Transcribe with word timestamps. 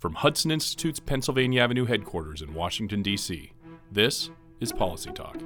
From 0.00 0.14
Hudson 0.14 0.50
Institute's 0.50 0.98
Pennsylvania 0.98 1.60
Avenue 1.60 1.84
headquarters 1.84 2.40
in 2.40 2.54
Washington, 2.54 3.02
D.C., 3.02 3.52
this 3.92 4.30
is 4.58 4.72
Policy 4.72 5.10
Talk. 5.10 5.36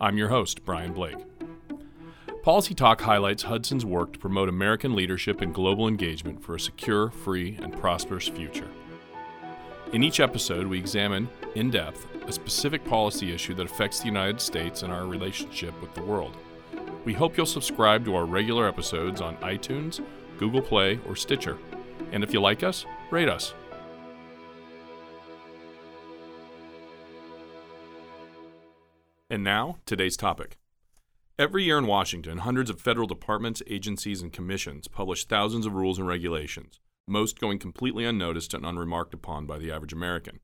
I'm 0.00 0.18
your 0.18 0.30
host, 0.30 0.64
Brian 0.64 0.92
Blake. 0.92 1.18
Policy 2.42 2.74
Talk 2.74 3.00
highlights 3.00 3.44
Hudson's 3.44 3.86
work 3.86 4.14
to 4.14 4.18
promote 4.18 4.48
American 4.48 4.96
leadership 4.96 5.42
and 5.42 5.54
global 5.54 5.86
engagement 5.86 6.42
for 6.42 6.56
a 6.56 6.60
secure, 6.60 7.10
free, 7.10 7.56
and 7.62 7.72
prosperous 7.72 8.26
future. 8.26 8.66
In 9.92 10.02
each 10.02 10.18
episode, 10.18 10.66
we 10.66 10.76
examine, 10.76 11.28
in 11.54 11.70
depth, 11.70 12.04
a 12.26 12.32
specific 12.32 12.84
policy 12.84 13.32
issue 13.32 13.54
that 13.54 13.70
affects 13.70 14.00
the 14.00 14.06
United 14.06 14.40
States 14.40 14.82
and 14.82 14.92
our 14.92 15.06
relationship 15.06 15.80
with 15.80 15.94
the 15.94 16.02
world. 16.02 16.36
We 17.04 17.14
hope 17.14 17.36
you'll 17.36 17.46
subscribe 17.46 18.04
to 18.06 18.16
our 18.16 18.26
regular 18.26 18.66
episodes 18.66 19.20
on 19.20 19.36
iTunes, 19.36 20.04
Google 20.36 20.62
Play, 20.62 20.98
or 21.06 21.14
Stitcher. 21.14 21.58
And 22.10 22.24
if 22.24 22.32
you 22.32 22.40
like 22.40 22.64
us, 22.64 22.84
rate 23.12 23.28
us. 23.28 23.54
And 29.30 29.44
now, 29.44 29.76
today's 29.84 30.16
topic. 30.16 30.56
Every 31.38 31.62
year 31.62 31.76
in 31.76 31.86
Washington, 31.86 32.38
hundreds 32.38 32.70
of 32.70 32.80
federal 32.80 33.06
departments, 33.06 33.62
agencies, 33.66 34.22
and 34.22 34.32
commissions 34.32 34.88
publish 34.88 35.26
thousands 35.26 35.66
of 35.66 35.74
rules 35.74 35.98
and 35.98 36.08
regulations, 36.08 36.80
most 37.06 37.38
going 37.38 37.58
completely 37.58 38.06
unnoticed 38.06 38.54
and 38.54 38.64
unremarked 38.64 39.12
upon 39.12 39.44
by 39.44 39.58
the 39.58 39.70
average 39.70 39.92
American. 39.92 40.40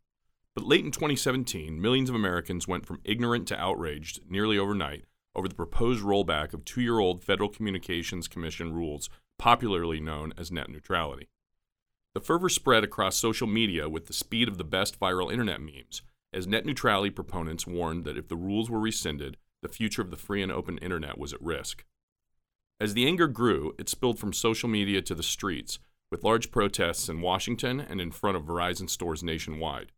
But 0.54 0.66
late 0.66 0.84
in 0.84 0.90
2017, 0.90 1.80
millions 1.80 2.10
of 2.10 2.14
Americans 2.14 2.68
went 2.68 2.84
from 2.84 3.00
ignorant 3.04 3.48
to 3.48 3.58
outraged 3.58 4.20
nearly 4.28 4.58
overnight 4.58 5.06
over 5.34 5.48
the 5.48 5.54
proposed 5.54 6.04
rollback 6.04 6.52
of 6.52 6.66
two 6.66 6.82
year 6.82 6.98
old 6.98 7.24
Federal 7.24 7.48
Communications 7.48 8.28
Commission 8.28 8.74
rules, 8.74 9.08
popularly 9.38 9.98
known 9.98 10.34
as 10.36 10.52
net 10.52 10.68
neutrality. 10.68 11.30
The 12.12 12.20
fervor 12.20 12.50
spread 12.50 12.84
across 12.84 13.16
social 13.16 13.46
media 13.46 13.88
with 13.88 14.08
the 14.08 14.12
speed 14.12 14.46
of 14.46 14.58
the 14.58 14.62
best 14.62 15.00
viral 15.00 15.32
internet 15.32 15.62
memes, 15.62 16.02
as 16.34 16.46
net 16.46 16.66
neutrality 16.66 17.10
proponents 17.10 17.66
warned 17.66 18.04
that 18.04 18.18
if 18.18 18.28
the 18.28 18.36
rules 18.36 18.68
were 18.68 18.80
rescinded, 18.80 19.36
the 19.62 19.68
future 19.68 20.02
of 20.02 20.10
the 20.10 20.16
free 20.16 20.42
and 20.42 20.52
open 20.52 20.78
internet 20.78 21.16
was 21.16 21.32
at 21.32 21.40
risk. 21.40 21.84
As 22.80 22.92
the 22.92 23.06
anger 23.06 23.28
grew, 23.28 23.72
it 23.78 23.88
spilled 23.88 24.18
from 24.18 24.32
social 24.32 24.68
media 24.68 25.00
to 25.02 25.14
the 25.14 25.22
streets, 25.22 25.78
with 26.10 26.24
large 26.24 26.50
protests 26.50 27.08
in 27.08 27.20
Washington 27.20 27.80
and 27.80 28.00
in 28.00 28.10
front 28.10 28.36
of 28.36 28.44
Verizon 28.44 28.90
stores 28.90 29.22
nationwide. 29.22 29.92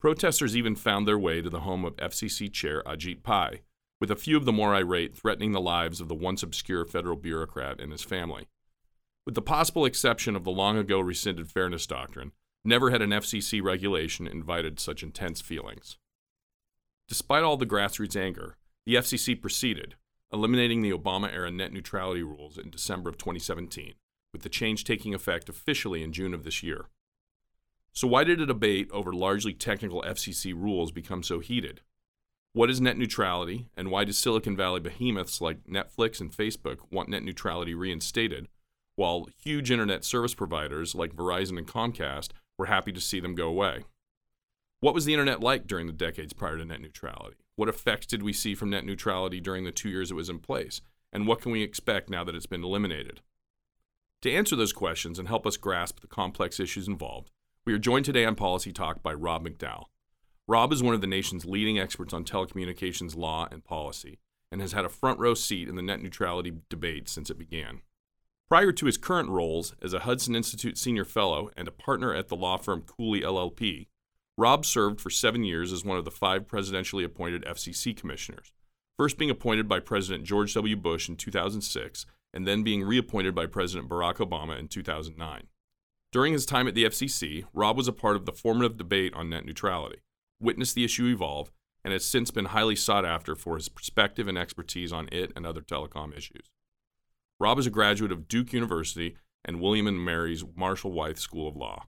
Protesters 0.00 0.56
even 0.56 0.76
found 0.76 1.08
their 1.08 1.18
way 1.18 1.40
to 1.40 1.48
the 1.48 1.60
home 1.60 1.84
of 1.84 1.96
FCC 1.96 2.52
Chair 2.52 2.82
Ajit 2.86 3.22
Pai, 3.22 3.62
with 4.00 4.10
a 4.10 4.16
few 4.16 4.36
of 4.36 4.44
the 4.44 4.52
more 4.52 4.74
irate 4.74 5.16
threatening 5.16 5.52
the 5.52 5.60
lives 5.60 6.00
of 6.00 6.08
the 6.08 6.14
once 6.14 6.42
obscure 6.42 6.84
federal 6.84 7.16
bureaucrat 7.16 7.80
and 7.80 7.90
his 7.90 8.02
family. 8.02 8.46
With 9.24 9.34
the 9.34 9.42
possible 9.42 9.86
exception 9.86 10.36
of 10.36 10.44
the 10.44 10.50
long 10.50 10.76
ago 10.76 11.00
rescinded 11.00 11.50
Fairness 11.50 11.86
Doctrine, 11.86 12.32
never 12.64 12.90
had 12.90 13.02
an 13.02 13.10
FCC 13.10 13.62
regulation 13.62 14.26
invited 14.26 14.80
such 14.80 15.02
intense 15.02 15.40
feelings. 15.40 15.98
Despite 17.08 17.42
all 17.42 17.56
the 17.56 17.66
grassroots 17.66 18.16
anger, 18.16 18.56
the 18.86 18.94
FCC 18.94 19.40
proceeded, 19.40 19.94
eliminating 20.32 20.80
the 20.80 20.92
Obama 20.92 21.32
era 21.32 21.50
net 21.50 21.72
neutrality 21.72 22.22
rules 22.22 22.56
in 22.56 22.70
December 22.70 23.10
of 23.10 23.18
2017, 23.18 23.94
with 24.32 24.42
the 24.42 24.48
change 24.48 24.84
taking 24.84 25.14
effect 25.14 25.48
officially 25.48 26.02
in 26.02 26.12
June 26.12 26.32
of 26.32 26.44
this 26.44 26.62
year. 26.62 26.86
So, 27.92 28.08
why 28.08 28.24
did 28.24 28.40
a 28.40 28.46
debate 28.46 28.90
over 28.90 29.12
largely 29.12 29.52
technical 29.52 30.02
FCC 30.02 30.52
rules 30.54 30.90
become 30.90 31.22
so 31.22 31.38
heated? 31.38 31.82
What 32.52 32.70
is 32.70 32.80
net 32.80 32.96
neutrality, 32.96 33.68
and 33.76 33.90
why 33.90 34.04
do 34.04 34.12
Silicon 34.12 34.56
Valley 34.56 34.80
behemoths 34.80 35.40
like 35.40 35.64
Netflix 35.64 36.20
and 36.20 36.32
Facebook 36.32 36.78
want 36.90 37.08
net 37.08 37.22
neutrality 37.22 37.74
reinstated, 37.74 38.48
while 38.96 39.28
huge 39.42 39.70
internet 39.70 40.04
service 40.04 40.34
providers 40.34 40.94
like 40.94 41.14
Verizon 41.14 41.58
and 41.58 41.66
Comcast 41.66 42.30
were 42.58 42.66
happy 42.66 42.92
to 42.92 43.00
see 43.00 43.20
them 43.20 43.34
go 43.34 43.48
away. 43.48 43.84
What 44.80 44.94
was 44.94 45.04
the 45.04 45.14
internet 45.14 45.40
like 45.40 45.66
during 45.66 45.86
the 45.86 45.92
decades 45.92 46.32
prior 46.32 46.58
to 46.58 46.64
net 46.64 46.80
neutrality? 46.80 47.36
What 47.56 47.68
effects 47.68 48.06
did 48.06 48.22
we 48.22 48.32
see 48.32 48.54
from 48.54 48.70
net 48.70 48.84
neutrality 48.84 49.40
during 49.40 49.64
the 49.64 49.72
two 49.72 49.88
years 49.88 50.10
it 50.10 50.14
was 50.14 50.28
in 50.28 50.40
place? 50.40 50.80
And 51.12 51.26
what 51.26 51.40
can 51.40 51.52
we 51.52 51.62
expect 51.62 52.10
now 52.10 52.24
that 52.24 52.34
it's 52.34 52.46
been 52.46 52.64
eliminated? 52.64 53.20
To 54.22 54.32
answer 54.32 54.56
those 54.56 54.72
questions 54.72 55.18
and 55.18 55.28
help 55.28 55.46
us 55.46 55.56
grasp 55.56 56.00
the 56.00 56.06
complex 56.06 56.58
issues 56.58 56.88
involved, 56.88 57.30
we 57.64 57.72
are 57.72 57.78
joined 57.78 58.04
today 58.04 58.24
on 58.24 58.34
Policy 58.34 58.72
Talk 58.72 59.02
by 59.02 59.14
Rob 59.14 59.46
McDowell. 59.46 59.84
Rob 60.46 60.72
is 60.72 60.82
one 60.82 60.94
of 60.94 61.00
the 61.00 61.06
nation's 61.06 61.46
leading 61.46 61.78
experts 61.78 62.12
on 62.12 62.24
telecommunications 62.24 63.16
law 63.16 63.48
and 63.50 63.64
policy 63.64 64.18
and 64.52 64.60
has 64.60 64.72
had 64.72 64.84
a 64.84 64.90
front 64.90 65.18
row 65.18 65.34
seat 65.34 65.68
in 65.68 65.76
the 65.76 65.82
net 65.82 66.02
neutrality 66.02 66.52
debate 66.68 67.08
since 67.08 67.30
it 67.30 67.38
began. 67.38 67.80
Prior 68.54 68.70
to 68.70 68.86
his 68.86 68.96
current 68.96 69.30
roles 69.30 69.74
as 69.82 69.94
a 69.94 69.98
Hudson 69.98 70.36
Institute 70.36 70.78
Senior 70.78 71.04
Fellow 71.04 71.50
and 71.56 71.66
a 71.66 71.72
partner 71.72 72.14
at 72.14 72.28
the 72.28 72.36
law 72.36 72.56
firm 72.56 72.82
Cooley 72.82 73.20
LLP, 73.20 73.88
Rob 74.38 74.64
served 74.64 75.00
for 75.00 75.10
seven 75.10 75.42
years 75.42 75.72
as 75.72 75.84
one 75.84 75.98
of 75.98 76.04
the 76.04 76.12
five 76.12 76.46
presidentially 76.46 77.04
appointed 77.04 77.44
FCC 77.46 77.96
commissioners, 77.96 78.52
first 78.96 79.18
being 79.18 79.28
appointed 79.28 79.66
by 79.68 79.80
President 79.80 80.22
George 80.22 80.54
W. 80.54 80.76
Bush 80.76 81.08
in 81.08 81.16
2006 81.16 82.06
and 82.32 82.46
then 82.46 82.62
being 82.62 82.84
reappointed 82.84 83.34
by 83.34 83.46
President 83.46 83.90
Barack 83.90 84.18
Obama 84.18 84.56
in 84.56 84.68
2009. 84.68 85.48
During 86.12 86.32
his 86.32 86.46
time 86.46 86.68
at 86.68 86.76
the 86.76 86.84
FCC, 86.84 87.46
Rob 87.52 87.76
was 87.76 87.88
a 87.88 87.92
part 87.92 88.14
of 88.14 88.24
the 88.24 88.30
formative 88.30 88.76
debate 88.76 89.14
on 89.14 89.30
net 89.30 89.44
neutrality, 89.44 89.98
witnessed 90.38 90.76
the 90.76 90.84
issue 90.84 91.06
evolve, 91.06 91.50
and 91.82 91.92
has 91.92 92.04
since 92.04 92.30
been 92.30 92.44
highly 92.44 92.76
sought 92.76 93.04
after 93.04 93.34
for 93.34 93.56
his 93.56 93.68
perspective 93.68 94.28
and 94.28 94.38
expertise 94.38 94.92
on 94.92 95.08
it 95.10 95.32
and 95.34 95.44
other 95.44 95.60
telecom 95.60 96.16
issues. 96.16 96.52
Rob 97.40 97.58
is 97.58 97.66
a 97.66 97.70
graduate 97.70 98.12
of 98.12 98.28
Duke 98.28 98.52
University 98.52 99.16
and 99.44 99.60
William 99.60 99.86
and 99.86 100.04
Mary's 100.04 100.44
Marshall 100.54 100.92
Wythe 100.92 101.18
School 101.18 101.48
of 101.48 101.56
Law. 101.56 101.86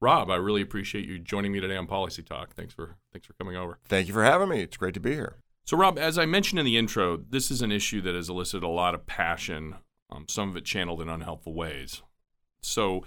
Rob, 0.00 0.30
I 0.30 0.36
really 0.36 0.60
appreciate 0.60 1.06
you 1.06 1.18
joining 1.18 1.52
me 1.52 1.60
today 1.60 1.76
on 1.76 1.86
Policy 1.86 2.22
Talk. 2.22 2.54
Thanks 2.54 2.74
for 2.74 2.96
thanks 3.12 3.26
for 3.26 3.32
coming 3.34 3.56
over. 3.56 3.78
Thank 3.86 4.08
you 4.08 4.14
for 4.14 4.24
having 4.24 4.50
me. 4.50 4.60
It's 4.60 4.76
great 4.76 4.94
to 4.94 5.00
be 5.00 5.14
here. 5.14 5.36
So, 5.64 5.76
Rob, 5.76 5.98
as 5.98 6.18
I 6.18 6.26
mentioned 6.26 6.58
in 6.58 6.66
the 6.66 6.76
intro, 6.76 7.16
this 7.16 7.50
is 7.50 7.62
an 7.62 7.72
issue 7.72 8.02
that 8.02 8.14
has 8.14 8.28
elicited 8.28 8.62
a 8.62 8.68
lot 8.68 8.94
of 8.94 9.06
passion, 9.06 9.76
um, 10.10 10.26
some 10.28 10.50
of 10.50 10.56
it 10.56 10.64
channeled 10.64 11.00
in 11.00 11.08
unhelpful 11.08 11.54
ways. 11.54 12.02
So, 12.60 13.04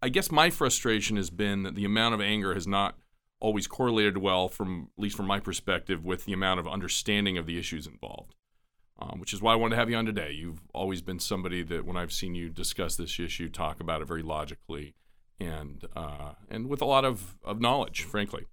I 0.00 0.08
guess 0.08 0.30
my 0.30 0.48
frustration 0.48 1.16
has 1.16 1.30
been 1.30 1.64
that 1.64 1.74
the 1.74 1.84
amount 1.84 2.14
of 2.14 2.20
anger 2.20 2.54
has 2.54 2.66
not 2.66 2.96
always 3.40 3.66
correlated 3.66 4.18
well, 4.18 4.48
from 4.48 4.90
at 4.96 5.02
least 5.02 5.16
from 5.16 5.26
my 5.26 5.40
perspective, 5.40 6.04
with 6.04 6.24
the 6.24 6.32
amount 6.32 6.60
of 6.60 6.68
understanding 6.68 7.36
of 7.36 7.46
the 7.46 7.58
issues 7.58 7.86
involved 7.86 8.34
um, 9.00 9.18
which 9.18 9.32
is 9.32 9.40
why 9.40 9.52
I 9.52 9.56
wanted 9.56 9.74
to 9.74 9.80
have 9.80 9.90
you 9.90 9.96
on 9.96 10.06
today. 10.06 10.32
You've 10.32 10.60
always 10.74 11.02
been 11.02 11.18
somebody 11.18 11.62
that, 11.64 11.84
when 11.84 11.96
I've 11.96 12.12
seen 12.12 12.34
you 12.34 12.50
discuss 12.50 12.96
this 12.96 13.18
issue, 13.18 13.48
talk 13.48 13.80
about 13.80 14.02
it 14.02 14.08
very 14.08 14.22
logically 14.22 14.94
and 15.40 15.84
uh, 15.96 16.32
and 16.50 16.68
with 16.68 16.82
a 16.82 16.84
lot 16.84 17.04
of, 17.04 17.36
of 17.44 17.60
knowledge, 17.60 18.02
frankly. 18.02 18.46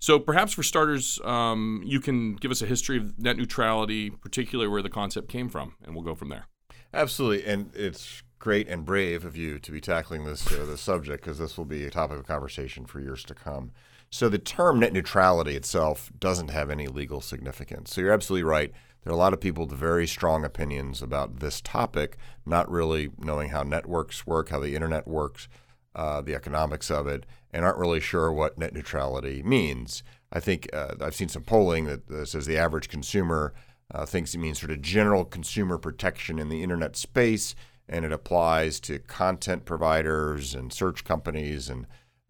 So 0.00 0.18
perhaps 0.18 0.52
for 0.52 0.62
starters, 0.62 1.18
um, 1.24 1.82
you 1.84 2.00
can 2.00 2.36
give 2.36 2.52
us 2.52 2.62
a 2.62 2.66
history 2.66 2.98
of 2.98 3.18
net 3.18 3.36
neutrality, 3.36 4.10
particularly 4.10 4.68
where 4.68 4.82
the 4.82 4.90
concept 4.90 5.28
came 5.28 5.48
from, 5.48 5.74
and 5.84 5.94
we'll 5.94 6.04
go 6.04 6.14
from 6.14 6.28
there. 6.28 6.46
Absolutely, 6.94 7.44
and 7.44 7.74
it's 7.74 8.22
great 8.38 8.68
and 8.68 8.84
brave 8.84 9.24
of 9.24 9.36
you 9.36 9.58
to 9.58 9.72
be 9.72 9.80
tackling 9.80 10.24
this 10.24 10.46
uh, 10.52 10.64
this 10.64 10.80
subject 10.80 11.24
because 11.24 11.38
this 11.38 11.58
will 11.58 11.64
be 11.64 11.84
a 11.84 11.90
topic 11.90 12.18
of 12.18 12.26
conversation 12.26 12.86
for 12.86 13.00
years 13.00 13.24
to 13.24 13.34
come. 13.34 13.72
So 14.10 14.28
the 14.28 14.38
term 14.38 14.80
net 14.80 14.92
neutrality 14.92 15.54
itself 15.54 16.10
doesn't 16.18 16.48
have 16.48 16.70
any 16.70 16.86
legal 16.86 17.20
significance. 17.20 17.92
So 17.92 18.00
you're 18.00 18.12
absolutely 18.12 18.44
right. 18.44 18.72
There 19.02 19.12
are 19.12 19.16
a 19.16 19.18
lot 19.18 19.32
of 19.32 19.40
people 19.40 19.66
with 19.66 19.78
very 19.78 20.06
strong 20.06 20.44
opinions 20.44 21.02
about 21.02 21.40
this 21.40 21.60
topic, 21.60 22.16
not 22.44 22.70
really 22.70 23.10
knowing 23.18 23.50
how 23.50 23.62
networks 23.62 24.26
work, 24.26 24.50
how 24.50 24.60
the 24.60 24.74
internet 24.74 25.06
works, 25.06 25.48
uh, 25.94 26.20
the 26.20 26.34
economics 26.34 26.90
of 26.90 27.06
it, 27.06 27.24
and 27.52 27.64
aren't 27.64 27.78
really 27.78 28.00
sure 28.00 28.30
what 28.32 28.58
net 28.58 28.74
neutrality 28.74 29.42
means. 29.42 30.02
I 30.32 30.40
think 30.40 30.68
uh, 30.72 30.94
I've 31.00 31.14
seen 31.14 31.28
some 31.28 31.44
polling 31.44 31.86
that 31.86 32.28
says 32.28 32.46
the 32.46 32.58
average 32.58 32.88
consumer 32.88 33.54
uh, 33.92 34.04
thinks 34.04 34.34
it 34.34 34.38
means 34.38 34.60
sort 34.60 34.72
of 34.72 34.82
general 34.82 35.24
consumer 35.24 35.78
protection 35.78 36.38
in 36.38 36.48
the 36.50 36.62
internet 36.62 36.94
space, 36.96 37.54
and 37.88 38.04
it 38.04 38.12
applies 38.12 38.80
to 38.80 38.98
content 38.98 39.64
providers 39.64 40.54
and 40.54 40.72
search 40.72 41.04
companies 41.04 41.70
and 41.70 41.86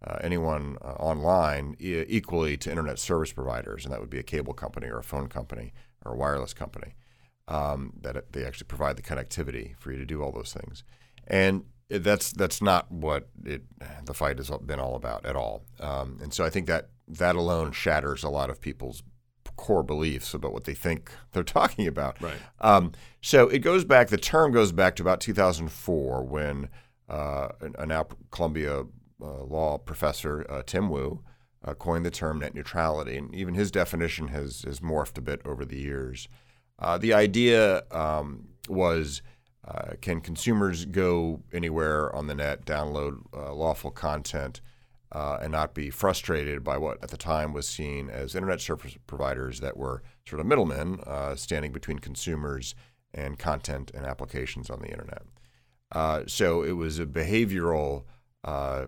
uh, 0.07 0.19
anyone 0.21 0.79
uh, 0.81 0.93
online 0.93 1.75
e- 1.81 2.05
equally 2.07 2.57
to 2.57 2.71
internet 2.71 3.01
service 3.01 3.33
providers, 3.33 3.85
and 3.85 3.93
that 3.93 4.01
would 4.01 4.11
be 4.11 4.21
a 4.21 4.23
cable 4.23 4.55
company 4.55 4.87
or 4.87 4.99
a 4.99 5.03
phone 5.03 5.27
company 5.27 5.73
or 6.09 6.15
a 6.15 6.17
wireless 6.17 6.55
company, 6.55 6.95
um, 7.47 7.93
that 8.01 8.33
they 8.33 8.45
actually 8.45 8.67
provide 8.67 8.97
the 8.97 9.03
connectivity 9.03 9.77
for 9.79 9.93
you 9.93 9.99
to 9.99 10.07
do 10.07 10.23
all 10.23 10.33
those 10.33 10.53
things. 10.53 10.85
And 11.27 11.65
that's 11.91 12.33
that's 12.33 12.61
not 12.61 12.91
what 12.91 13.29
it, 13.45 13.63
the 14.05 14.15
fight 14.15 14.39
has 14.39 14.51
been 14.65 14.81
all 14.81 14.95
about 14.95 15.25
at 15.25 15.37
all. 15.37 15.65
Um, 15.81 16.19
and 16.23 16.33
so 16.33 16.45
I 16.45 16.51
think 16.51 16.67
that 16.67 16.91
that 17.09 17.37
alone 17.37 17.73
shatters 17.73 18.23
a 18.23 18.29
lot 18.29 18.51
of 18.51 18.61
people's 18.61 19.03
core 19.57 19.83
beliefs 19.83 20.35
about 20.35 20.53
what 20.53 20.65
they 20.65 20.75
think 20.75 21.11
they're 21.33 21.43
talking 21.43 21.87
about. 21.87 22.21
Right. 22.21 22.39
Um, 22.61 22.93
so 23.21 23.49
it 23.49 23.61
goes 23.61 23.85
back. 23.85 24.09
The 24.09 24.19
term 24.19 24.53
goes 24.53 24.73
back 24.73 24.97
to 24.97 25.03
about 25.03 25.21
2004 25.21 26.23
when 26.25 26.69
uh, 27.09 27.49
a 27.79 27.87
now 27.87 28.07
Columbia 28.31 28.85
uh, 29.21 29.45
law 29.45 29.79
professor 29.79 30.47
uh, 30.49 30.63
Tim 30.65 30.91
Wu 30.91 31.23
uh, 31.69 31.75
coined 31.75 32.07
the 32.07 32.11
term 32.11 32.39
net 32.39 32.55
neutrality, 32.55 33.17
and 33.17 33.35
even 33.35 33.55
his 33.55 33.71
definition 33.71 34.29
has, 34.29 34.63
has 34.63 34.81
morphed 34.81 35.19
a 35.19 35.21
bit 35.21 35.41
over 35.45 35.65
the 35.65 35.79
years. 35.79 36.29
Uh, 36.79 36.97
the 36.97 37.13
idea 37.13 37.83
um, 37.91 38.49
was 38.69 39.23
uh, 39.67 39.93
can 40.01 40.21
consumers 40.21 40.87
go 40.87 41.43
anywhere 41.53 42.15
on 42.15 42.27
the 42.27 42.35
net, 42.35 42.65
download 42.65 43.19
uh, 43.37 43.53
lawful 43.53 43.91
content, 43.91 44.61
uh, 45.13 45.39
and 45.43 45.53
not 45.53 45.75
be 45.75 45.91
frustrated 45.91 46.65
by 46.65 46.79
what 46.79 47.03
at 47.03 47.11
the 47.11 47.17
time 47.17 47.53
was 47.53 47.69
seen 47.69 48.09
as 48.09 48.35
internet 48.35 48.61
service 48.61 48.97
providers 49.07 49.61
that 49.61 49.77
were 49.77 50.03
sort 50.27 50.41
of 50.41 50.47
middlemen 50.47 51.01
uh, 51.07 51.35
standing 51.35 51.73
between 51.73 51.99
consumers 51.99 52.75
and 53.13 53.39
content 53.39 53.91
and 53.95 54.07
applications 54.07 54.71
on 54.71 54.81
the 54.81 54.89
internet. 54.89 55.23
So 56.31 56.63
it 56.63 56.73
was 56.73 56.99
a 56.99 57.07
behavioral 57.07 58.05
uh, 58.45 58.87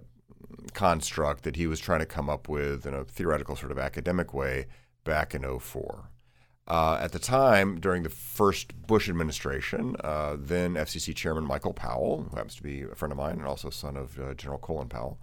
construct 0.73 1.43
that 1.45 1.57
he 1.57 1.67
was 1.67 1.81
trying 1.81 2.01
to 2.01 2.07
come 2.07 2.29
up 2.29 2.49
with 2.49 2.87
in 2.87 2.95
a 2.95 3.05
theoretical 3.05 3.57
sort 3.57 3.73
of 3.73 3.79
academic 3.79 4.33
way 4.35 4.67
back 5.05 5.35
in 5.35 5.43
04. 5.59 6.11
Uh, 6.67 6.99
at 7.01 7.11
the 7.11 7.19
time, 7.19 7.81
during 7.81 8.05
the 8.05 8.09
first 8.09 8.87
Bush 8.87 9.09
administration, 9.09 9.97
uh, 10.05 10.37
then 10.39 10.75
FCC 10.75 11.15
Chairman 11.15 11.45
Michael 11.45 11.73
Powell, 11.73 12.29
who 12.31 12.37
happens 12.37 12.55
to 12.55 12.63
be 12.63 12.83
a 12.83 12.95
friend 12.95 13.11
of 13.11 13.19
mine 13.19 13.39
and 13.39 13.47
also 13.47 13.71
son 13.71 13.97
of 13.97 14.21
uh, 14.21 14.35
General 14.35 14.61
Colin 14.61 14.89
Powell, 14.89 15.19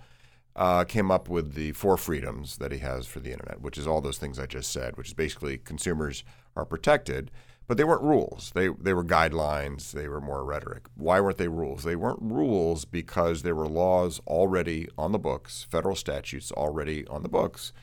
uh, 0.58 0.84
came 0.84 1.10
up 1.10 1.30
with 1.30 1.54
the 1.54 1.72
four 1.72 1.96
freedoms 1.96 2.58
that 2.58 2.72
he 2.72 2.80
has 2.80 3.06
for 3.06 3.20
the 3.20 3.32
internet, 3.32 3.62
which 3.62 3.78
is 3.78 3.88
all 3.88 4.02
those 4.02 4.18
things 4.18 4.40
I 4.40 4.46
just 4.46 4.72
said, 4.74 4.98
which 4.98 5.08
is 5.08 5.14
basically 5.14 5.58
consumers 5.58 6.24
are 6.56 6.66
protected, 6.66 7.32
but 7.68 7.78
they 7.78 7.84
weren't 7.84 8.02
rules. 8.02 8.52
They, 8.56 8.70
they 8.70 8.94
were 8.94 9.04
guidelines, 9.04 9.92
they 9.92 10.08
were 10.08 10.22
more 10.22 10.46
rhetoric. 10.46 10.88
Why 10.96 11.20
weren't 11.20 11.38
they 11.38 11.50
rules? 11.50 11.84
They 11.84 11.96
weren't 11.96 12.22
rules 12.22 12.86
because 12.86 13.42
there 13.42 13.56
were 13.56 13.68
laws 13.68 14.22
already 14.26 14.88
on 14.98 15.12
the 15.12 15.20
books, 15.20 15.68
federal 15.70 15.96
statutes 15.96 16.52
already 16.52 17.06
on 17.08 17.24
the 17.24 17.30
books, 17.30 17.74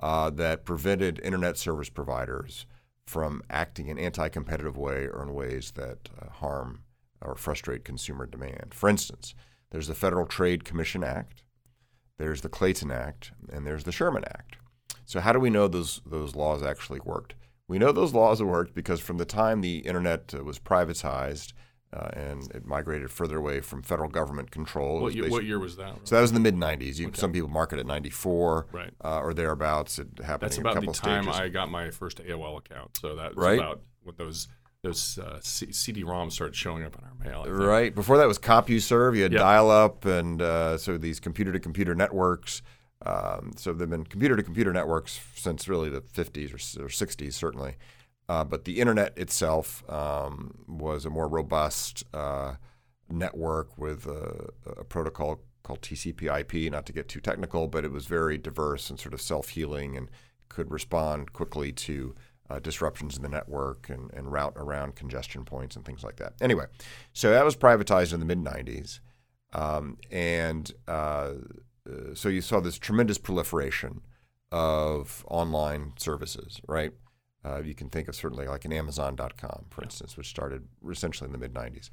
uh, 0.00 0.30
that 0.30 0.64
prevented 0.64 1.20
internet 1.22 1.56
service 1.56 1.90
providers 1.90 2.66
from 3.06 3.42
acting 3.50 3.88
in 3.88 3.98
anti-competitive 3.98 4.76
way 4.76 5.06
or 5.06 5.22
in 5.22 5.34
ways 5.34 5.72
that 5.72 6.08
uh, 6.20 6.30
harm 6.30 6.82
or 7.20 7.34
frustrate 7.34 7.84
consumer 7.84 8.26
demand. 8.26 8.72
For 8.72 8.88
instance, 8.88 9.34
there's 9.70 9.88
the 9.88 9.94
Federal 9.94 10.26
Trade 10.26 10.64
Commission 10.64 11.04
Act, 11.04 11.42
there's 12.16 12.40
the 12.40 12.48
Clayton 12.48 12.90
Act, 12.90 13.32
and 13.52 13.66
there's 13.66 13.84
the 13.84 13.92
Sherman 13.92 14.24
Act. 14.24 14.56
So 15.04 15.20
how 15.20 15.32
do 15.32 15.38
we 15.38 15.50
know 15.50 15.68
those 15.68 16.00
those 16.06 16.34
laws 16.34 16.62
actually 16.62 17.00
worked? 17.00 17.34
We 17.66 17.78
know 17.78 17.92
those 17.92 18.12
laws 18.12 18.40
have 18.40 18.48
worked 18.48 18.74
because 18.74 19.00
from 19.00 19.16
the 19.16 19.24
time 19.24 19.60
the 19.60 19.78
internet 19.78 20.34
uh, 20.34 20.44
was 20.44 20.58
privatized 20.58 21.52
uh, 21.94 22.08
and 22.14 22.50
it 22.52 22.66
migrated 22.66 23.10
further 23.10 23.36
away 23.36 23.60
from 23.60 23.82
federal 23.82 24.08
government 24.08 24.50
control. 24.50 25.00
What, 25.00 25.14
year, 25.14 25.28
what 25.30 25.44
year 25.44 25.58
was 25.60 25.76
that? 25.76 25.94
So 26.04 26.16
that 26.16 26.22
was 26.22 26.30
in 26.30 26.34
the 26.34 26.40
mid 26.40 26.56
'90s. 26.56 27.00
Okay. 27.00 27.10
Some 27.14 27.32
people 27.32 27.48
mark 27.48 27.72
it 27.72 27.78
at 27.78 27.86
'94, 27.86 28.66
right. 28.72 28.90
uh, 29.04 29.20
or 29.20 29.32
thereabouts. 29.32 29.98
It 29.98 30.08
happened. 30.24 30.50
That's 30.50 30.58
about 30.58 30.80
the 30.80 30.92
time 30.92 31.24
stages. 31.24 31.40
I 31.40 31.48
got 31.48 31.70
my 31.70 31.90
first 31.90 32.18
AOL 32.18 32.58
account. 32.58 32.96
So 32.96 33.14
that 33.16 33.36
was 33.36 33.44
right? 33.44 33.58
about 33.58 33.82
what 34.02 34.16
those 34.16 34.48
those 34.82 35.18
uh, 35.18 35.38
C- 35.40 35.72
CD-ROMs 35.72 36.32
started 36.32 36.54
showing 36.54 36.84
up 36.84 36.96
in 36.98 37.04
our 37.04 37.44
mail. 37.44 37.50
Right 37.50 37.94
before 37.94 38.18
that 38.18 38.26
was 38.26 38.38
CompuServe. 38.38 39.16
You 39.16 39.22
had 39.22 39.32
yep. 39.32 39.40
dial-up, 39.40 40.04
and 40.04 40.42
uh, 40.42 40.76
so 40.78 40.98
these 40.98 41.20
computer-to-computer 41.20 41.94
networks. 41.94 42.60
Um, 43.04 43.52
so 43.56 43.72
there've 43.72 43.90
been 43.90 44.04
computer-to-computer 44.04 44.72
networks 44.72 45.20
since 45.34 45.68
really 45.68 45.90
the 45.90 46.00
50s 46.00 46.50
or, 46.50 46.84
or 46.84 46.88
60s, 46.88 47.32
certainly. 47.34 47.76
Uh, 48.28 48.44
but 48.44 48.64
the 48.64 48.80
internet 48.80 49.16
itself 49.18 49.88
um, 49.90 50.64
was 50.66 51.04
a 51.04 51.10
more 51.10 51.28
robust 51.28 52.04
uh, 52.14 52.54
network 53.10 53.76
with 53.76 54.06
a, 54.06 54.48
a, 54.78 54.84
protocol 54.84 55.40
called 55.62 55.82
TCP/IP. 55.82 56.72
Not 56.72 56.86
to 56.86 56.92
get 56.92 57.08
too 57.08 57.20
technical, 57.20 57.68
but 57.68 57.84
it 57.84 57.92
was 57.92 58.06
very 58.06 58.38
diverse 58.38 58.88
and 58.88 58.98
sort 58.98 59.12
of 59.12 59.20
self-healing 59.20 59.96
and 59.96 60.10
could 60.48 60.70
respond 60.70 61.34
quickly 61.34 61.70
to 61.72 62.14
uh, 62.48 62.58
disruptions 62.60 63.16
in 63.16 63.22
the 63.22 63.28
network 63.28 63.90
and, 63.90 64.10
and, 64.14 64.30
route 64.30 64.52
around 64.56 64.94
congestion 64.94 65.44
points 65.44 65.76
and 65.76 65.84
things 65.84 66.04
like 66.04 66.16
that. 66.16 66.34
Anyway, 66.40 66.66
so 67.12 67.30
that 67.30 67.44
was 67.44 67.56
privatized 67.56 68.12
in 68.12 68.20
the 68.20 68.26
mid 68.26 68.42
90s. 68.42 69.00
Um, 69.52 69.98
and 70.10 70.72
uh, 71.90 72.14
so 72.14 72.28
you 72.28 72.40
saw 72.40 72.60
this 72.60 72.78
tremendous 72.78 73.18
proliferation 73.18 74.00
of 74.50 75.24
online 75.28 75.92
services, 75.96 76.60
right? 76.66 76.92
Uh, 77.44 77.60
you 77.62 77.74
can 77.74 77.88
think 77.88 78.08
of 78.08 78.14
certainly 78.14 78.46
like 78.46 78.64
an 78.64 78.72
Amazon.com, 78.72 79.66
for 79.70 79.82
instance, 79.82 80.16
which 80.16 80.28
started 80.28 80.66
essentially 80.90 81.26
in 81.26 81.32
the 81.32 81.38
mid 81.38 81.52
90s, 81.52 81.90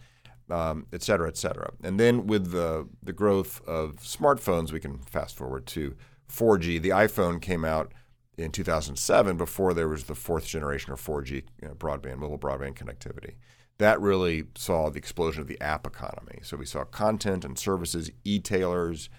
um, 0.49 0.85
et 0.93 1.03
cetera, 1.03 1.27
et 1.27 1.37
cetera. 1.37 1.71
And 1.83 1.99
then 1.99 2.27
with 2.27 2.51
the, 2.51 2.87
the 3.03 3.13
growth 3.13 3.61
of 3.67 3.97
smartphones, 3.97 4.71
we 4.71 4.79
can 4.79 4.99
fast 4.99 5.35
forward 5.35 5.65
to 5.67 5.95
4G. 6.31 6.81
The 6.81 6.89
iPhone 6.89 7.41
came 7.41 7.65
out 7.65 7.93
in 8.37 8.51
2007 8.51 9.35
before 9.35 9.73
there 9.73 9.89
was 9.89 10.05
the 10.05 10.15
fourth 10.15 10.45
generation 10.45 10.93
of 10.93 11.01
4G 11.01 11.31
you 11.31 11.67
know, 11.67 11.73
broadband, 11.73 12.17
mobile 12.17 12.39
broadband 12.39 12.75
connectivity. 12.75 13.35
That 13.77 13.99
really 13.99 14.45
saw 14.55 14.89
the 14.89 14.99
explosion 14.99 15.41
of 15.41 15.47
the 15.47 15.59
app 15.59 15.85
economy. 15.85 16.39
So 16.43 16.55
we 16.55 16.65
saw 16.65 16.85
content 16.85 17.43
and 17.43 17.57
services, 17.57 18.11
e-tailers, 18.23 19.09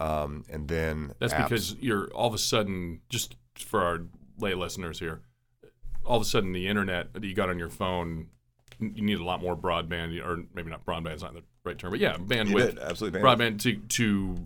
um, 0.00 0.44
and 0.50 0.66
then 0.66 1.12
that's 1.20 1.32
apps. 1.32 1.44
because 1.44 1.74
you're 1.76 2.08
all 2.08 2.26
of 2.26 2.34
a 2.34 2.38
sudden 2.38 3.00
just 3.08 3.36
for 3.56 3.82
our 3.82 4.00
lay 4.38 4.54
listeners 4.54 4.98
here 4.98 5.20
all 6.04 6.16
of 6.16 6.22
a 6.22 6.26
sudden 6.26 6.52
the 6.52 6.66
internet 6.66 7.12
that 7.12 7.24
you 7.24 7.34
got 7.34 7.48
on 7.48 7.58
your 7.58 7.68
phone, 7.68 8.28
you 8.78 9.02
need 9.02 9.18
a 9.18 9.24
lot 9.24 9.40
more 9.40 9.56
broadband, 9.56 10.24
or 10.24 10.44
maybe 10.54 10.70
not 10.70 10.84
broadband 10.84 11.14
is 11.14 11.22
not 11.22 11.34
the 11.34 11.42
right 11.64 11.78
term, 11.78 11.90
but 11.90 12.00
yeah, 12.00 12.16
bandwidth, 12.16 12.80
absolutely 12.80 13.20
bandwidth. 13.20 13.38
broadband 13.38 13.62
to 13.62 13.76
to 13.76 14.36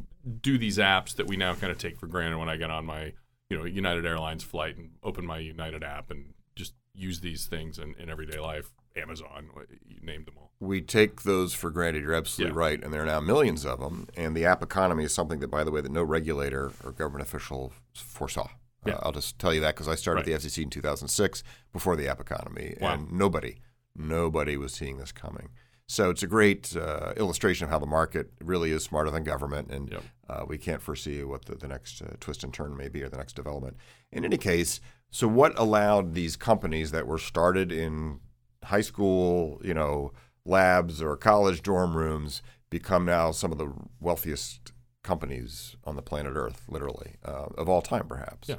do 0.41 0.59
these 0.59 0.79
apps 0.79 1.17
that 1.17 1.27
we 1.27 1.37
now 1.37 1.55
kind 1.55 1.71
of 1.71 1.79
take 1.79 1.99
for 1.99 2.07
granted. 2.07 2.39
When 2.39 2.49
I 2.49 2.57
get 2.57 2.71
on 2.71 2.85
my 2.85 3.13
you 3.51 3.59
know 3.59 3.65
United 3.65 4.05
Airlines 4.05 4.43
flight 4.43 4.77
and 4.77 4.91
open 5.03 5.25
my 5.25 5.39
United 5.39 5.85
app 5.85 6.11
and 6.11 6.35
just 6.57 6.75
use 6.95 7.21
these 7.21 7.47
things 7.47 7.79
in, 7.79 7.95
in 7.99 8.11
everyday 8.11 8.39
life, 8.39 8.71
Amazon, 8.97 9.51
you 9.87 9.99
named 10.03 10.27
them 10.27 10.35
all. 10.39 10.53
We 10.61 10.81
take 10.81 11.23
those 11.23 11.53
for 11.53 11.71
granted. 11.71 12.03
You're 12.03 12.15
absolutely 12.15 12.55
yeah. 12.55 12.67
right, 12.67 12.83
and 12.83 12.93
there 12.93 13.03
are 13.03 13.07
now 13.07 13.21
millions 13.21 13.65
of 13.67 13.81
them. 13.81 14.09
And 14.17 14.37
the 14.37 14.45
app 14.45 14.63
economy 14.63 15.05
is 15.05 15.13
something 15.13 15.41
that, 15.41 15.49
by 15.49 15.65
the 15.65 15.71
way, 15.71 15.81
that 15.81 15.91
no 15.91 16.03
regulator 16.03 16.73
or 16.85 16.93
government 16.93 17.27
official 17.27 17.73
foresaw. 17.95 18.49
Yeah. 18.87 18.95
Uh, 18.95 19.01
I'll 19.03 19.13
just 19.13 19.39
tell 19.39 19.53
you 19.53 19.61
that 19.63 19.75
because 19.75 19.89
I 19.89 19.95
started 19.95 20.27
right. 20.27 20.41
the 20.41 20.49
FCC 20.49 20.63
in 20.63 20.71
2006 20.71 21.43
before 21.73 21.97
the 21.97 22.09
app 22.09 22.21
economy, 22.21 22.77
wow. 22.81 22.95
and 22.95 23.13
nobody, 23.13 23.57
nobody 23.97 24.57
was 24.57 24.73
seeing 24.73 24.99
this 24.99 25.13
coming. 25.13 25.49
So 25.87 26.09
it's 26.09 26.23
a 26.23 26.27
great 26.27 26.75
uh, 26.77 27.13
illustration 27.17 27.65
of 27.65 27.71
how 27.71 27.79
the 27.79 27.87
market 27.87 28.31
really 28.43 28.71
is 28.71 28.85
smarter 28.85 29.11
than 29.11 29.23
government, 29.23 29.71
and 29.71 29.91
yep. 29.91 30.03
uh, 30.29 30.45
we 30.47 30.57
can't 30.57 30.81
foresee 30.81 31.23
what 31.25 31.45
the, 31.45 31.57
the 31.57 31.69
next 31.69 32.01
uh, 32.01 32.15
twist 32.21 32.43
and 32.43 32.55
turn 32.55 32.77
may 32.77 32.89
be 32.89 33.03
or 33.03 33.09
the 33.09 33.19
next 33.19 33.35
development. 33.35 33.77
In 34.11 34.25
any 34.25 34.39
case, 34.39 34.81
so 35.11 35.29
what 35.29 35.59
allowed 35.59 36.15
these 36.15 36.37
companies 36.37 36.91
that 36.93 37.07
were 37.07 37.19
started 37.19 37.71
in 37.71 38.21
high 38.65 38.81
school, 38.81 39.61
you 39.65 39.75
know, 39.75 40.13
labs 40.45 41.01
or 41.01 41.17
college 41.17 41.63
dorm 41.63 41.97
rooms 41.97 42.43
become 42.71 43.05
now 43.05 43.31
some 43.31 43.53
of 43.53 43.59
the 43.59 43.73
wealthiest 44.01 44.73
companies 45.03 45.77
on 45.85 45.97
the 45.97 46.03
planet 46.03 46.33
Earth, 46.35 46.63
literally, 46.69 47.17
uh, 47.25 47.47
of 47.57 47.69
all 47.69 47.83
time, 47.83 48.07
perhaps. 48.09 48.49
Yeah. 48.49 48.57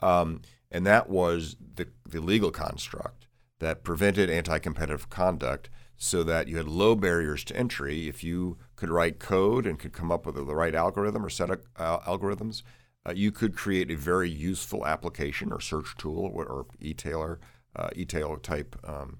Um, 0.00 0.42
and 0.70 0.86
that 0.86 1.08
was 1.08 1.56
the, 1.74 1.88
the 2.08 2.20
legal 2.20 2.50
construct 2.50 3.26
that 3.58 3.84
prevented 3.84 4.30
anti 4.30 4.58
competitive 4.58 5.10
conduct 5.10 5.68
so 5.96 6.22
that 6.22 6.46
you 6.46 6.56
had 6.56 6.68
low 6.68 6.94
barriers 6.94 7.42
to 7.44 7.56
entry. 7.56 8.08
If 8.08 8.22
you 8.22 8.56
could 8.76 8.88
write 8.88 9.18
code 9.18 9.66
and 9.66 9.78
could 9.78 9.92
come 9.92 10.12
up 10.12 10.26
with 10.26 10.36
the 10.36 10.54
right 10.54 10.74
algorithm 10.74 11.24
or 11.26 11.28
set 11.28 11.50
of 11.50 11.66
uh, 11.76 11.98
algorithms, 12.00 12.62
uh, 13.06 13.12
you 13.14 13.32
could 13.32 13.56
create 13.56 13.90
a 13.90 13.96
very 13.96 14.30
useful 14.30 14.86
application 14.86 15.52
or 15.52 15.60
search 15.60 15.96
tool 15.96 16.30
or, 16.32 16.44
or 16.44 16.66
e-tailer, 16.80 17.40
uh, 17.74 17.88
e-tailer 17.96 18.38
type 18.38 18.76
um, 18.84 19.18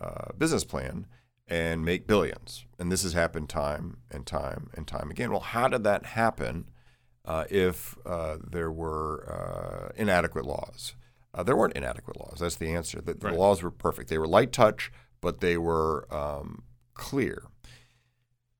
uh, 0.00 0.32
business 0.36 0.64
plan 0.64 1.06
and 1.46 1.84
make 1.84 2.06
billions. 2.06 2.64
And 2.78 2.90
this 2.90 3.02
has 3.02 3.12
happened 3.12 3.48
time 3.48 3.98
and 4.10 4.26
time 4.26 4.70
and 4.74 4.86
time 4.86 5.10
again. 5.10 5.30
Well, 5.30 5.40
how 5.40 5.68
did 5.68 5.84
that 5.84 6.06
happen? 6.06 6.66
uh, 7.24 7.44
if 7.50 7.96
uh, 8.06 8.38
there 8.44 8.70
were 8.70 9.24
uh, 9.30 9.92
inadequate 9.96 10.44
laws. 10.44 10.94
Uh, 11.32 11.42
there 11.42 11.56
weren't 11.56 11.76
inadequate 11.76 12.18
laws. 12.18 12.38
That's 12.40 12.56
the 12.56 12.70
answer. 12.70 13.00
The, 13.00 13.14
right. 13.20 13.36
laws 13.36 13.62
were 13.62 13.70
perfect. 13.70 14.10
They 14.10 14.18
were 14.18 14.26
light 14.26 14.52
touch, 14.52 14.90
but 15.20 15.40
they 15.40 15.56
were 15.56 16.12
um, 16.12 16.64
clear. 16.94 17.44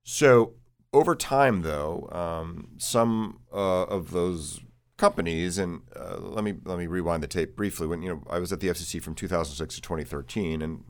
So 0.05 0.55
over 0.93 1.17
time, 1.17 1.63
though, 1.63 2.09
um, 2.13 2.69
some 2.79 3.41
uh, 3.53 3.85
of 3.85 4.13
those 4.13 4.61
companies, 4.97 5.59
and 5.59 5.83
uh, 5.97 6.19
let 6.19 6.45
me 6.45 6.55
let 6.65 6.79
me 6.79 6.87
rewind 6.87 7.23
the 7.23 7.29
tape 7.29 7.57
briefly. 7.57 7.87
When 7.87 8.03
you 8.03 8.11
know 8.11 8.23
I 8.31 8.39
was 8.39 8.53
at 8.53 8.61
the 8.61 8.69
FCC 8.69 9.03
from 9.03 9.15
2006 9.15 9.75
to 9.75 9.81
2013, 9.81 10.63
and 10.63 10.85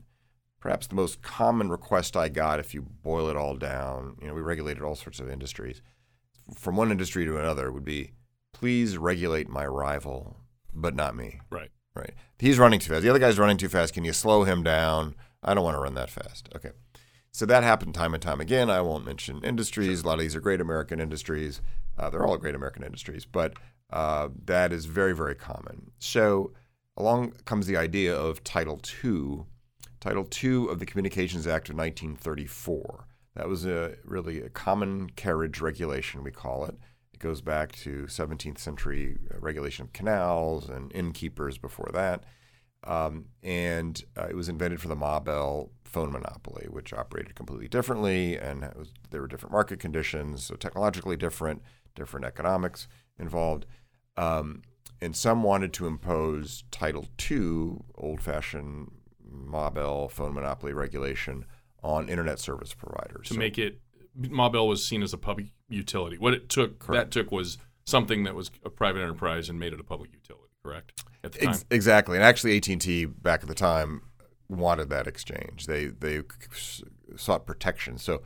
perhaps 0.61 0.87
the 0.87 0.95
most 0.95 1.21
common 1.21 1.69
request 1.69 2.15
I 2.15 2.29
got, 2.29 2.59
if 2.61 2.73
you 2.73 2.81
boil 2.81 3.27
it 3.27 3.35
all 3.35 3.57
down, 3.57 4.15
you 4.21 4.27
know, 4.27 4.33
we 4.33 4.41
regulated 4.41 4.83
all 4.83 4.95
sorts 4.95 5.19
of 5.19 5.29
industries 5.29 5.81
from 6.55 6.75
one 6.75 6.91
industry 6.91 7.25
to 7.25 7.37
another 7.37 7.71
would 7.71 7.85
be 7.85 8.11
please 8.53 8.97
regulate 8.97 9.49
my 9.49 9.65
rival, 9.65 10.37
but 10.73 10.95
not 10.95 11.15
me. 11.15 11.39
Right. 11.49 11.71
Right. 11.93 12.13
He's 12.39 12.59
running 12.59 12.79
too 12.79 12.89
fast. 12.91 13.03
The 13.03 13.09
other 13.09 13.19
guy's 13.19 13.39
running 13.39 13.57
too 13.57 13.67
fast. 13.67 13.93
Can 13.93 14.05
you 14.05 14.13
slow 14.13 14.43
him 14.43 14.63
down? 14.63 15.15
I 15.43 15.53
don't 15.53 15.63
want 15.63 15.75
to 15.75 15.81
run 15.81 15.95
that 15.95 16.09
fast. 16.09 16.47
Okay. 16.55 16.71
So 17.31 17.45
that 17.45 17.63
happened 17.63 17.95
time 17.95 18.13
and 18.13 18.23
time 18.23 18.39
again. 18.39 18.69
I 18.69 18.81
won't 18.81 19.05
mention 19.05 19.43
industries. 19.43 19.99
Sure. 19.99 20.05
A 20.05 20.07
lot 20.07 20.13
of 20.15 20.19
these 20.21 20.35
are 20.35 20.41
great 20.41 20.61
American 20.61 20.99
industries. 20.99 21.61
Uh, 21.97 22.09
they're 22.09 22.25
all 22.25 22.37
great 22.37 22.55
American 22.55 22.83
industries, 22.83 23.25
but 23.25 23.53
uh, 23.91 24.29
that 24.45 24.71
is 24.71 24.85
very, 24.85 25.13
very 25.13 25.35
common. 25.35 25.91
So 25.99 26.53
along 26.95 27.33
comes 27.45 27.67
the 27.67 27.77
idea 27.77 28.15
of 28.15 28.43
Title 28.43 28.79
II, 29.03 29.45
Title 30.01 30.27
II 30.43 30.67
of 30.67 30.79
the 30.79 30.85
Communications 30.85 31.47
Act 31.47 31.69
of 31.69 31.77
1934. 31.77 33.05
That 33.35 33.47
was 33.47 33.65
a 33.65 33.95
really 34.03 34.41
a 34.41 34.49
common 34.49 35.11
carriage 35.11 35.61
regulation, 35.61 36.23
we 36.23 36.31
call 36.31 36.65
it. 36.65 36.75
It 37.13 37.19
goes 37.19 37.39
back 37.39 37.71
to 37.73 38.07
17th 38.07 38.57
century 38.57 39.17
regulation 39.39 39.85
of 39.85 39.93
canals 39.93 40.67
and 40.67 40.91
innkeepers 40.93 41.57
before 41.57 41.91
that. 41.93 42.25
Um, 42.83 43.25
and 43.43 44.03
uh, 44.17 44.25
it 44.27 44.35
was 44.35 44.49
invented 44.49 44.81
for 44.81 44.87
the 44.87 44.95
Ma 44.95 45.19
Bell 45.19 45.69
phone 45.83 46.11
monopoly, 46.11 46.65
which 46.67 46.93
operated 46.93 47.35
completely 47.35 47.67
differently, 47.67 48.37
and 48.37 48.61
was, 48.75 48.91
there 49.11 49.21
were 49.21 49.27
different 49.27 49.53
market 49.53 49.79
conditions, 49.79 50.43
so 50.43 50.55
technologically 50.55 51.15
different, 51.15 51.61
different 51.95 52.25
economics 52.25 52.87
involved. 53.19 53.67
Um, 54.17 54.63
and 54.99 55.15
some 55.15 55.43
wanted 55.43 55.73
to 55.73 55.85
impose 55.85 56.63
Title 56.71 57.07
II, 57.29 57.81
old-fashioned 57.95 58.89
Ma 58.89 59.00
Bell 59.31 60.09
phone 60.09 60.33
monopoly 60.33 60.73
regulation, 60.73 61.45
on 61.83 62.09
internet 62.09 62.39
service 62.39 62.73
providers 62.73 63.27
to 63.29 63.33
So- 63.33 63.39
make 63.39 63.57
it. 63.57 63.81
Mobile 64.13 64.67
was 64.67 64.85
seen 64.85 65.03
as 65.03 65.13
a 65.13 65.17
public 65.17 65.47
utility. 65.69 66.17
What 66.17 66.33
it 66.33 66.49
took 66.49 66.79
Correct. 66.79 67.11
that 67.13 67.19
took 67.19 67.31
was 67.31 67.57
something 67.85 68.23
that 68.25 68.35
was 68.35 68.51
a 68.65 68.69
private 68.69 69.01
enterprise 69.01 69.49
and 69.49 69.57
made 69.59 69.73
it 69.73 69.79
a 69.79 69.83
public 69.83 70.11
utility. 70.13 70.49
Correct 70.63 71.03
at 71.23 71.31
the 71.31 71.39
time. 71.39 71.49
Ex- 71.49 71.65
exactly, 71.71 72.17
and 72.17 72.23
actually, 72.23 72.55
AT 72.57 72.67
and 72.67 72.81
T 72.81 73.05
back 73.05 73.41
at 73.41 73.47
the 73.47 73.55
time 73.55 74.01
wanted 74.47 74.89
that 74.89 75.07
exchange. 75.07 75.65
They 75.65 75.85
they 75.87 76.21
s- 76.51 76.83
sought 77.15 77.47
protection. 77.47 77.97
So 77.97 78.21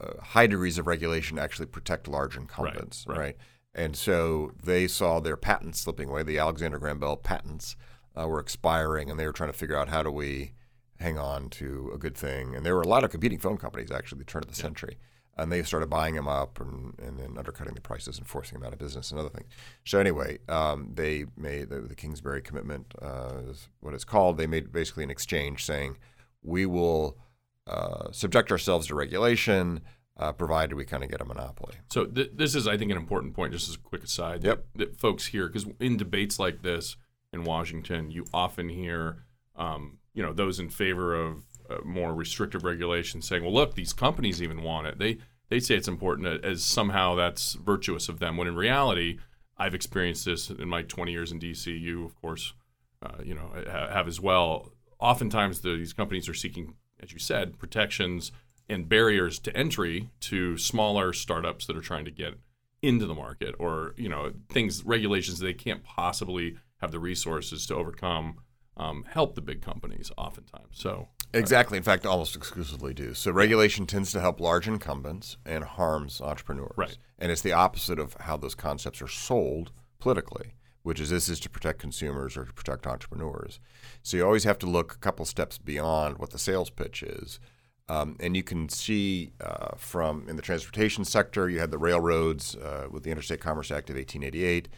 uh, 0.00 0.20
high 0.20 0.46
degrees 0.46 0.78
of 0.78 0.86
regulation 0.86 1.38
actually 1.38 1.66
protect 1.66 2.06
large 2.06 2.36
incumbents, 2.36 3.04
right. 3.08 3.18
right? 3.18 3.36
And 3.74 3.96
so 3.96 4.52
they 4.62 4.86
saw 4.86 5.18
their 5.20 5.36
patents 5.36 5.80
slipping 5.80 6.08
away. 6.10 6.22
The 6.22 6.38
Alexander 6.38 6.78
Graham 6.78 7.00
Bell 7.00 7.16
patents 7.16 7.74
uh, 8.18 8.26
were 8.28 8.40
expiring, 8.40 9.10
and 9.10 9.18
they 9.18 9.26
were 9.26 9.32
trying 9.32 9.50
to 9.52 9.58
figure 9.58 9.76
out 9.76 9.88
how 9.88 10.02
do 10.02 10.10
we 10.10 10.52
hang 11.00 11.18
on 11.18 11.50
to 11.50 11.90
a 11.94 11.98
good 11.98 12.16
thing. 12.16 12.54
And 12.54 12.64
there 12.64 12.74
were 12.74 12.82
a 12.82 12.88
lot 12.88 13.04
of 13.04 13.10
competing 13.10 13.38
phone 13.38 13.56
companies 13.56 13.90
actually 13.90 14.20
at 14.20 14.26
the 14.26 14.32
turn 14.32 14.42
of 14.42 14.48
the 14.48 14.54
century. 14.54 14.98
And 15.36 15.50
they 15.50 15.64
started 15.64 15.90
buying 15.90 16.14
them 16.14 16.28
up 16.28 16.60
and, 16.60 16.94
and 17.00 17.18
then 17.18 17.34
undercutting 17.36 17.74
the 17.74 17.80
prices 17.80 18.18
and 18.18 18.26
forcing 18.28 18.56
them 18.60 18.66
out 18.66 18.72
of 18.72 18.78
business 18.78 19.10
and 19.10 19.18
other 19.18 19.30
things. 19.30 19.48
So 19.84 19.98
anyway, 19.98 20.38
um, 20.48 20.90
they 20.94 21.24
made 21.36 21.70
the, 21.70 21.80
the 21.80 21.96
Kingsbury 21.96 22.40
Commitment, 22.40 22.94
uh, 23.02 23.38
is 23.48 23.68
what 23.80 23.94
it's 23.94 24.04
called. 24.04 24.36
They 24.38 24.46
made 24.46 24.70
basically 24.70 25.02
an 25.02 25.10
exchange 25.10 25.64
saying, 25.64 25.96
we 26.42 26.66
will 26.66 27.18
uh, 27.66 28.12
subject 28.12 28.52
ourselves 28.52 28.86
to 28.86 28.94
regulation, 28.94 29.80
uh, 30.16 30.30
provided 30.32 30.76
we 30.76 30.84
kind 30.84 31.02
of 31.02 31.10
get 31.10 31.20
a 31.20 31.24
monopoly. 31.24 31.74
So 31.90 32.04
th- 32.04 32.30
this 32.36 32.54
is, 32.54 32.68
I 32.68 32.76
think, 32.76 32.92
an 32.92 32.96
important 32.96 33.34
point. 33.34 33.52
Just 33.52 33.68
as 33.68 33.74
a 33.74 33.78
quick 33.78 34.04
aside, 34.04 34.44
Yep. 34.44 34.66
that, 34.76 34.78
that 34.78 35.00
folks 35.00 35.26
hear 35.26 35.48
because 35.48 35.66
in 35.80 35.96
debates 35.96 36.38
like 36.38 36.62
this 36.62 36.96
in 37.34 37.44
Washington, 37.44 38.10
you 38.10 38.24
often 38.32 38.68
hear, 38.68 39.24
um, 39.56 39.98
you 40.14 40.22
know, 40.22 40.32
those 40.32 40.60
in 40.60 40.70
favor 40.70 41.14
of 41.14 41.44
uh, 41.68 41.78
more 41.84 42.14
restrictive 42.14 42.64
regulation 42.64 43.20
saying, 43.20 43.42
"Well, 43.42 43.52
look, 43.52 43.74
these 43.74 43.92
companies 43.92 44.42
even 44.42 44.62
want 44.62 44.86
it. 44.86 44.98
They 44.98 45.18
they 45.48 45.60
say 45.60 45.74
it's 45.74 45.88
important 45.88 46.44
as 46.44 46.62
somehow 46.62 47.14
that's 47.16 47.54
virtuous 47.54 48.08
of 48.08 48.20
them." 48.20 48.36
When 48.36 48.48
in 48.48 48.54
reality, 48.54 49.18
I've 49.58 49.74
experienced 49.74 50.24
this 50.24 50.50
in 50.50 50.68
my 50.68 50.82
20 50.82 51.12
years 51.12 51.32
in 51.32 51.38
D.C. 51.38 51.72
You, 51.72 52.04
of 52.04 52.14
course, 52.20 52.54
uh, 53.02 53.22
you 53.22 53.34
know, 53.34 53.50
have 53.66 54.08
as 54.08 54.20
well. 54.20 54.72
Oftentimes, 54.98 55.60
the, 55.60 55.76
these 55.76 55.92
companies 55.92 56.28
are 56.28 56.34
seeking, 56.34 56.74
as 57.00 57.12
you 57.12 57.18
said, 57.18 57.58
protections 57.58 58.32
and 58.68 58.88
barriers 58.88 59.38
to 59.40 59.54
entry 59.54 60.08
to 60.20 60.56
smaller 60.56 61.12
startups 61.12 61.66
that 61.66 61.76
are 61.76 61.82
trying 61.82 62.04
to 62.06 62.10
get 62.10 62.34
into 62.82 63.06
the 63.06 63.14
market, 63.14 63.54
or 63.58 63.94
you 63.96 64.08
know, 64.08 64.32
things 64.50 64.84
regulations 64.84 65.38
they 65.38 65.54
can't 65.54 65.82
possibly 65.82 66.56
have 66.84 66.92
the 66.92 67.00
resources 67.00 67.66
to 67.66 67.74
overcome. 67.74 68.38
Um, 68.76 69.04
help 69.08 69.36
the 69.36 69.40
big 69.40 69.62
companies 69.62 70.10
oftentimes. 70.18 70.70
So 70.72 71.08
Exactly. 71.34 71.76
In 71.76 71.82
fact, 71.82 72.06
almost 72.06 72.36
exclusively 72.36 72.94
do. 72.94 73.12
So 73.14 73.32
regulation 73.32 73.86
tends 73.86 74.12
to 74.12 74.20
help 74.20 74.40
large 74.40 74.68
incumbents 74.68 75.36
and 75.44 75.64
harms 75.64 76.20
entrepreneurs. 76.20 76.74
Right. 76.76 76.96
And 77.18 77.32
it's 77.32 77.42
the 77.42 77.52
opposite 77.52 77.98
of 77.98 78.14
how 78.20 78.36
those 78.36 78.54
concepts 78.54 79.02
are 79.02 79.08
sold 79.08 79.72
politically, 79.98 80.54
which 80.82 81.00
is 81.00 81.10
this 81.10 81.28
is 81.28 81.40
to 81.40 81.50
protect 81.50 81.80
consumers 81.80 82.36
or 82.36 82.44
to 82.44 82.52
protect 82.52 82.86
entrepreneurs. 82.86 83.58
So 84.02 84.16
you 84.16 84.24
always 84.24 84.44
have 84.44 84.58
to 84.60 84.66
look 84.66 84.94
a 84.94 84.98
couple 84.98 85.24
steps 85.24 85.58
beyond 85.58 86.18
what 86.18 86.30
the 86.30 86.38
sales 86.38 86.70
pitch 86.70 87.02
is. 87.02 87.40
Um, 87.88 88.16
and 88.20 88.34
you 88.34 88.42
can 88.42 88.68
see 88.68 89.32
uh, 89.40 89.76
from 89.76 90.26
in 90.28 90.36
the 90.36 90.42
transportation 90.42 91.04
sector, 91.04 91.50
you 91.50 91.58
had 91.58 91.70
the 91.70 91.78
railroads 91.78 92.56
uh, 92.56 92.86
with 92.90 93.02
the 93.02 93.10
Interstate 93.10 93.40
Commerce 93.40 93.70
Act 93.70 93.90
of 93.90 93.96
1888 93.96 94.68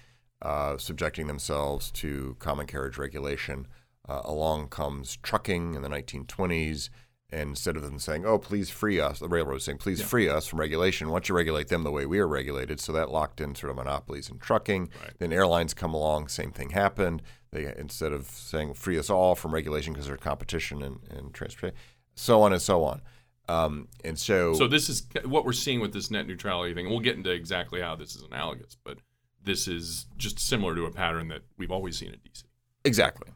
uh, 0.43 0.77
subjecting 0.77 1.27
themselves 1.27 1.91
to 1.93 2.37
common 2.39 2.67
carriage 2.67 2.99
regulation. 2.99 3.67
Uh, 4.09 4.21
along 4.25 4.69
comes 4.69 5.19
trucking 5.23 5.75
in 5.75 5.83
the 5.83 5.89
1920s. 5.89 6.91
And 7.31 7.51
instead 7.51 7.77
of 7.77 7.83
them 7.83 7.99
saying, 7.99 8.25
oh, 8.25 8.39
please 8.39 8.71
free 8.71 9.01
us, 9.01 9.19
the 9.19 9.29
railroads 9.29 9.65
saying, 9.65 9.79
please 9.79 10.01
free 10.01 10.29
us 10.29 10.47
from 10.47 10.61
regulation, 10.61 11.09
why 11.09 11.15
don't 11.15 11.29
you 11.29 11.35
regulate 11.35 11.67
them 11.67 11.83
the 11.83 11.91
way 11.91 12.07
we 12.07 12.21
are 12.21 12.29
regulated? 12.29 12.79
So 12.79 12.93
that 12.93 13.11
locked 13.11 13.41
in 13.41 13.57
sort 13.57 13.71
of 13.71 13.77
monopolies 13.77 14.31
in 14.31 14.39
trucking. 14.39 14.91
Right. 15.03 15.13
Then 15.19 15.33
airlines 15.33 15.75
come 15.75 15.93
along, 15.93 16.29
same 16.29 16.53
thing 16.53 16.71
happened. 16.71 17.23
They 17.51 17.75
Instead 17.77 18.13
of 18.13 18.27
saying, 18.27 18.75
free 18.75 18.97
us 18.97 19.11
all 19.11 19.35
from 19.35 19.53
regulation 19.53 19.93
because 19.93 20.07
there's 20.07 20.21
competition 20.21 20.83
and, 20.83 21.01
in 21.11 21.33
transportation, 21.33 21.77
so 22.15 22.43
on 22.43 22.53
and 22.53 22.63
so 22.63 22.85
on. 22.85 23.03
Um, 23.49 23.89
and 24.05 24.19
so, 24.19 24.55
So 24.55 24.69
this 24.69 24.89
is 24.89 25.07
what 25.25 25.45
we're 25.45 25.53
seeing 25.53 25.81
with 25.81 25.93
this 25.93 26.11
net 26.11 26.27
neutrality 26.27 26.75
thing. 26.75 26.89
We'll 26.89 27.01
get 27.01 27.17
into 27.17 27.31
exactly 27.31 27.81
how 27.81 27.97
this 27.97 28.15
is 28.15 28.23
analogous, 28.23 28.77
but 28.85 28.99
this 29.47 29.67
is 29.67 30.07
just 30.19 30.39
similar 30.39 30.75
to 30.75 30.85
a 30.85 30.91
pattern 30.91 31.29
that 31.29 31.43
we've 31.57 31.71
always 31.71 31.97
seen 31.97 32.11
in 32.11 32.19
DC. 32.19 32.45
Exactly. 32.85 33.33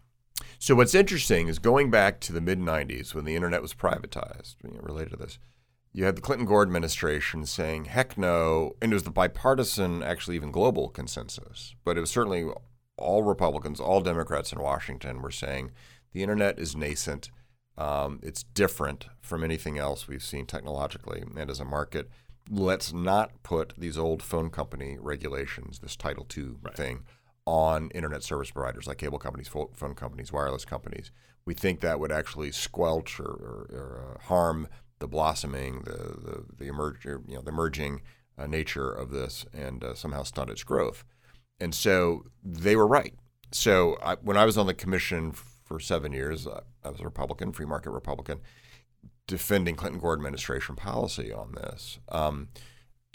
So 0.59 0.75
what's 0.75 0.95
interesting 0.95 1.49
is 1.49 1.59
going 1.59 1.91
back 1.91 2.21
to 2.21 2.33
the 2.33 2.41
mid 2.41 2.59
'90s 2.59 3.15
when 3.15 3.25
the 3.25 3.35
internet 3.35 3.63
was 3.63 3.73
privatized, 3.73 4.57
you 4.63 4.73
know, 4.73 4.81
related 4.83 5.11
to 5.11 5.17
this. 5.17 5.39
You 5.93 6.05
had 6.05 6.17
the 6.17 6.21
Clinton 6.21 6.47
Gore 6.47 6.63
administration 6.63 7.47
saying, 7.47 7.87
"Heck 7.87 8.19
no," 8.19 8.77
and 8.83 8.93
it 8.93 8.95
was 8.95 9.05
the 9.05 9.11
bipartisan, 9.11 10.03
actually 10.03 10.37
even 10.37 10.53
global 10.53 10.89
consensus, 10.89 11.75
but 11.85 11.97
it 11.97 12.01
was 12.01 12.11
certainly 12.11 12.47
all 12.99 13.23
Republicans, 13.23 13.81
all 13.81 14.01
Democrats 14.01 14.53
in 14.53 14.61
Washington 14.61 15.23
were 15.23 15.31
saying 15.31 15.71
the 16.13 16.23
internet 16.23 16.59
is 16.59 16.77
nascent. 16.77 17.31
Um, 17.79 18.21
it's 18.23 18.43
different 18.43 19.07
from 19.21 19.43
anything 19.43 19.79
else 19.79 20.07
we've 20.07 20.23
seen 20.23 20.45
technologically 20.45 21.23
and 21.23 21.51
as 21.51 21.61
a 21.61 21.65
market. 21.65 22.11
Let's 22.51 22.93
not 22.93 23.43
put 23.45 23.75
these 23.79 23.97
old 23.97 24.23
phone 24.23 24.51
company 24.51 24.97
regulations, 25.01 25.79
this 25.79 25.95
Title 25.95 26.27
II 26.37 26.55
Right. 26.63 26.77
thing, 26.77 27.05
on 27.47 27.91
internet 27.91 28.23
service 28.23 28.51
providers 28.51 28.87
like 28.87 28.99
cable 28.99 29.19
companies, 29.19 29.49
phone 29.49 29.95
companies, 29.95 30.33
wireless 30.33 30.65
companies. 30.65 31.11
We 31.47 31.55
think 31.55 31.81
that 31.81 31.99
would 32.01 32.13
actually 32.13 32.53
squelch 32.53 33.19
or, 33.21 33.25
or, 33.25 33.67
or 33.73 34.17
uh, 34.17 34.23
harm 34.25 34.69
the 34.99 35.09
blossoming, 35.09 35.83
the 35.83 35.93
the, 35.93 36.45
the 36.59 36.67
emerge, 36.67 37.05
you 37.05 37.23
know, 37.29 37.41
the 37.41 37.51
emerging 37.51 38.03
uh, 38.37 38.47
nature 38.47 38.91
of 38.91 39.11
this, 39.11 39.47
and 39.53 39.83
uh, 39.85 39.95
somehow 39.95 40.23
stunt 40.25 40.51
its 40.51 40.65
growth. 40.65 41.05
And 41.61 41.75
so 41.75 42.25
they 42.43 42.75
were 42.77 42.87
right. 42.87 43.15
So 43.53 43.97
I, 44.03 44.17
when 44.17 44.37
I 44.37 44.45
was 44.45 44.57
on 44.59 44.67
the 44.67 44.75
commission 44.75 45.33
for 45.33 45.79
seven 45.81 46.13
years, 46.13 46.47
uh, 46.47 46.61
I 46.85 46.91
was 46.91 47.01
a 47.01 47.05
Republican, 47.05 47.53
free 47.53 47.67
market 47.67 47.91
Republican, 47.91 48.41
defending 49.31 49.77
Clinton 49.77 50.01
Gore 50.01 50.13
administration 50.15 50.77
policy 50.77 51.33
on 51.33 51.53
this. 51.53 51.99
Um, 52.11 52.49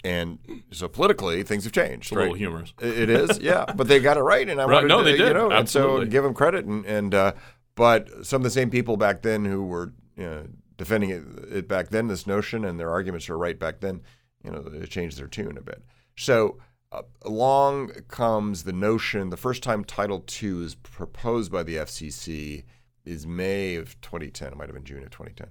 and 0.04 0.38
so 0.70 0.88
politically, 0.88 1.42
things 1.42 1.64
have 1.64 1.72
changed. 1.72 2.06
It's 2.06 2.12
a 2.12 2.16
right? 2.16 2.22
little 2.22 2.36
humorous. 2.36 2.72
It 2.80 3.10
is, 3.10 3.38
yeah. 3.40 3.64
But 3.76 3.88
they 3.88 4.00
got 4.00 4.16
it 4.16 4.22
right, 4.22 4.48
and 4.48 4.60
I 4.60 4.64
Right. 4.64 4.74
wanted 4.74 4.88
No, 4.88 4.98
to, 4.98 5.04
they 5.04 5.10
you 5.12 5.16
did. 5.18 5.32
know, 5.34 5.50
and 5.50 5.68
so 5.68 6.04
give 6.04 6.22
them 6.24 6.34
credit. 6.34 6.64
And, 6.64 6.84
and 6.86 7.14
uh, 7.14 7.32
but 7.74 8.24
some 8.24 8.40
of 8.40 8.44
the 8.44 8.50
same 8.50 8.70
people 8.70 8.96
back 8.96 9.22
then 9.22 9.44
who 9.44 9.64
were 9.64 9.92
you 10.16 10.24
know, 10.24 10.46
defending 10.76 11.10
it, 11.10 11.22
it 11.50 11.68
back 11.68 11.88
then, 11.90 12.06
this 12.08 12.26
notion, 12.26 12.64
and 12.64 12.78
their 12.80 12.90
arguments 12.90 13.28
are 13.28 13.36
right 13.38 13.58
back 13.58 13.80
then. 13.80 14.02
You 14.44 14.50
know, 14.52 14.62
they 14.62 14.86
changed 14.86 15.18
their 15.18 15.26
tune 15.26 15.58
a 15.58 15.62
bit. 15.62 15.82
So 16.16 16.58
uh, 16.92 17.02
along 17.22 17.90
comes 18.08 18.62
the 18.62 18.72
notion. 18.72 19.30
The 19.30 19.36
first 19.36 19.62
time 19.62 19.84
Title 19.84 20.24
II 20.42 20.64
is 20.64 20.74
proposed 20.76 21.50
by 21.50 21.62
the 21.64 21.76
FCC 21.76 22.62
is 23.04 23.26
May 23.26 23.74
of 23.76 24.00
2010. 24.02 24.48
It 24.52 24.56
might 24.56 24.68
have 24.68 24.74
been 24.74 24.84
June 24.84 25.02
of 25.02 25.10
2010. 25.10 25.48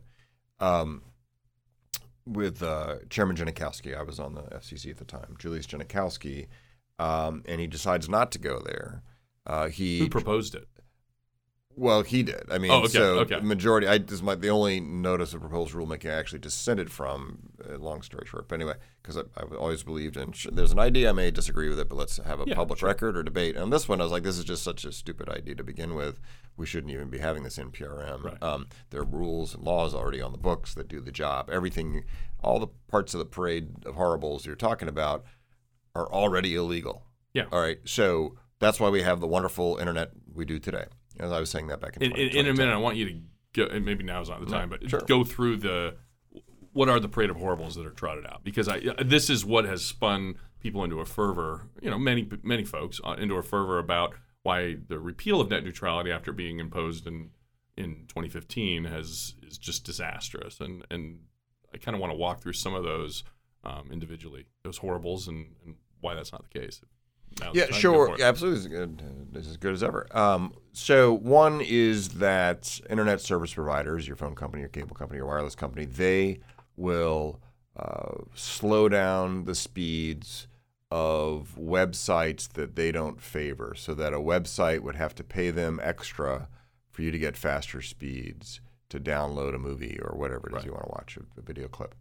Um, 0.59 1.01
with 2.25 2.63
uh, 2.63 2.95
Chairman 3.09 3.35
Genachowski. 3.35 3.97
I 3.97 4.03
was 4.03 4.19
on 4.19 4.33
the 4.33 4.41
FCC 4.41 4.89
at 4.89 4.97
the 4.97 5.05
time, 5.05 5.35
Julius 5.37 5.67
Genachowski, 5.67 6.47
um, 6.97 7.43
and 7.45 7.61
he 7.61 7.67
decides 7.67 8.09
not 8.09 8.31
to 8.31 8.39
go 8.39 8.59
there. 8.59 9.03
Uh, 9.45 9.67
he 9.67 9.99
Who 9.99 10.09
proposed 10.09 10.55
it? 10.55 10.67
Well, 11.77 12.03
he 12.03 12.23
did. 12.23 12.43
I 12.49 12.57
mean, 12.57 12.71
Oh, 12.71 12.79
okay, 12.83 12.87
so 12.87 13.19
okay. 13.19 13.35
the 13.35 13.41
majority. 13.41 13.85
I 13.87 13.97
this 13.97 14.13
is 14.13 14.23
my 14.23 14.35
the 14.35 14.49
only 14.49 14.79
notice 14.79 15.33
of 15.33 15.41
proposed 15.41 15.73
rulemaking 15.73 16.09
I 16.09 16.13
actually 16.13 16.39
dissented 16.39 16.89
from. 16.89 17.39
Uh, 17.69 17.77
long 17.77 18.01
story 18.01 18.25
short, 18.27 18.47
but 18.47 18.55
anyway, 18.55 18.75
because 19.01 19.17
I, 19.17 19.21
I've 19.37 19.51
always 19.53 19.83
believed 19.83 20.15
in 20.17 20.31
sh- 20.31 20.47
there's 20.51 20.71
an 20.71 20.79
idea 20.79 21.09
I 21.09 21.11
may 21.13 21.31
disagree 21.31 21.67
with 21.67 21.79
it, 21.79 21.89
but 21.89 21.95
let's 21.95 22.17
have 22.17 22.39
a 22.39 22.45
Yeah, 22.47 22.55
public 22.55 22.79
sure. 22.79 22.87
record 22.87 23.17
or 23.17 23.23
debate. 23.23 23.55
And 23.55 23.63
on 23.63 23.69
this 23.71 23.89
one, 23.89 23.99
I 23.99 24.03
was 24.03 24.11
like, 24.11 24.23
this 24.23 24.37
is 24.37 24.45
just 24.45 24.63
such 24.63 24.85
a 24.85 24.91
stupid 24.91 25.27
idea 25.29 25.55
to 25.55 25.63
begin 25.63 25.95
with. 25.95 26.19
We 26.57 26.65
shouldn't 26.65 26.93
even 26.93 27.09
be 27.09 27.17
having 27.17 27.43
this 27.43 27.57
NPRM. 27.57 28.23
Right. 28.23 28.41
Um, 28.43 28.67
there 28.91 29.01
are 29.01 29.05
rules 29.05 29.53
and 29.55 29.63
laws 29.63 29.93
already 29.93 30.21
on 30.21 30.31
the 30.31 30.37
books 30.37 30.73
that 30.75 30.87
do 30.87 31.01
the 31.01 31.11
job. 31.11 31.49
Everything, 31.51 32.05
all 32.41 32.59
the 32.59 32.67
parts 32.87 33.13
of 33.13 33.19
the 33.19 33.25
parade 33.25 33.85
of 33.85 33.95
horribles 33.95 34.45
you're 34.45 34.55
talking 34.55 34.87
about 34.87 35.25
are 35.93 36.09
already 36.09 36.55
illegal. 36.55 37.03
Yeah. 37.33 37.45
All 37.51 37.59
right. 37.59 37.79
So 37.83 38.35
that's 38.59 38.79
why 38.79 38.89
we 38.89 39.01
have 39.01 39.19
the 39.19 39.27
wonderful 39.27 39.75
internet 39.77 40.11
we 40.33 40.45
do 40.45 40.59
today. 40.59 40.85
As 41.19 41.31
I 41.31 41.39
was 41.39 41.49
saying 41.49 41.67
that 41.67 41.79
back 41.79 41.97
in, 41.97 42.03
In, 42.03 42.11
20, 42.11 42.37
in, 42.37 42.47
a 42.47 42.53
minute, 42.53 42.73
I 42.73 42.77
want 42.77 42.97
you 42.97 43.05
to 43.05 43.19
go. 43.53 43.65
And 43.65 43.85
maybe 43.85 44.03
now's 44.03 44.29
not 44.29 44.39
the 44.39 44.51
time, 44.51 44.69
but 44.69 44.89
sure. 44.89 45.01
go 45.01 45.23
through 45.23 45.57
the 45.57 45.95
what 46.73 46.89
are 46.89 46.99
the 46.99 47.07
parade 47.07 47.29
of 47.29 47.37
horribles 47.37 47.75
that 47.75 47.85
are 47.85 47.91
trotted 47.91 48.25
out 48.25 48.43
because 48.43 48.67
I 48.67 48.81
this 49.03 49.29
is 49.29 49.45
what 49.45 49.63
has 49.63 49.83
spun 49.83 50.35
people 50.59 50.83
into 50.83 50.99
a 50.99 51.05
fervor, 51.05 51.69
you 51.81 51.89
know, 51.89 51.97
many 51.97 52.27
many 52.43 52.65
folks 52.65 52.99
uh, 53.05 53.13
into 53.13 53.35
a 53.35 53.43
fervor 53.43 53.79
about 53.79 54.13
why 54.43 54.75
the 54.87 54.99
repeal 54.99 55.39
of 55.39 55.49
net 55.49 55.63
neutrality 55.63 56.11
after 56.11 56.31
being 56.33 56.59
imposed 56.59 57.07
in 57.07 57.29
in 57.77 58.05
2015 58.07 58.85
has 58.85 59.35
is 59.43 59.57
just 59.57 59.85
disastrous, 59.85 60.59
and 60.59 60.85
and 60.91 61.19
I 61.73 61.77
kind 61.77 61.95
of 61.95 62.01
want 62.01 62.11
to 62.11 62.17
walk 62.17 62.41
through 62.41 62.53
some 62.53 62.73
of 62.73 62.83
those 62.83 63.23
um, 63.63 63.89
individually, 63.91 64.45
those 64.63 64.77
horribles, 64.77 65.27
and, 65.27 65.55
and 65.65 65.75
why 66.01 66.13
that's 66.13 66.31
not 66.31 66.43
the 66.43 66.59
case. 66.59 66.81
Yeah, 67.41 67.51
the 67.51 67.59
time 67.59 67.67
to 67.67 67.71
go 67.73 67.77
sure. 67.79 68.15
Yeah, 68.17 68.25
absolutely. 68.27 68.59
This 68.59 68.65
is, 68.65 68.71
good. 68.71 69.01
Is 69.35 69.47
as 69.47 69.57
good 69.57 69.73
as 69.73 69.83
ever. 69.83 70.07
Um, 70.17 70.53
so, 70.71 71.13
one 71.13 71.61
is 71.61 72.09
that 72.09 72.79
internet 72.89 73.19
service 73.21 73.53
providers, 73.53 74.07
your 74.07 74.15
phone 74.15 74.35
company, 74.35 74.61
your 74.61 74.69
cable 74.69 74.95
company, 74.95 75.17
your 75.17 75.27
wireless 75.27 75.55
company, 75.55 75.85
they 75.85 76.39
will 76.77 77.39
uh, 77.77 78.13
slow 78.33 78.87
down 78.87 79.43
the 79.45 79.55
speeds 79.55 80.47
of 80.91 81.55
websites 81.59 82.47
that 82.53 82.75
they 82.75 82.91
don't 82.91 83.21
favor, 83.21 83.73
so 83.77 83.93
that 83.93 84.13
a 84.13 84.19
website 84.19 84.79
would 84.81 84.95
have 84.95 85.13
to 85.15 85.23
pay 85.23 85.49
them 85.49 85.79
extra 85.83 86.47
for 86.91 87.01
you 87.01 87.11
to 87.11 87.19
get 87.19 87.35
faster 87.35 87.81
speeds 87.81 88.61
to 88.87 88.99
download 88.99 89.53
a 89.53 89.57
movie 89.57 89.99
or 90.01 90.15
whatever 90.17 90.47
it 90.47 90.51
is 90.51 90.55
Right. 90.57 90.65
you 90.65 90.71
want 90.71 90.83
to 90.85 90.91
watch, 90.91 91.17
a, 91.17 91.39
a 91.39 91.43
video 91.43 91.67
clip, 91.67 91.95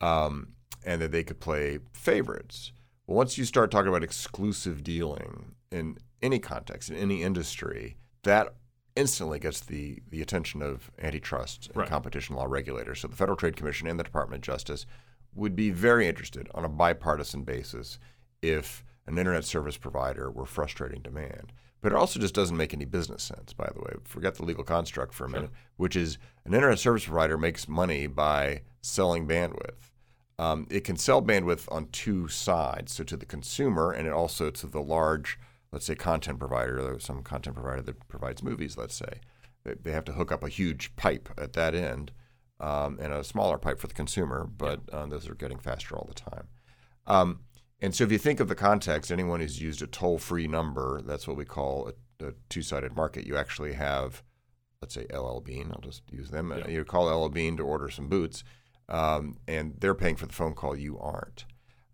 um, 0.00 0.48
and 0.84 1.00
that 1.00 1.12
they 1.12 1.22
could 1.22 1.38
play 1.38 1.78
favorites. 1.92 2.72
Well, 3.06 3.16
once 3.16 3.36
you 3.36 3.44
start 3.44 3.70
talking 3.70 3.88
about 3.88 4.02
exclusive 4.04 4.82
dealing 4.82 5.54
in 5.70 5.98
any 6.22 6.38
context, 6.38 6.88
in 6.90 6.96
any 6.96 7.22
industry, 7.22 7.96
that 8.22 8.54
instantly 8.96 9.38
gets 9.38 9.60
the, 9.60 10.00
the 10.08 10.22
attention 10.22 10.62
of 10.62 10.90
antitrust 11.02 11.66
and 11.68 11.76
Right. 11.78 11.88
competition 11.88 12.36
law 12.36 12.46
regulators. 12.46 13.00
So 13.00 13.08
the 13.08 13.16
Federal 13.16 13.36
Trade 13.36 13.56
Commission 13.56 13.86
and 13.88 13.98
the 13.98 14.04
Department 14.04 14.40
of 14.40 14.46
Justice 14.46 14.86
would 15.34 15.56
be 15.56 15.70
very 15.70 16.06
interested 16.06 16.48
on 16.54 16.64
a 16.64 16.68
bipartisan 16.68 17.42
basis 17.42 17.98
if 18.40 18.84
an 19.06 19.18
internet 19.18 19.44
service 19.44 19.76
provider 19.76 20.30
were 20.30 20.46
frustrating 20.46 21.02
demand. 21.02 21.52
But 21.82 21.92
it 21.92 21.96
also 21.96 22.18
just 22.18 22.34
doesn't 22.34 22.56
make 22.56 22.72
any 22.72 22.86
business 22.86 23.22
sense, 23.22 23.52
by 23.52 23.68
the 23.74 23.80
way. 23.80 23.92
Forget 24.04 24.36
the 24.36 24.44
legal 24.44 24.64
construct 24.64 25.12
for 25.12 25.26
a 25.26 25.28
minute, 25.28 25.50
which 25.76 25.96
is 25.96 26.16
an 26.46 26.54
internet 26.54 26.78
service 26.78 27.04
provider 27.04 27.36
makes 27.36 27.68
money 27.68 28.06
by 28.06 28.62
selling 28.80 29.26
bandwidth. 29.28 29.90
Um, 30.38 30.66
it 30.70 30.84
can 30.84 30.96
sell 30.96 31.22
bandwidth 31.22 31.70
on 31.70 31.88
two 31.92 32.28
sides, 32.28 32.92
so 32.92 33.04
to 33.04 33.16
the 33.16 33.26
consumer 33.26 33.92
and 33.92 34.06
it 34.06 34.12
also 34.12 34.50
to 34.50 34.66
the 34.66 34.82
large, 34.82 35.38
let's 35.70 35.86
say, 35.86 35.94
content 35.94 36.38
provider, 36.38 36.92
or 36.92 36.98
some 36.98 37.22
content 37.22 37.56
provider 37.56 37.82
that 37.82 38.08
provides 38.08 38.42
movies, 38.42 38.76
let's 38.76 38.96
say. 38.96 39.20
They, 39.64 39.74
they 39.74 39.92
have 39.92 40.04
to 40.06 40.12
hook 40.12 40.32
up 40.32 40.42
a 40.42 40.48
huge 40.48 40.94
pipe 40.96 41.28
at 41.38 41.52
that 41.52 41.74
end 41.74 42.12
um, 42.60 42.98
and 43.00 43.12
a 43.12 43.22
smaller 43.22 43.58
pipe 43.58 43.78
for 43.78 43.86
the 43.86 43.94
consumer, 43.94 44.44
but 44.44 44.80
uh, 44.92 45.06
those 45.06 45.28
are 45.28 45.34
getting 45.34 45.58
faster 45.58 45.96
all 45.96 46.06
the 46.08 46.14
time. 46.14 46.48
Um, 47.06 47.40
and 47.80 47.94
so 47.94 48.04
if 48.04 48.12
you 48.12 48.18
think 48.18 48.40
of 48.40 48.48
the 48.48 48.54
context, 48.54 49.12
anyone 49.12 49.40
who's 49.40 49.60
used 49.60 49.82
a 49.82 49.86
toll 49.86 50.18
free 50.18 50.46
number, 50.46 51.02
that's 51.02 51.28
what 51.28 51.36
we 51.36 51.44
call 51.44 51.90
a, 52.20 52.26
a 52.26 52.32
two 52.48 52.62
sided 52.62 52.96
market. 52.96 53.26
You 53.26 53.36
actually 53.36 53.74
have, 53.74 54.22
let's 54.80 54.94
say, 54.94 55.06
LL 55.12 55.40
Bean, 55.40 55.70
I'll 55.72 55.80
just 55.80 56.02
use 56.10 56.30
them. 56.30 56.52
Yeah. 56.56 56.68
You 56.68 56.84
call 56.84 57.06
LL 57.06 57.28
Bean 57.28 57.56
to 57.56 57.62
order 57.62 57.90
some 57.90 58.08
boots, 58.08 58.42
um, 58.88 59.36
and 59.48 59.74
they're 59.80 59.94
paying 59.94 60.16
for 60.16 60.26
the 60.26 60.32
phone 60.32 60.54
call, 60.54 60.76
you 60.76 60.98
aren't. 60.98 61.44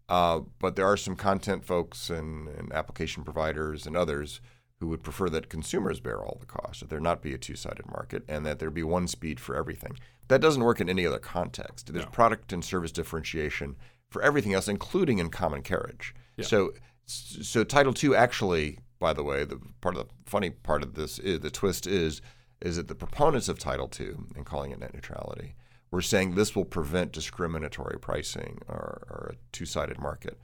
Uh, 0.09 0.41
but 0.59 0.75
there 0.75 0.87
are 0.87 0.97
some 0.97 1.15
content 1.15 1.65
folks 1.65 2.11
and, 2.11 2.49
and 2.49 2.73
application 2.73 3.23
providers 3.23 3.87
and 3.87 3.97
others 3.97 4.41
who 4.81 4.89
would 4.89 5.03
prefer 5.03 5.29
that 5.29 5.49
consumers 5.49 6.01
bear 6.01 6.21
all 6.23 6.39
the 6.41 6.47
cost, 6.47 6.81
that 6.81 6.89
there 6.91 7.01
not 7.01 7.23
be 7.23 7.35
a 7.35 7.39
two 7.39 7.55
sided 7.55 7.87
market, 7.87 8.25
and 8.29 8.45
that 8.45 8.59
there 8.59 8.71
be 8.71 8.83
one 8.83 9.07
speed 9.07 9.39
for 9.39 9.55
everything. 9.55 9.97
That 10.29 10.41
doesn't 10.41 10.65
work 10.65 10.81
in 10.81 10.89
any 10.89 11.07
other 11.07 11.19
context. 11.19 11.93
There's 11.93 12.07
No. 12.07 12.11
product 12.11 12.53
and 12.53 12.65
service 12.65 12.91
differentiation 12.91 13.77
for 14.09 14.23
everything 14.23 14.55
else, 14.55 14.69
including 14.69 15.19
in 15.19 15.29
common 15.29 15.63
carriage. 15.63 16.15
Yeah. 16.37 16.47
So, 16.47 16.73
so 17.07 17.63
Title 17.63 17.95
II 18.03 18.17
actually, 18.17 18.79
by 18.99 19.13
the 19.13 19.23
way, 19.23 19.45
the 19.45 19.61
part 19.81 19.97
of 19.97 20.09
the 20.09 20.15
funny 20.25 20.51
part 20.51 20.83
of 20.83 20.95
this 20.95 21.19
is 21.19 21.41
the 21.41 21.51
twist 21.51 21.87
is 21.87 22.21
is 22.61 22.77
that 22.77 22.89
the 22.89 22.95
proponents 22.95 23.49
of 23.49 23.59
Title 23.59 23.91
II 23.99 24.11
and 24.37 24.45
calling 24.45 24.71
it 24.71 24.79
net 24.79 24.93
neutrality 24.93 25.55
were 25.91 26.03
saying 26.03 26.35
this 26.35 26.55
will 26.55 26.65
prevent 26.65 27.13
discriminatory 27.13 27.99
pricing 27.99 28.61
or, 28.69 29.03
or 29.11 29.33
a 29.33 29.37
two-sided 29.53 29.99
market, 29.99 30.39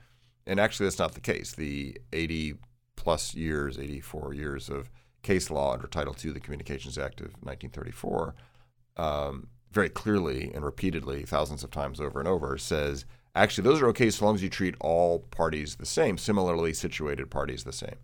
and 0.45 0.59
actually 0.59 0.85
that's 0.85 0.99
not 0.99 1.13
the 1.13 1.21
case. 1.21 1.53
The 1.53 1.97
80 2.13 2.55
plus 2.95 3.33
years, 3.35 3.77
84 3.77 4.33
years 4.33 4.69
of 4.69 4.89
case 5.21 5.49
law 5.49 5.73
under 5.73 5.87
Title 5.87 6.15
II, 6.23 6.31
the 6.31 6.39
Communications 6.39 6.97
Act 6.97 7.21
of 7.21 7.27
1934, 7.43 8.35
um, 8.97 9.47
very 9.71 9.89
clearly 9.89 10.51
and 10.53 10.63
repeatedly, 10.63 11.23
thousands 11.23 11.63
of 11.63 11.71
times 11.71 11.99
over 11.99 12.19
and 12.19 12.27
over, 12.27 12.57
says 12.57 13.05
actually 13.35 13.63
those 13.63 13.81
are 13.81 13.87
okay 13.87 14.09
so 14.09 14.25
long 14.25 14.35
as 14.35 14.43
you 14.43 14.49
treat 14.49 14.75
all 14.79 15.19
parties 15.19 15.75
the 15.75 15.85
same, 15.85 16.17
similarly 16.17 16.73
situated 16.73 17.29
parties 17.29 17.63
the 17.63 17.73
same. 17.73 17.95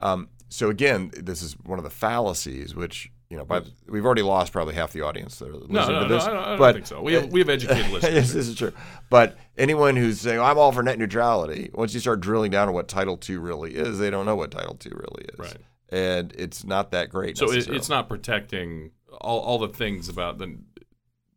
Um, 0.00 0.28
so 0.48 0.68
again, 0.68 1.10
this 1.14 1.42
is 1.42 1.52
one 1.64 1.78
of 1.78 1.84
the 1.84 1.90
fallacies, 1.90 2.74
which 2.74 3.12
you 3.30 3.36
know, 3.36 3.44
by, 3.44 3.62
we've 3.88 4.04
already 4.04 4.22
lost 4.22 4.52
probably 4.52 4.74
half 4.74 4.92
the 4.92 5.02
audience 5.02 5.38
that 5.38 5.48
are 5.48 5.52
listening 5.54 5.72
No, 5.74 5.86
no, 5.88 6.00
to 6.02 6.08
no, 6.08 6.08
this. 6.08 6.24
I 6.24 6.30
don't, 6.30 6.42
I 6.44 6.48
don't 6.50 6.58
but 6.58 6.74
think 6.74 6.86
so. 6.88 7.00
We 7.00 7.12
have 7.14 7.30
we 7.32 7.38
have 7.40 7.48
educated 7.48 7.88
listeners. 7.92 8.14
yes, 8.14 8.32
this 8.32 8.48
is 8.48 8.56
true. 8.56 8.72
But 9.08 9.38
anyone 9.56 9.94
who's 9.96 10.20
saying 10.20 10.40
I'm 10.40 10.58
all 10.58 10.72
for 10.72 10.82
net 10.82 10.98
neutrality, 10.98 11.70
once 11.72 11.94
you 11.94 12.00
start 12.00 12.20
drilling 12.20 12.50
down 12.50 12.68
on 12.68 12.74
what 12.74 12.88
Title 12.88 13.18
II 13.28 13.36
really 13.36 13.74
is, 13.76 13.98
they 13.98 14.10
don't 14.10 14.26
know 14.26 14.36
what 14.36 14.50
Title 14.50 14.76
II 14.84 14.92
really 14.94 15.24
is, 15.32 15.38
Right. 15.38 15.56
and 15.90 16.32
it's 16.36 16.64
not 16.64 16.90
that 16.90 17.08
great. 17.10 17.38
So 17.38 17.50
it, 17.52 17.68
it's 17.68 17.88
not 17.88 18.08
protecting 18.08 18.90
all, 19.20 19.38
all 19.40 19.58
the 19.58 19.68
things 19.68 20.08
about 20.08 20.38
the, 20.38 20.58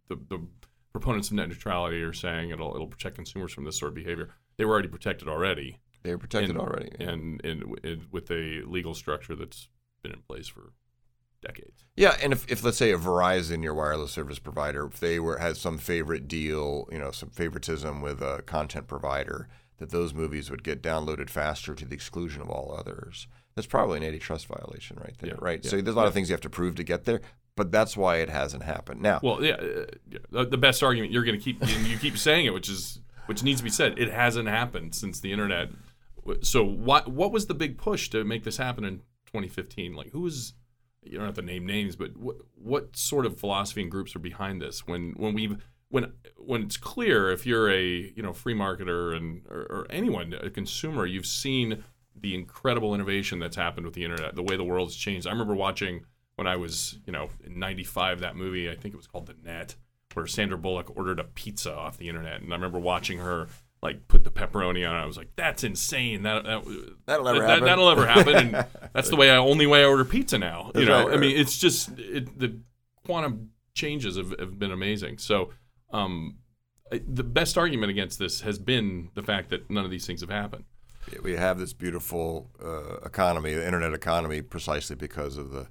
the 0.10 0.16
the 0.30 0.40
proponents 0.94 1.30
of 1.30 1.34
net 1.36 1.50
neutrality 1.50 2.02
are 2.02 2.14
saying 2.14 2.50
it'll 2.50 2.74
it'll 2.74 2.88
protect 2.88 3.16
consumers 3.16 3.54
from 3.54 3.66
this 3.66 3.78
sort 3.78 3.90
of 3.90 3.96
behavior. 3.96 4.30
They 4.58 4.66
were 4.66 4.74
already 4.74 4.88
protected 4.90 5.28
already, 5.28 5.78
They're 6.04 6.18
protected 6.18 6.52
and- 6.52 6.60
already. 6.60 6.92
and, 7.00 7.40
and, 7.46 7.80
and 7.84 8.06
with 8.12 8.30
a 8.32 8.62
legal 8.66 8.94
structure 8.96 9.36
that's 9.36 9.68
been 10.04 10.12
in 10.12 10.22
place 10.28 10.48
for 10.48 10.74
decades. 11.44 11.86
Yeah, 11.96 12.16
and 12.24 12.34
if, 12.34 12.50
if 12.52 12.64
let's 12.64 12.78
say 12.78 12.92
a 12.92 12.98
Verizon, 12.98 13.64
your 13.64 13.76
wireless 13.76 14.12
service 14.12 14.40
provider, 14.40 14.86
if 14.86 15.00
they 15.00 15.20
were 15.20 15.38
had 15.38 15.58
some 15.58 15.78
favorite 15.78 16.28
deal, 16.28 16.88
you 16.92 16.98
know, 16.98 17.12
some 17.12 17.30
favoritism 17.30 18.02
with 18.02 18.22
a 18.22 18.42
content 18.48 18.88
provider, 18.88 19.48
that 19.78 19.92
those 19.92 20.14
movies 20.14 20.50
would 20.50 20.64
get 20.64 20.82
downloaded 20.82 21.30
faster 21.30 21.76
to 21.76 21.86
the 21.86 21.94
exclusion 21.94 22.42
of 22.42 22.50
all 22.50 22.76
others. 22.78 23.28
That's 23.56 23.68
probably 23.68 23.98
an 23.98 24.04
antitrust 24.04 24.48
violation 24.48 24.98
right 25.00 25.16
there, 25.20 25.32
Yeah, 25.32 25.36
right? 25.40 25.60
yeah, 25.64 25.70
so 25.70 25.82
there's 25.82 25.96
a 25.96 26.00
lot 26.00 26.08
of 26.08 26.14
things 26.16 26.30
you 26.30 26.34
have 26.34 26.42
to 26.42 26.50
prove 26.50 26.74
to 26.76 26.84
get 26.84 27.06
there, 27.06 27.22
but 27.56 27.72
that's 27.72 27.96
why 27.96 28.18
it 28.18 28.30
hasn't 28.30 28.64
happened. 28.64 29.02
Now, 29.02 29.20
Well, 29.22 29.44
yeah, 29.44 29.54
uh, 29.56 29.86
the- 30.32 30.46
the 30.46 30.58
best 30.58 30.82
argument 30.82 31.12
you're 31.12 31.24
going 31.24 31.38
to 31.38 31.44
keep 31.44 31.62
you 31.88 31.98
keep 32.00 32.18
saying 32.18 32.46
it, 32.48 32.54
which 32.54 32.70
is 32.70 33.00
which 33.28 33.44
needs 33.44 33.60
to 33.60 33.64
be 33.64 33.70
said. 33.70 33.98
It 34.00 34.10
hasn't 34.12 34.50
happened 34.50 34.96
since 34.96 35.20
the 35.20 35.32
internet. 35.32 35.70
So 36.42 36.64
what 36.64 37.08
what 37.10 37.32
was 37.32 37.46
the 37.48 37.54
big 37.54 37.78
push 37.78 38.10
to 38.10 38.24
make 38.24 38.44
this 38.44 38.58
happen 38.58 38.84
in 38.86 38.98
2015? 39.28 39.94
Like 39.94 40.12
who 40.12 40.22
was 40.22 40.54
you 41.06 41.18
don't 41.18 41.26
have 41.26 41.36
to 41.36 41.42
name 41.42 41.66
names, 41.66 41.96
but 41.96 42.16
what 42.18 42.38
what 42.56 42.96
sort 42.96 43.26
of 43.26 43.40
philosophy 43.40 43.82
and 43.82 43.92
groups 43.92 44.16
are 44.16 44.20
behind 44.20 44.62
this? 44.62 44.88
When 44.88 45.14
when 45.18 45.34
we 45.34 45.58
when 45.90 46.14
when 46.38 46.64
it's 46.64 46.78
clear 46.78 47.32
if 47.32 47.46
you're 47.46 47.70
a 47.70 47.84
you 48.16 48.24
know 48.24 48.34
free 48.34 48.56
marketer 48.56 49.16
and 49.16 49.46
or, 49.50 49.62
or 49.70 49.88
anyone 49.90 50.34
a 50.34 50.50
consumer, 50.50 51.06
you've 51.06 51.26
seen 51.26 51.84
the 52.16 52.36
incredible 52.36 52.96
innovation 52.96 53.40
that's 53.40 53.56
happened 53.56 53.86
with 53.86 53.96
the 53.96 54.04
internet, 54.04 54.36
the 54.36 54.44
way 54.44 54.56
the 54.56 54.64
world's 54.64 54.96
changed. 54.96 55.28
I 55.28 55.32
remember 55.32 55.56
watching 55.56 56.06
when 56.36 56.48
I 56.48 56.56
was, 56.56 56.98
you 57.06 57.14
know, 57.14 57.30
in 57.44 57.60
'95 57.60 58.22
that 58.22 58.36
movie. 58.36 58.70
I 58.70 58.76
think 58.76 58.94
it 58.94 58.98
was 58.98 59.08
called 59.08 59.28
The 59.28 59.36
Net, 59.44 59.76
where 60.14 60.26
Sandra 60.28 60.58
Bullock 60.58 60.96
ordered 60.96 61.20
a 61.20 61.26
pizza 61.26 61.76
off 61.76 61.98
the 61.98 62.10
internet, 62.10 62.42
and 62.42 62.52
I 62.52 62.56
remember 62.56 62.80
watching 62.80 63.20
her 63.20 63.48
like 63.84 64.08
put 64.08 64.24
the 64.24 64.32
pepperoni 64.32 64.90
on. 64.90 64.96
it. 64.96 65.00
I 65.00 65.06
was 65.06 65.18
like, 65.18 65.30
"That's 65.36 65.64
insane! 65.64 66.24
That, 66.24 66.46
that 66.46 66.64
That'll 67.06 67.26
never 67.26 67.40
that, 67.42 67.50
happen. 67.50 67.66
That'll 67.66 67.90
never 67.90 68.08
happen." 68.08 68.36
And 68.36 68.66
that's 68.94 69.10
the 69.10 69.18
way 69.18 69.30
I 69.30 69.36
only 69.36 69.68
way 69.68 69.82
I 69.84 69.86
order 69.86 70.06
pizza 70.06 70.38
now. 70.40 70.72
You 70.74 70.86
That's 70.86 70.88
know, 70.88 71.08
right, 71.10 71.18
I 71.18 71.20
mean, 71.20 71.38
it's 71.38 71.58
just 71.58 71.90
it, 72.00 72.40
the 72.40 72.58
quantum 73.06 73.50
changes 73.76 74.16
have, 74.18 74.34
have 74.40 74.58
been 74.58 74.72
amazing. 74.72 75.18
So, 75.18 75.50
um, 75.92 76.38
I- 76.92 77.02
the 77.08 77.24
best 77.24 77.58
argument 77.58 77.90
against 77.92 78.18
this 78.20 78.42
has 78.42 78.58
been 78.58 79.10
the 79.16 79.22
fact 79.24 79.50
that 79.50 79.70
none 79.70 79.84
of 79.84 79.92
these 79.92 80.08
things 80.08 80.22
have 80.22 80.30
happened. 80.30 80.64
we 81.22 81.34
have 81.36 81.60
this 81.60 81.74
beautiful 81.74 82.50
uh, 82.64 82.96
economy, 83.06 83.54
the 83.54 83.66
internet 83.66 83.94
economy, 83.94 84.42
precisely 84.42 84.96
because 84.96 85.36
of 85.38 85.52
the 85.52 85.68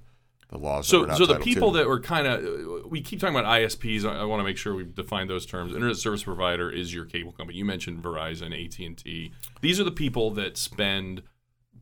the 0.49 0.57
laws. 0.57 0.87
So, 0.87 1.07
so 1.15 1.25
the 1.25 1.39
people 1.39 1.71
that 1.71 1.87
were 1.87 1.99
kind 1.99 2.27
of, 2.27 2.85
we 2.85 3.01
keep 3.01 3.19
talking 3.19 3.35
about 3.35 3.59
ISPs. 3.59 4.05
I, 4.05 4.19
I 4.19 4.23
want 4.23 4.39
to 4.39 4.43
make 4.43 4.57
sure 4.57 4.75
we've 4.75 4.93
defined 4.93 5.29
those 5.29 5.45
terms. 5.45 5.73
Internet 5.73 5.97
service 5.97 6.23
provider 6.23 6.69
is 6.71 6.93
your 6.93 7.05
cable 7.05 7.31
company. 7.31 7.57
You 7.57 7.65
mentioned 7.65 8.03
Verizon, 8.03 8.53
AT 8.53 8.79
and 8.79 8.97
T. 8.97 9.31
These 9.61 9.79
are 9.79 9.83
the 9.83 9.91
people 9.91 10.31
that 10.31 10.57
spend 10.57 11.23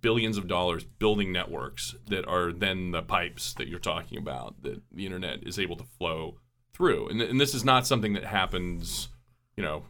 billions 0.02 0.38
of 0.38 0.48
dollars 0.48 0.84
building 0.84 1.32
networks 1.32 1.96
that 2.08 2.28
are 2.28 2.52
then 2.52 2.92
the 2.92 3.02
pipes 3.02 3.54
that 3.54 3.68
you're 3.68 3.80
talking 3.80 4.18
about 4.18 4.62
that 4.64 4.82
the 4.92 5.06
internet 5.06 5.44
is 5.44 5.60
able 5.60 5.76
to 5.76 5.84
flow 5.98 6.38
through. 6.74 7.08
And, 7.10 7.22
and 7.22 7.40
this 7.40 7.54
is 7.54 7.64
not 7.64 7.86
something 7.86 8.14
that 8.14 8.24
happens, 8.24 9.10
you 9.56 9.64
know, 9.64 9.84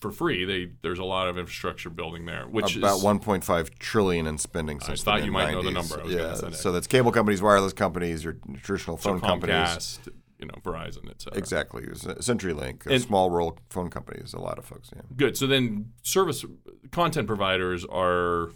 for 0.00 0.10
free. 0.10 0.44
They 0.44 0.70
there's 0.82 0.98
a 0.98 1.04
lot 1.04 1.28
of 1.28 1.38
infrastructure 1.38 1.90
building 1.90 2.26
there, 2.26 2.46
which 2.46 2.76
about 2.76 2.98
is 2.98 3.04
1.5 3.04 3.78
trillion 3.78 4.26
in 4.26 4.38
spending 4.38 4.80
since 4.80 5.02
thought 5.02 5.24
you 5.24 5.32
might 5.32 5.52
know 5.52 5.62
the 5.62 5.70
number. 5.70 6.02
I 6.02 6.06
yeah, 6.08 6.34
so 6.34 6.72
that's 6.72 6.86
cable 6.86 7.12
companies, 7.12 7.42
wireless 7.42 7.72
companies, 7.72 8.24
your 8.24 8.36
traditional 8.62 8.96
so 8.96 9.10
phone 9.10 9.20
companies. 9.20 9.98
You 10.38 10.46
know, 10.46 10.54
Verizon, 10.62 11.10
et 11.10 11.20
cetera. 11.20 11.38
Exactly. 11.38 11.82
CenturyLink, 11.82 12.86
And- 12.86 13.02
small 13.02 13.28
rural 13.28 13.58
phone 13.68 13.90
companies. 13.90 14.32
A 14.32 14.38
lot 14.38 14.58
of 14.58 14.64
folks. 14.64 14.88
Yeah. 14.96 15.02
Good. 15.14 15.36
So 15.36 15.46
then, 15.46 15.92
service 16.02 16.46
content 16.92 17.26
providers 17.26 17.84
are 17.84 18.48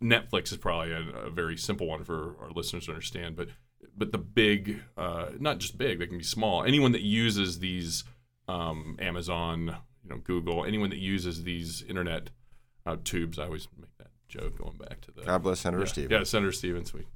Netflix 0.00 0.52
is 0.52 0.58
probably 0.58 0.92
a, 0.92 1.00
a 1.26 1.30
very 1.30 1.56
simple 1.56 1.88
one 1.88 2.04
for 2.04 2.36
our 2.40 2.50
listeners 2.54 2.86
to 2.86 2.92
understand, 2.92 3.34
but 3.34 3.48
but 3.96 4.12
the 4.12 4.18
big, 4.18 4.82
uh, 4.96 5.30
not 5.38 5.58
just 5.58 5.78
big, 5.78 5.98
they 5.98 6.06
can 6.06 6.18
be 6.18 6.24
small. 6.24 6.62
Anyone 6.62 6.92
that 6.92 7.02
uses 7.02 7.58
these 7.58 8.04
um, 8.46 8.96
Amazon, 9.00 9.76
you 10.08 10.14
know, 10.14 10.20
Google, 10.22 10.64
anyone 10.64 10.90
that 10.90 10.98
uses 10.98 11.42
these 11.44 11.82
internet 11.88 12.30
uh, 12.84 12.96
tubes, 13.02 13.38
I 13.38 13.44
always 13.44 13.66
make 13.78 13.96
that 13.98 14.08
joke 14.28 14.58
going 14.58 14.76
back 14.76 15.00
to 15.02 15.10
the 15.10 15.22
God 15.22 15.42
bless 15.42 15.60
Senator 15.60 15.82
yeah, 15.84 15.88
Stevens. 15.88 16.12
Yeah, 16.12 16.22
Senator 16.24 16.52
Stevens. 16.52 16.94
We, 16.94 17.06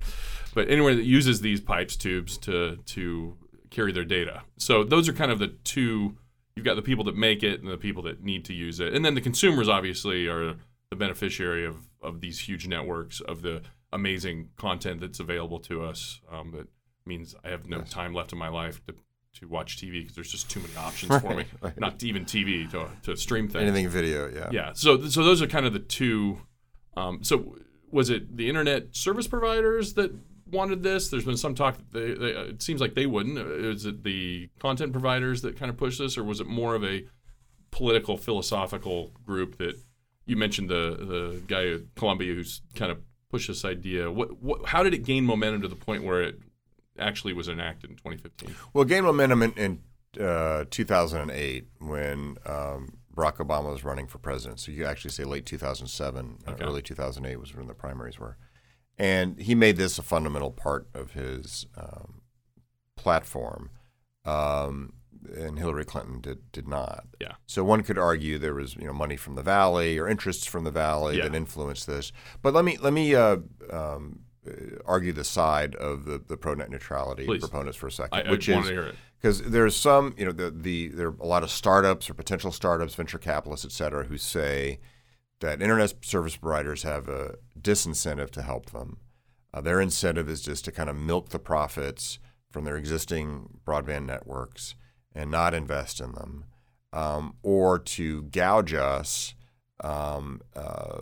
but 0.55 0.68
anyone 0.68 0.96
that 0.96 1.05
uses 1.05 1.40
these 1.40 1.61
pipes, 1.61 1.96
tubes 1.96 2.37
to 2.38 2.76
to 2.76 3.37
carry 3.70 3.92
their 3.92 4.05
data. 4.05 4.42
So 4.57 4.83
those 4.83 5.09
are 5.09 5.12
kind 5.12 5.31
of 5.31 5.38
the 5.38 5.48
two. 5.48 6.16
You've 6.57 6.64
got 6.64 6.74
the 6.74 6.83
people 6.83 7.05
that 7.05 7.16
make 7.16 7.42
it 7.42 7.61
and 7.62 7.70
the 7.70 7.76
people 7.76 8.03
that 8.03 8.22
need 8.22 8.44
to 8.46 8.53
use 8.53 8.81
it, 8.81 8.92
and 8.92 9.05
then 9.05 9.14
the 9.14 9.20
consumers 9.20 9.68
obviously 9.68 10.26
are 10.26 10.55
the 10.90 10.96
beneficiary 10.96 11.64
of 11.64 11.88
of 12.03 12.20
these 12.20 12.40
huge 12.40 12.66
networks 12.66 13.20
of 13.20 13.42
the 13.42 13.62
amazing 13.92 14.48
content 14.57 15.00
that's 15.00 15.20
available 15.20 15.61
to 15.61 15.83
us. 15.85 16.20
Um, 16.31 16.53
that 16.53 16.68
means 17.07 17.35
I 17.44 17.48
have 17.50 17.68
no 17.68 17.79
Yes. 17.79 17.90
time 17.90 18.14
left 18.14 18.33
in 18.33 18.38
my 18.38 18.48
life 18.48 18.85
to. 18.87 18.94
To 19.34 19.46
watch 19.46 19.76
TV 19.78 20.00
because 20.00 20.14
there's 20.16 20.30
just 20.30 20.50
too 20.50 20.60
many 20.60 20.74
options 20.76 21.20
for 21.20 21.30
me. 21.30 21.36
Right, 21.36 21.46
right. 21.62 21.80
Not 21.80 22.02
even 22.02 22.24
TV 22.24 22.68
to, 22.72 22.88
to 23.04 23.16
stream 23.16 23.48
things. 23.48 23.62
Anything 23.62 23.88
video. 23.88 24.28
Yeah. 24.28 24.48
Yeah. 24.50 24.72
So 24.74 25.06
so 25.08 25.22
those 25.24 25.40
are 25.40 25.46
kind 25.46 25.64
of 25.64 25.72
the 25.72 25.78
two. 25.78 26.40
Um, 26.96 27.22
so 27.22 27.56
was 27.90 28.10
it 28.10 28.36
the 28.36 28.48
internet 28.48 28.94
service 28.94 29.28
providers 29.28 29.94
that 29.94 30.12
wanted 30.50 30.82
this? 30.82 31.08
There's 31.08 31.24
been 31.24 31.36
some 31.36 31.54
talk. 31.54 31.76
That 31.78 31.92
they, 31.92 32.12
they, 32.14 32.34
uh, 32.36 32.42
it 32.46 32.62
seems 32.62 32.80
like 32.80 32.94
they 32.94 33.06
wouldn't. 33.06 33.38
Uh, 33.38 33.46
Is 33.70 33.86
it 33.86 34.02
the 34.02 34.50
content 34.58 34.92
providers 34.92 35.42
that 35.42 35.56
kind 35.56 35.70
of 35.70 35.76
pushed 35.76 36.00
this, 36.00 36.18
or 36.18 36.24
was 36.24 36.40
it 36.40 36.48
more 36.48 36.74
of 36.74 36.84
a 36.84 37.04
political 37.70 38.16
philosophical 38.16 39.12
group 39.24 39.58
that 39.58 39.80
you 40.26 40.36
mentioned 40.36 40.68
the 40.68 40.96
the 40.98 41.42
guy 41.46 41.68
at 41.68 41.94
Columbia 41.94 42.34
who's 42.34 42.62
kind 42.74 42.90
of 42.90 42.98
pushed 43.30 43.46
this 43.48 43.64
idea? 43.64 44.10
What 44.10 44.42
what? 44.42 44.66
How 44.66 44.82
did 44.82 44.92
it 44.92 45.04
gain 45.04 45.24
momentum 45.24 45.62
to 45.62 45.68
the 45.68 45.76
point 45.76 46.02
where 46.02 46.20
it 46.20 46.40
actually 47.00 47.32
was 47.32 47.48
enacted 47.48 47.90
in 47.90 47.96
2015? 47.96 48.54
Well, 48.72 48.82
it 48.82 48.88
gained 48.88 49.06
momentum 49.06 49.42
in, 49.42 49.52
in 49.52 49.80
uh, 50.24 50.64
2008 50.70 51.66
when 51.80 52.36
um, 52.46 52.98
Barack 53.14 53.36
Obama 53.36 53.70
was 53.72 53.84
running 53.84 54.06
for 54.06 54.18
president. 54.18 54.60
So 54.60 54.72
you 54.72 54.84
actually 54.84 55.10
say 55.12 55.24
late 55.24 55.46
2007, 55.46 56.38
uh, 56.46 56.50
Okay. 56.52 56.64
early 56.64 56.82
2008 56.82 57.36
was 57.40 57.54
when 57.54 57.66
the 57.66 57.74
primaries 57.74 58.18
were. 58.18 58.36
And 58.98 59.38
he 59.40 59.54
made 59.54 59.76
this 59.76 59.98
a 59.98 60.02
fundamental 60.02 60.50
part 60.50 60.88
of 60.94 61.12
his 61.12 61.66
um, 61.76 62.20
platform. 62.96 63.70
Um, 64.24 64.92
and 65.36 65.58
Hillary 65.58 65.84
Clinton 65.84 66.20
did, 66.20 66.50
did 66.52 66.66
not. 66.66 67.04
Yeah. 67.20 67.32
So 67.46 67.62
one 67.62 67.82
could 67.82 67.98
argue 67.98 68.38
there 68.38 68.54
was 68.54 68.74
you 68.76 68.86
know 68.86 68.92
money 68.92 69.16
from 69.16 69.34
the 69.34 69.42
valley 69.42 69.98
or 69.98 70.08
interests 70.08 70.46
from 70.46 70.64
the 70.64 70.70
valley 70.70 71.18
Yeah. 71.18 71.24
that 71.24 71.34
influenced 71.34 71.86
this. 71.86 72.10
But 72.42 72.54
let 72.54 72.64
me 72.64 72.78
let 72.78 72.92
me 72.92 73.14
uh, 73.14 73.36
um, 73.70 74.20
argue 74.87 75.12
the 75.12 75.24
side 75.24 75.74
of 75.76 76.05
the, 76.05 76.18
the 76.18 76.37
pro 76.37 76.55
net 76.55 76.70
neutrality 76.70 77.26
Please. 77.26 77.40
proponents 77.40 77.76
for 77.76 77.88
a 77.88 77.92
second, 77.92 78.18
I, 78.18 78.29
I 78.29 78.31
which 78.31 78.48
is 78.48 78.66
to 78.66 78.72
hear 78.72 78.83
it. 78.85 78.94
because 79.20 79.42
there's 79.42 79.76
some, 79.76 80.14
you 80.16 80.24
know, 80.24 80.33
the, 80.33 80.50
the 80.50 80.88
there 80.88 81.09
are 81.09 81.16
a 81.20 81.26
lot 81.26 81.42
of 81.42 81.50
startups 81.50 82.09
or 82.09 82.14
potential 82.14 82.50
startups, 82.53 82.94
venture 82.94 83.18
capitalists, 83.18 83.66
et 83.66 83.72
cetera, 83.72 84.05
who 84.05 84.16
say 84.16 84.81
that 85.40 85.61
internet 85.61 85.92
service 86.05 86.37
providers 86.37 86.83
have 86.83 87.09
a 87.09 87.37
disincentive 87.61 88.31
to 88.31 88.42
help 88.42 88.70
them. 88.70 88.98
Uh, 89.53 89.61
their 89.61 89.81
incentive 89.81 90.29
is 90.29 90.42
just 90.42 90.64
to 90.64 90.72
kind 90.72 90.88
of 90.88 90.96
milk 90.96 91.31
the 91.31 91.38
profits 91.38 92.18
from 92.50 92.64
their 92.64 92.76
existing 92.76 93.59
broadband 93.66 94.07
networks 94.07 94.74
and 95.14 95.31
not 95.31 95.55
invest 95.55 96.00
in 96.00 96.12
them, 96.12 96.44
um, 96.92 97.35
or 97.42 97.79
to 97.79 98.22
gouge 98.24 98.74
us 98.74 99.35
um, 99.83 100.40
uh, 100.55 101.00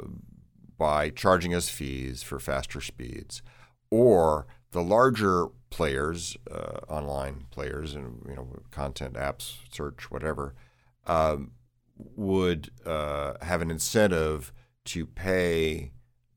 by 0.79 1.11
charging 1.11 1.55
us 1.55 1.69
fees 1.69 2.23
for 2.23 2.39
faster 2.39 2.81
speeds, 2.81 3.43
or 3.91 4.47
the 4.71 4.83
larger 4.83 5.47
players, 5.71 6.37
uh, 6.51 6.79
online 6.89 7.45
players, 7.51 7.95
and 7.95 8.23
you 8.29 8.37
know, 8.37 8.49
content 8.71 9.15
apps, 9.15 9.57
search, 9.71 10.11
whatever, 10.11 10.55
um, 11.07 11.51
would 11.97 12.71
uh, 12.87 13.35
have 13.43 13.61
an 13.61 13.71
incentive 13.71 14.53
to 14.85 15.05
pay 15.05 15.91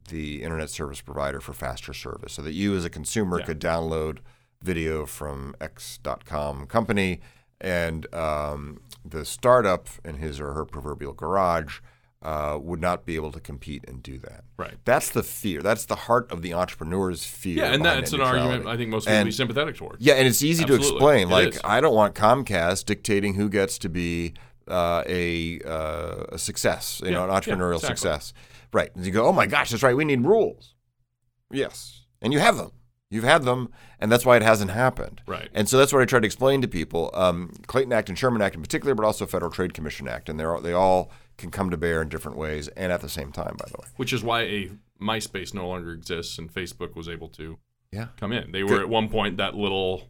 the 0.09 0.41
internet 0.43 0.69
service 0.69 1.01
provider 1.01 1.39
for 1.39 1.53
faster 1.53 1.93
service, 1.93 2.33
so 2.33 2.41
that 2.41 2.53
you 2.53 2.75
as 2.75 2.83
a 2.83 2.89
consumer 2.89 3.39
Yeah. 3.39 3.45
could 3.45 3.61
download 3.61 4.17
video 4.63 5.05
from 5.05 5.55
X.com 5.61 6.65
company, 6.67 7.21
and 7.59 8.11
um, 8.13 8.81
the 9.05 9.23
startup 9.23 9.87
in 10.03 10.15
his 10.15 10.39
or 10.41 10.53
her 10.53 10.65
proverbial 10.65 11.13
garage 11.13 11.79
uh, 12.21 12.59
would 12.61 12.79
not 12.79 13.05
be 13.05 13.15
able 13.15 13.31
to 13.31 13.39
compete 13.39 13.83
and 13.87 14.03
do 14.03 14.19
that. 14.19 14.43
Right. 14.57 14.75
That's 14.85 15.09
the 15.09 15.23
fear. 15.23 15.61
That's 15.61 15.85
the 15.85 15.95
heart 15.95 16.31
of 16.31 16.41
the 16.41 16.53
entrepreneur's 16.53 17.25
fear. 17.25 17.57
Yeah, 17.57 17.73
and 17.73 17.83
that's 17.83 18.13
an 18.13 18.21
argument. 18.21 18.67
I 18.67 18.77
think 18.77 18.89
most 18.89 19.05
people 19.05 19.19
would 19.19 19.25
be 19.25 19.31
sympathetic 19.31 19.75
towards. 19.75 20.05
Yeah, 20.05 20.13
and 20.13 20.27
it's 20.27 20.43
easy 20.43 20.63
Absolutely. 20.63 20.87
to 20.87 20.93
explain. 20.93 21.27
It 21.27 21.31
like, 21.31 21.55
is. 21.55 21.61
I 21.63 21.81
don't 21.81 21.95
want 21.95 22.13
Comcast 22.13 22.85
dictating 22.85 23.33
who 23.33 23.49
gets 23.49 23.77
to 23.79 23.89
be 23.89 24.33
uh, 24.67 25.03
a, 25.07 25.61
uh, 25.65 26.25
a 26.29 26.37
success, 26.37 27.01
you 27.03 27.11
know, 27.11 27.19
Yeah, 27.19 27.23
an 27.25 27.29
yeah, 27.31 27.39
entrepreneurial 27.39 27.75
exactly. 27.75 27.97
success. 27.97 28.33
Right. 28.71 28.95
And 28.95 29.05
you 29.05 29.11
go, 29.11 29.25
oh 29.25 29.33
my 29.33 29.47
gosh, 29.47 29.71
that's 29.71 29.83
right. 29.83 29.97
We 29.97 30.05
need 30.05 30.23
rules. 30.23 30.75
Yes. 31.51 32.05
And 32.21 32.31
you 32.33 32.39
have 32.39 32.57
them. 32.57 32.71
You've 33.09 33.25
had 33.25 33.43
them, 33.43 33.73
and 33.99 34.09
that's 34.09 34.25
why 34.25 34.37
it 34.37 34.41
hasn't 34.41 34.71
happened. 34.71 35.21
Right. 35.27 35.49
And 35.53 35.67
so 35.67 35.77
that's 35.77 35.91
what 35.91 36.01
I 36.01 36.05
try 36.05 36.21
to 36.21 36.25
explain 36.25 36.61
to 36.61 36.67
people. 36.67 37.11
Um, 37.13 37.51
Clayton 37.67 37.91
Act 37.91 38.07
and 38.07 38.17
Sherman 38.17 38.41
Act 38.41 38.55
in 38.55 38.61
particular, 38.61 38.95
but 38.95 39.05
also 39.05 39.25
Federal 39.25 39.51
Trade 39.51 39.73
Commission 39.73 40.07
Act, 40.07 40.29
and 40.29 40.39
they're 40.39 40.61
they 40.61 40.71
all 40.71 41.11
can 41.41 41.51
come 41.51 41.69
to 41.69 41.77
bear 41.77 42.01
in 42.01 42.07
different 42.09 42.37
ways 42.37 42.67
and 42.69 42.91
at 42.91 43.01
the 43.01 43.09
same 43.09 43.31
time, 43.33 43.55
by 43.57 43.65
the 43.67 43.77
way. 43.81 43.87
which 43.97 44.13
is 44.13 44.23
why 44.23 44.41
a 44.43 44.71
MySpace 45.01 45.53
no 45.53 45.67
longer 45.67 45.91
exists 45.91 46.37
and 46.37 46.53
Facebook 46.53 46.95
was 46.95 47.09
able 47.09 47.27
to 47.29 47.57
Yeah. 47.91 48.07
come 48.17 48.31
in. 48.31 48.51
They 48.51 48.63
were 48.63 48.69
Good. 48.69 48.81
at 48.83 48.89
one 48.89 49.09
point 49.09 49.37
that 49.37 49.55
little, 49.55 50.09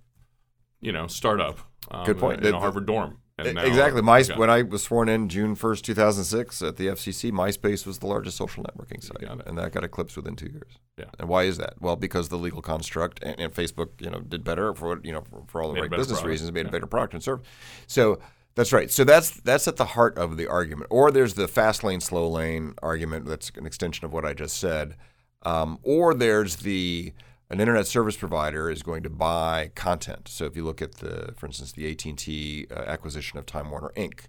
you 0.81 0.91
know, 0.91 1.07
startup. 1.07 1.59
Um, 1.89 2.05
Good 2.05 2.19
point. 2.19 2.37
In 2.39 2.43
The- 2.43 2.49
a 2.49 2.51
the- 2.53 2.59
Harvard 2.59 2.85
dorm. 2.85 3.17
Now- 3.39 3.63
exactly. 3.63 4.03
My, 4.03 4.21
When 4.35 4.51
I 4.51 4.61
was 4.61 4.83
sworn 4.83 5.09
in 5.09 5.27
June 5.27 5.55
1st, 5.55 5.83
2006 5.83 6.61
at 6.61 6.75
the 6.77 6.89
FCC, 6.89 7.31
MySpace 7.31 7.87
was 7.87 7.97
the 7.97 8.05
largest 8.05 8.37
social 8.37 8.63
networking 8.63 9.01
site. 9.01 9.23
And 9.47 9.57
that 9.57 9.71
got 9.71 9.83
eclipsed 9.83 10.15
within 10.15 10.35
two 10.35 10.45
years. 10.51 10.77
Yeah. 10.95 11.05
And 11.17 11.27
why 11.27 11.43
is 11.45 11.57
that? 11.57 11.73
Well, 11.81 11.95
because 11.95 12.29
the 12.29 12.37
legal 12.37 12.61
construct 12.61 13.19
and, 13.23 13.39
and 13.39 13.51
Facebook, 13.51 13.99
you 13.99 14.11
know, 14.11 14.19
did 14.19 14.43
better 14.43 14.75
for 14.75 14.99
you 15.03 15.11
know, 15.11 15.21
for, 15.21 15.43
for 15.47 15.61
all 15.63 15.69
the 15.69 15.75
Made 15.75 15.81
right 15.81 15.89
business 15.91 16.19
product. 16.19 16.27
reasons, 16.29 16.51
made 16.51 16.65
Yeah. 16.65 16.69
a 16.69 16.71
better 16.71 16.85
product 16.85 17.15
and 17.15 17.23
service. 17.23 17.47
So 17.87 18.19
that's 18.55 18.73
right. 18.73 18.91
So 18.91 19.03
that's 19.03 19.31
that's 19.31 19.67
at 19.67 19.77
the 19.77 19.85
heart 19.85 20.17
of 20.17 20.37
the 20.37 20.47
argument. 20.47 20.87
Or 20.89 21.11
there's 21.11 21.35
the 21.35 21.47
fast 21.47 21.83
lane, 21.83 22.01
slow 22.01 22.27
lane 22.27 22.73
argument. 22.81 23.25
That's 23.25 23.51
an 23.55 23.65
extension 23.65 24.05
of 24.05 24.13
what 24.13 24.25
I 24.25 24.33
just 24.33 24.57
said. 24.57 24.95
Um, 25.43 25.79
or 25.83 26.13
there's 26.13 26.57
the 26.57 27.13
an 27.49 27.59
internet 27.59 27.85
service 27.85 28.15
provider 28.15 28.69
is 28.69 28.81
going 28.81 29.03
to 29.03 29.09
buy 29.09 29.71
content. 29.75 30.29
So 30.29 30.45
if 30.45 30.55
you 30.55 30.63
look 30.63 30.81
at 30.81 30.95
the, 30.95 31.33
for 31.35 31.47
instance, 31.47 31.73
the 31.73 31.91
AT&T 31.91 32.67
uh, 32.71 32.75
acquisition 32.87 33.37
of 33.37 33.45
Time 33.45 33.69
Warner 33.69 33.91
Inc. 33.97 34.21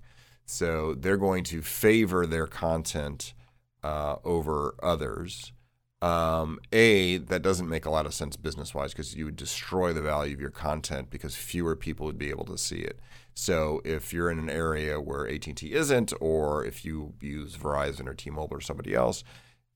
So 0.45 0.95
they're 0.95 1.17
going 1.17 1.45
to 1.45 1.63
favor 1.63 2.27
their 2.27 2.49
content 2.49 3.33
uh, 3.85 4.17
over 4.25 4.75
others. 4.83 5.53
Um, 6.01 6.59
a 6.73 7.19
that 7.19 7.43
doesn't 7.43 7.69
make 7.69 7.87
a 7.87 7.91
lot 7.91 8.07
of 8.07 8.15
sense 8.15 8.35
business 8.35 8.75
wise 8.75 8.93
because 8.93 9.15
you 9.15 9.25
would 9.27 9.37
destroy 9.37 9.93
the 9.93 10.03
value 10.03 10.35
of 10.35 10.41
your 10.41 10.51
content 10.51 11.11
because 11.11 11.37
fewer 11.37 11.77
people 11.77 12.07
would 12.07 12.19
be 12.19 12.31
able 12.31 12.45
to 12.47 12.59
see 12.59 12.79
it. 12.79 12.99
So 13.35 13.81
if 13.85 14.13
you're 14.13 14.31
in 14.31 14.39
an 14.39 14.51
area 14.51 15.01
where 15.01 15.29
AT&T 15.29 15.73
isn't, 15.73 16.13
or 16.21 16.65
if 16.65 16.85
you 16.85 17.15
use 17.21 17.57
Verizon 17.57 18.07
or 18.07 18.15
T-Mobile 18.15 18.57
or 18.57 18.61
somebody 18.61 18.95
else, 18.95 19.25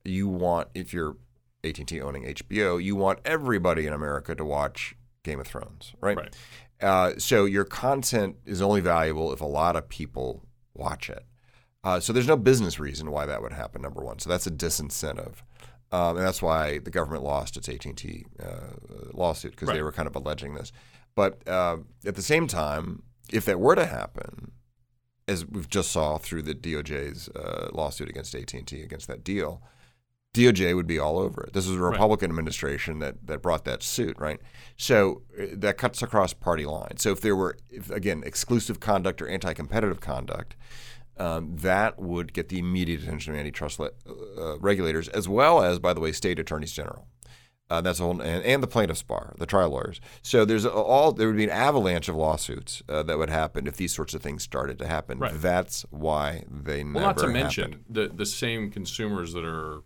you 0.05 0.29
want 0.29 0.69
if 0.75 0.93
you're 0.93 1.17
AT&T 1.65 2.01
owning 2.01 2.25
HBO, 2.25 2.83
you 2.83 2.97
want 2.97 3.21
everybody 3.25 3.87
in 3.87 3.93
America 3.93 4.35
to 4.35 4.45
watch 4.45 4.95
Game 5.23 5.41
of 5.41 5.47
Thrones, 5.47 5.95
right? 6.01 6.17
Right. 6.17 6.37
Uh, 6.81 7.19
so 7.19 7.47
your 7.47 7.65
content 7.65 8.37
is 8.45 8.61
only 8.61 8.81
valuable 8.81 9.33
if 9.33 9.41
a 9.41 9.47
lot 9.47 9.77
of 9.77 9.89
people 9.89 10.45
watch 10.75 11.09
it. 11.09 11.25
Uh, 11.83 12.01
so 12.01 12.13
there's 12.13 12.27
no 12.27 12.37
business 12.37 12.79
reason 12.79 13.11
why 13.11 13.27
that 13.27 13.41
would 13.41 13.53
happen. 13.53 13.81
Number 13.81 14.03
one, 14.03 14.19
so 14.19 14.29
that's 14.29 14.47
a 14.47 14.51
disincentive, 14.51 15.37
um, 15.93 16.17
and 16.17 16.27
that's 16.27 16.43
why 16.43 16.79
the 16.79 16.91
government 16.91 17.23
lost 17.23 17.57
its 17.57 17.69
AT&T 17.69 18.27
uh, 18.43 18.49
lawsuit 19.13 19.53
because 19.53 19.69
they 19.69 19.83
were 19.83 19.93
kind 19.93 20.09
of 20.09 20.17
alleging 20.17 20.55
this. 20.55 20.73
But 21.15 21.47
uh, 21.49 21.79
at 22.05 22.17
the 22.17 22.23
same 22.23 22.47
time, 22.47 23.03
if 23.33 23.45
that 23.45 23.61
were 23.61 23.75
to 23.75 23.87
happen, 23.87 24.53
as 25.29 25.45
we've 25.47 25.69
just 25.69 25.91
saw 25.91 26.19
through 26.19 26.43
the 26.43 26.55
DOJ's 26.55 27.29
uh, 27.31 27.69
lawsuit 27.73 28.09
against 28.09 28.35
AT&T 28.35 28.81
against 28.81 29.09
that 29.09 29.25
deal, 29.25 29.63
DOJ 30.35 30.77
would 30.77 30.87
be 30.87 30.99
all 30.99 31.19
over 31.19 31.45
it. 31.45 31.53
This 31.53 31.67
was 31.67 31.77
a 31.77 31.81
Right. 31.81 31.93
Republican 31.93 32.31
administration 32.31 32.99
that, 32.99 33.27
that 33.27 33.43
brought 33.43 33.65
that 33.65 33.83
suit, 33.83 34.17
right? 34.19 34.39
So 34.77 35.23
uh, 35.41 35.47
that 35.53 35.79
cuts 35.79 36.03
across 36.03 36.33
party 36.33 36.67
lines. 36.67 37.03
So 37.03 37.11
if 37.11 37.21
there 37.23 37.35
were, 37.35 37.57
if, 37.71 37.91
again, 37.91 38.23
exclusive 38.25 38.79
conduct 38.79 39.23
or 39.23 39.29
anti-competitive 39.29 40.01
conduct, 40.01 40.55
um, 41.17 41.57
that 41.57 41.99
would 41.99 42.35
get 42.35 42.51
the 42.51 42.59
immediate 42.59 43.03
attention 43.03 43.33
of 43.33 43.41
antitrust 43.41 43.81
le- 43.81 43.93
uh, 44.39 44.59
regulators, 44.59 45.09
as 45.09 45.27
well 45.27 45.63
as, 45.63 45.79
by 45.79 45.95
the 45.95 46.01
way, 46.01 46.13
state 46.13 46.39
attorneys 46.39 46.73
general. 46.73 47.09
Uh, 47.69 47.81
that's 47.81 47.99
a 47.99 48.03
whole, 48.05 48.21
and, 48.21 48.45
and 48.45 48.63
the 48.63 48.67
plaintiffs 48.69 49.03
bar, 49.03 49.35
the 49.39 49.47
trial 49.47 49.71
lawyers. 49.71 50.01
So 50.23 50.45
there's 50.45 50.65
all 50.65 51.13
there 51.13 51.27
would 51.27 51.37
be 51.37 51.45
an 51.45 51.51
avalanche 51.51 52.09
of 52.09 52.15
lawsuits 52.15 52.81
uh, 52.89 53.03
that 53.03 53.19
would 53.19 53.29
happen 53.31 53.67
if 53.67 53.77
these 53.77 53.93
sorts 53.93 54.15
of 54.15 54.23
things 54.23 54.45
started 54.45 54.79
to 54.79 54.87
happen. 54.87 55.19
Right. 55.19 55.33
That's 55.35 55.85
why 55.91 56.45
they 56.49 56.85
Well, 56.85 56.93
never 56.93 57.01
not 57.07 57.17
to 57.19 57.23
happened. 57.23 57.33
mention 57.35 57.85
the 57.91 58.09
the 58.09 58.27
same 58.27 58.71
consumers 58.71 59.33
that 59.33 59.45
are 59.45 59.83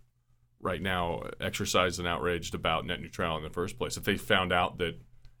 right 0.59 0.81
now 0.81 1.23
exercised 1.39 1.97
and 1.97 2.07
outraged 2.07 2.53
about 2.53 2.85
net 2.85 3.01
neutrality 3.01 3.43
in 3.45 3.49
the 3.49 3.53
first 3.53 3.79
place. 3.79 3.97
If 3.97 4.03
they 4.03 4.15
found 4.15 4.53
out 4.53 4.77
that 4.77 4.99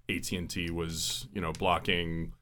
AT 0.09 0.31
and 0.31 0.49
T 0.49 0.71
was 0.71 1.27
you 1.33 1.41
know 1.41 1.51
blocking 1.53 2.33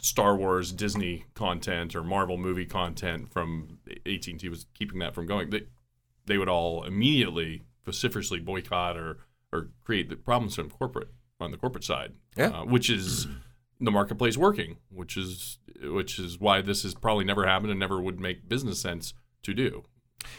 Star 0.00 0.36
Wars, 0.36 0.70
Disney 0.70 1.24
content 1.34 1.96
or 1.96 2.04
Marvel 2.04 2.36
movie 2.36 2.66
content 2.66 3.32
from 3.32 3.78
AT 4.06 4.28
and 4.28 4.38
T 4.38 4.48
was 4.48 4.66
keeping 4.72 5.00
that 5.00 5.14
from 5.16 5.26
going, 5.26 5.50
they 5.50 5.62
they 6.26 6.38
would 6.38 6.48
all 6.48 6.84
immediately 6.84 7.62
vociferously 7.86 8.40
boycott 8.40 8.96
or 8.98 9.18
or 9.52 9.70
create 9.84 10.10
the 10.10 10.16
problems 10.16 10.56
from 10.56 10.68
corporate 10.68 11.08
on 11.40 11.52
the 11.52 11.56
corporate 11.56 11.84
side, 11.84 12.12
Yeah. 12.36 12.48
uh, 12.48 12.64
which 12.64 12.90
is 12.90 13.26
the 13.80 13.90
marketplace 13.90 14.36
working, 14.36 14.76
which 14.90 15.16
is 15.16 15.58
which 15.82 16.18
is 16.18 16.38
why 16.38 16.60
this 16.60 16.82
has 16.82 16.94
probably 16.94 17.24
never 17.24 17.46
happened 17.46 17.70
and 17.70 17.80
never 17.80 18.00
would 18.00 18.18
make 18.20 18.48
business 18.48 18.80
sense 18.80 19.14
to 19.44 19.54
do. 19.54 19.84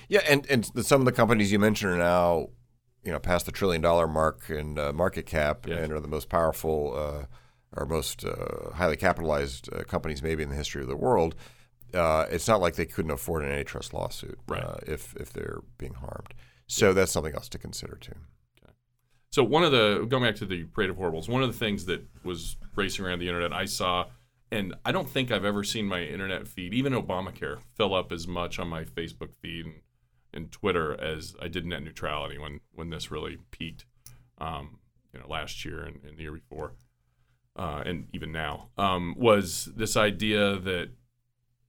Yeah, 0.09 0.21
and 0.29 0.45
and 0.49 0.65
the, 0.75 0.83
some 0.83 1.01
of 1.01 1.05
the 1.05 1.11
companies 1.13 1.51
you 1.51 1.57
mentioned 1.59 1.93
are 1.93 1.97
now, 1.97 2.49
you 3.03 3.11
know, 3.11 3.19
past 3.19 3.45
the 3.45 3.51
trillion 3.51 3.81
dollar 3.81 4.07
mark 4.07 4.49
in 4.49 4.77
uh, 4.77 4.91
market 4.91 5.25
cap 5.25 5.65
Yes. 5.67 5.79
and 5.79 5.93
are 5.93 5.99
the 6.01 6.07
most 6.09 6.27
powerful 6.29 6.93
uh, 6.95 7.25
or 7.79 7.85
most 7.85 8.25
uh, 8.25 8.71
highly 8.73 8.97
capitalized 8.97 9.69
uh, 9.73 9.83
companies 9.83 10.21
maybe 10.21 10.43
in 10.43 10.49
the 10.49 10.55
history 10.55 10.81
of 10.81 10.87
the 10.89 10.95
world. 10.97 11.35
Uh, 11.93 12.25
it's 12.29 12.47
not 12.47 12.59
like 12.59 12.75
they 12.75 12.85
couldn't 12.85 13.11
afford 13.11 13.43
an 13.45 13.49
antitrust 13.51 13.93
lawsuit 13.93 14.37
Right. 14.49 14.61
uh, 14.63 14.77
if 14.85 15.15
if 15.15 15.31
they're 15.31 15.61
being 15.77 15.93
harmed. 15.93 16.33
So 16.67 16.93
that's 16.93 17.11
something 17.11 17.33
else 17.33 17.49
to 17.49 17.57
consider 17.57 17.95
too. 17.95 18.15
So 19.31 19.43
one 19.43 19.63
of 19.63 19.71
the 19.71 20.05
going 20.09 20.23
back 20.23 20.35
to 20.37 20.45
the 20.45 20.63
parade 20.65 20.89
of 20.89 20.97
horribles, 20.97 21.29
one 21.29 21.43
of 21.43 21.51
the 21.51 21.57
things 21.57 21.85
that 21.85 22.05
was 22.23 22.57
racing 22.75 23.05
around 23.05 23.19
the 23.19 23.27
internet, 23.27 23.53
I 23.53 23.65
saw, 23.65 24.05
and 24.51 24.73
I 24.85 24.91
don't 24.91 25.09
think 25.09 25.31
I've 25.31 25.45
ever 25.45 25.63
seen 25.63 25.85
my 25.85 26.01
internet 26.01 26.47
feed, 26.47 26.73
even 26.73 26.93
Obamacare, 26.93 27.59
fill 27.75 27.93
up 27.93 28.11
as 28.11 28.27
much 28.27 28.57
on 28.57 28.67
my 28.67 28.83
Facebook 28.83 29.35
feed 29.35 29.65
and, 29.65 29.75
and 30.33 30.51
Twitter 30.51 30.99
as 30.99 31.35
I 31.41 31.49
did 31.49 31.65
net 31.65 31.83
neutrality 31.83 32.37
when 32.37 32.61
when 32.73 32.89
this 32.89 33.11
really 33.11 33.37
peaked, 33.51 33.85
um, 34.39 34.79
you 35.13 35.19
know, 35.19 35.27
last 35.27 35.63
year 35.65 35.83
and, 35.83 35.99
and 36.03 36.17
the 36.17 36.23
year 36.23 36.31
before, 36.31 36.73
uh, 37.57 37.83
and 37.85 38.07
even 38.13 38.31
now, 38.31 38.69
um, 38.77 39.13
was 39.17 39.69
this 39.75 39.97
idea 39.97 40.57
that 40.57 40.89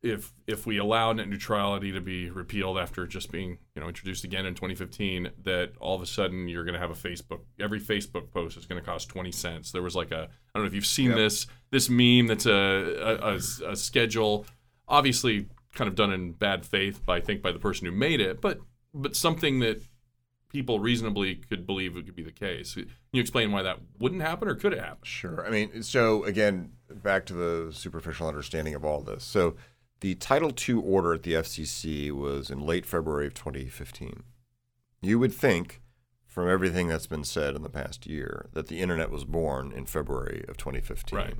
if 0.02 0.32
if 0.46 0.64
we 0.64 0.78
allow 0.78 1.12
net 1.12 1.28
neutrality 1.28 1.90
to 1.92 2.00
be 2.00 2.30
repealed 2.30 2.78
after 2.78 3.06
just 3.06 3.32
being 3.32 3.58
you 3.74 3.82
know 3.82 3.88
introduced 3.88 4.22
again 4.24 4.46
in 4.46 4.54
2015, 4.54 5.30
that 5.42 5.72
all 5.80 5.96
of 5.96 6.02
a 6.02 6.06
sudden 6.06 6.46
you're 6.48 6.64
going 6.64 6.74
to 6.74 6.80
have 6.80 6.90
a 6.90 6.94
Facebook 6.94 7.40
every 7.58 7.80
Facebook 7.80 8.30
post 8.30 8.56
is 8.56 8.64
going 8.66 8.80
to 8.80 8.86
cost 8.86 9.08
20 9.08 9.32
cents. 9.32 9.72
There 9.72 9.82
was 9.82 9.96
like 9.96 10.12
a 10.12 10.28
I 10.54 10.58
don't 10.58 10.62
know 10.62 10.66
if 10.68 10.74
you've 10.74 10.86
seen 10.86 11.10
Yep. 11.10 11.16
this 11.16 11.46
this 11.70 11.90
meme 11.90 12.28
that's 12.28 12.46
a 12.46 12.52
a, 12.52 13.34
a 13.34 13.72
a 13.72 13.76
schedule, 13.76 14.46
obviously 14.86 15.46
kind 15.74 15.88
of 15.88 15.94
done 15.94 16.12
in 16.12 16.32
bad 16.32 16.64
faith 16.64 17.04
by 17.04 17.16
I 17.16 17.20
think 17.20 17.42
by 17.42 17.50
the 17.52 17.58
person 17.58 17.86
who 17.86 17.92
made 17.92 18.20
it, 18.20 18.40
but 18.40 18.60
but 18.94 19.16
something 19.16 19.58
that 19.60 19.82
people 20.48 20.80
reasonably 20.80 21.34
could 21.34 21.66
believe 21.66 21.96
it 21.96 22.06
could 22.06 22.16
be 22.16 22.22
the 22.22 22.32
case. 22.32 22.74
Can 22.74 22.86
you 23.12 23.20
explain 23.20 23.52
why 23.52 23.62
that 23.62 23.78
wouldn't 23.98 24.22
happen 24.22 24.48
or 24.48 24.54
could 24.54 24.72
it 24.72 24.78
happen? 24.78 25.00
Sure. 25.02 25.46
I 25.46 25.50
mean, 25.50 25.82
so 25.82 26.24
again, 26.24 26.72
back 26.90 27.26
to 27.26 27.34
the 27.34 27.70
superficial 27.72 28.26
understanding 28.28 28.74
of 28.74 28.82
all 28.84 29.02
this. 29.02 29.24
So 29.24 29.56
the 30.00 30.14
Title 30.14 30.52
II 30.68 30.76
order 30.76 31.14
at 31.14 31.22
the 31.22 31.34
FCC 31.34 32.10
was 32.12 32.50
in 32.50 32.60
late 32.60 32.86
February 32.86 33.26
of 33.26 33.34
2015. 33.34 34.22
You 35.00 35.18
would 35.18 35.32
think, 35.32 35.80
from 36.26 36.48
everything 36.48 36.88
that's 36.88 37.06
been 37.06 37.24
said 37.24 37.56
in 37.56 37.62
the 37.62 37.68
past 37.68 38.06
year, 38.06 38.48
that 38.52 38.68
the 38.68 38.80
internet 38.80 39.10
was 39.10 39.24
born 39.24 39.72
in 39.72 39.86
February 39.86 40.44
of 40.48 40.56
2015. 40.56 41.18
Right. 41.18 41.34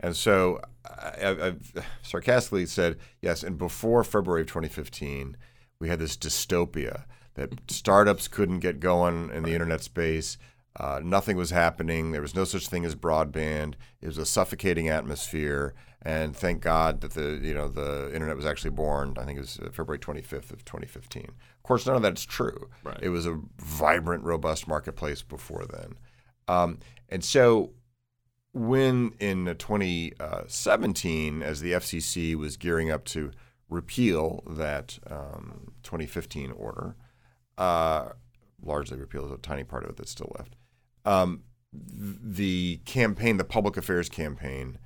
And 0.00 0.16
so 0.16 0.60
I, 0.84 1.36
I've 1.40 1.72
sarcastically 2.02 2.66
said, 2.66 2.98
yes, 3.20 3.42
and 3.42 3.56
before 3.56 4.04
February 4.04 4.42
of 4.42 4.48
2015, 4.48 5.36
we 5.78 5.88
had 5.88 5.98
this 5.98 6.16
dystopia 6.16 7.04
that 7.34 7.70
startups 7.70 8.28
couldn't 8.28 8.60
get 8.60 8.80
going 8.80 9.30
in 9.30 9.42
the 9.42 9.52
internet 9.52 9.82
space. 9.82 10.36
Uh, 10.78 11.00
nothing 11.02 11.36
was 11.36 11.50
happening. 11.50 12.12
There 12.12 12.20
was 12.20 12.34
no 12.34 12.44
such 12.44 12.68
thing 12.68 12.84
as 12.84 12.94
broadband. 12.94 13.74
It 14.00 14.06
was 14.06 14.18
a 14.18 14.26
suffocating 14.26 14.88
atmosphere. 14.88 15.74
And 16.04 16.36
thank 16.36 16.60
God 16.60 17.00
that 17.02 17.12
the 17.12 17.38
you 17.42 17.54
know 17.54 17.68
the 17.68 18.12
internet 18.12 18.36
was 18.36 18.46
actually 18.46 18.70
born. 18.70 19.14
I 19.18 19.24
think 19.24 19.38
it 19.38 19.42
was 19.42 19.60
uh, 19.60 19.70
February 19.70 20.00
25th 20.00 20.52
of 20.52 20.64
2015. 20.64 21.24
Of 21.28 21.62
course, 21.62 21.86
none 21.86 21.96
of 21.96 22.02
that's 22.02 22.24
true. 22.24 22.68
Right. 22.82 22.98
It 23.00 23.10
was 23.10 23.24
a 23.26 23.40
vibrant, 23.58 24.24
robust 24.24 24.66
marketplace 24.66 25.22
before 25.22 25.64
then. 25.64 25.94
Um, 26.48 26.80
and 27.08 27.24
so 27.24 27.70
when 28.52 29.12
in 29.20 29.46
2017, 29.46 31.42
as 31.42 31.60
the 31.60 31.72
FCC 31.72 32.34
was 32.34 32.56
gearing 32.56 32.90
up 32.90 33.04
to 33.06 33.30
repeal 33.68 34.42
that 34.46 34.98
um, 35.08 35.72
2015 35.82 36.50
order, 36.52 36.96
uh, 37.56 38.10
largely 38.62 38.98
repeal 38.98 39.24
is 39.24 39.32
a 39.32 39.38
tiny 39.38 39.64
part 39.64 39.84
of 39.84 39.90
it 39.90 39.96
that's 39.96 40.10
still 40.10 40.34
left. 40.38 40.56
Um, 41.04 41.42
the 41.72 42.80
campaign, 42.84 43.38
the 43.38 43.44
public 43.44 43.76
affairs 43.76 44.08
campaign, 44.08 44.78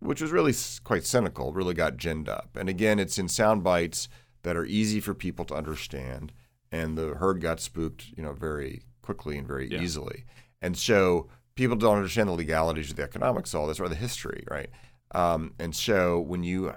which 0.00 0.20
was 0.20 0.30
really 0.30 0.54
quite 0.84 1.04
cynical, 1.04 1.52
really 1.52 1.74
got 1.74 1.96
ginned 1.96 2.28
up. 2.28 2.56
And 2.56 2.68
again, 2.68 2.98
it's 2.98 3.18
in 3.18 3.28
sound 3.28 3.62
bites 3.64 4.08
that 4.42 4.56
are 4.56 4.64
easy 4.64 5.00
for 5.00 5.14
people 5.14 5.44
to 5.46 5.54
understand, 5.54 6.32
and 6.70 6.96
the 6.96 7.14
herd 7.14 7.40
got 7.40 7.60
spooked, 7.60 8.06
you 8.16 8.22
know, 8.22 8.32
very 8.32 8.82
quickly 9.02 9.38
and 9.38 9.46
very 9.46 9.68
Yeah. 9.70 9.80
easily. 9.80 10.24
And 10.62 10.76
so 10.76 11.28
people 11.54 11.76
don't 11.76 11.96
understand 11.96 12.28
the 12.28 12.32
legalities 12.34 12.90
of 12.90 12.96
the 12.96 13.02
economics 13.02 13.52
of 13.54 13.60
all 13.60 13.66
this 13.66 13.80
or 13.80 13.88
the 13.88 13.94
history, 13.96 14.44
right? 14.50 14.70
Um, 15.12 15.54
and 15.58 15.74
so 15.74 16.20
when 16.20 16.42
you 16.42 16.74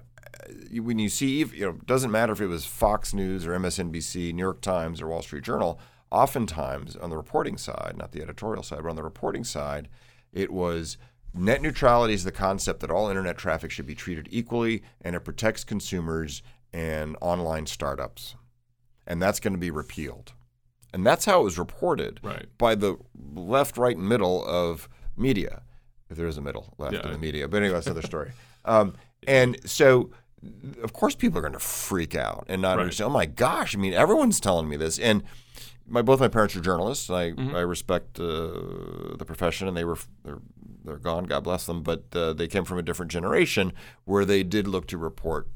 you- 0.71 0.81
when 0.81 0.97
you 0.97 1.09
see, 1.09 1.39
you 1.39 1.65
know, 1.65 1.69
it 1.71 1.85
doesn't 1.85 2.09
matter 2.09 2.31
if 2.33 2.39
it 2.41 2.47
was 2.47 2.65
Fox 2.65 3.13
News 3.13 3.45
or 3.45 3.53
MSNBC, 3.53 4.31
New 4.31 4.41
York 4.41 4.61
Times, 4.61 5.01
or 5.01 5.07
Wall 5.07 5.21
Street 5.21 5.43
Journal. 5.43 5.77
Oftentimes, 6.09 6.95
on 6.95 7.09
the 7.09 7.17
reporting 7.17 7.57
side, 7.57 7.95
not 7.97 8.11
the 8.11 8.21
editorial 8.21 8.63
side, 8.63 8.79
but 8.83 8.89
on 8.89 8.95
the 8.95 9.03
reporting 9.03 9.43
side, 9.43 9.87
it 10.31 10.51
was 10.51 10.97
net 11.33 11.61
neutrality 11.61 12.13
is 12.13 12.23
the 12.23 12.31
concept 12.31 12.79
that 12.81 12.91
all 12.91 13.09
internet 13.09 13.37
traffic 13.37 13.71
should 13.71 13.85
be 13.87 13.95
treated 13.95 14.27
equally, 14.31 14.83
and 15.01 15.15
it 15.15 15.21
protects 15.21 15.63
consumers 15.63 16.41
and 16.73 17.15
online 17.21 17.65
startups, 17.65 18.35
and 19.07 19.21
that's 19.21 19.39
going 19.39 19.53
to 19.53 19.59
be 19.59 19.71
repealed. 19.71 20.33
And 20.93 21.05
that's 21.05 21.25
how 21.25 21.41
it 21.41 21.43
was 21.43 21.57
reported 21.57 22.19
Right. 22.23 22.47
by 22.57 22.75
the 22.75 22.97
left, 23.33 23.77
right, 23.77 23.95
and 23.95 24.07
middle 24.07 24.45
of 24.45 24.89
media, 25.15 25.63
if 26.09 26.17
there 26.17 26.27
is 26.27 26.37
a 26.37 26.41
middle 26.41 26.73
left 26.77 26.93
Yeah. 26.93 27.05
in 27.05 27.11
the 27.13 27.17
media. 27.17 27.47
But 27.47 27.57
anyway, 27.57 27.75
that's 27.75 27.87
another 27.87 28.01
story. 28.05 28.31
Um, 28.65 28.95
and 29.25 29.57
so, 29.69 30.11
of 30.83 30.91
course, 30.93 31.15
people 31.15 31.37
are 31.37 31.41
going 31.41 31.53
to 31.53 31.59
freak 31.59 32.15
out 32.15 32.45
and 32.49 32.61
not 32.61 32.75
Right. 32.77 32.81
understand. 32.83 33.07
Oh 33.09 33.13
my 33.13 33.25
gosh! 33.25 33.75
I 33.75 33.79
mean, 33.79 33.93
everyone's 33.93 34.39
telling 34.39 34.67
me 34.67 34.75
this, 34.75 34.99
and 34.99 35.23
my 35.91 36.01
both 36.01 36.19
my 36.19 36.27
parents 36.27 36.55
are 36.55 36.61
journalists. 36.61 37.09
I 37.09 37.31
Mm-hmm. 37.31 37.55
I 37.55 37.59
respect 37.61 38.19
uh, 38.19 39.15
the 39.17 39.25
profession, 39.25 39.67
and 39.67 39.75
they 39.77 39.83
were 39.83 39.97
they're 40.23 40.39
they're 40.83 40.97
gone. 40.97 41.25
God 41.25 41.43
bless 41.43 41.65
them. 41.67 41.83
But 41.83 42.05
uh, 42.13 42.33
they 42.33 42.47
came 42.47 42.65
from 42.65 42.77
a 42.79 42.81
different 42.81 43.11
generation 43.11 43.73
where 44.05 44.25
they 44.25 44.41
did 44.43 44.67
look 44.67 44.87
to 44.87 44.97
report 44.97 45.47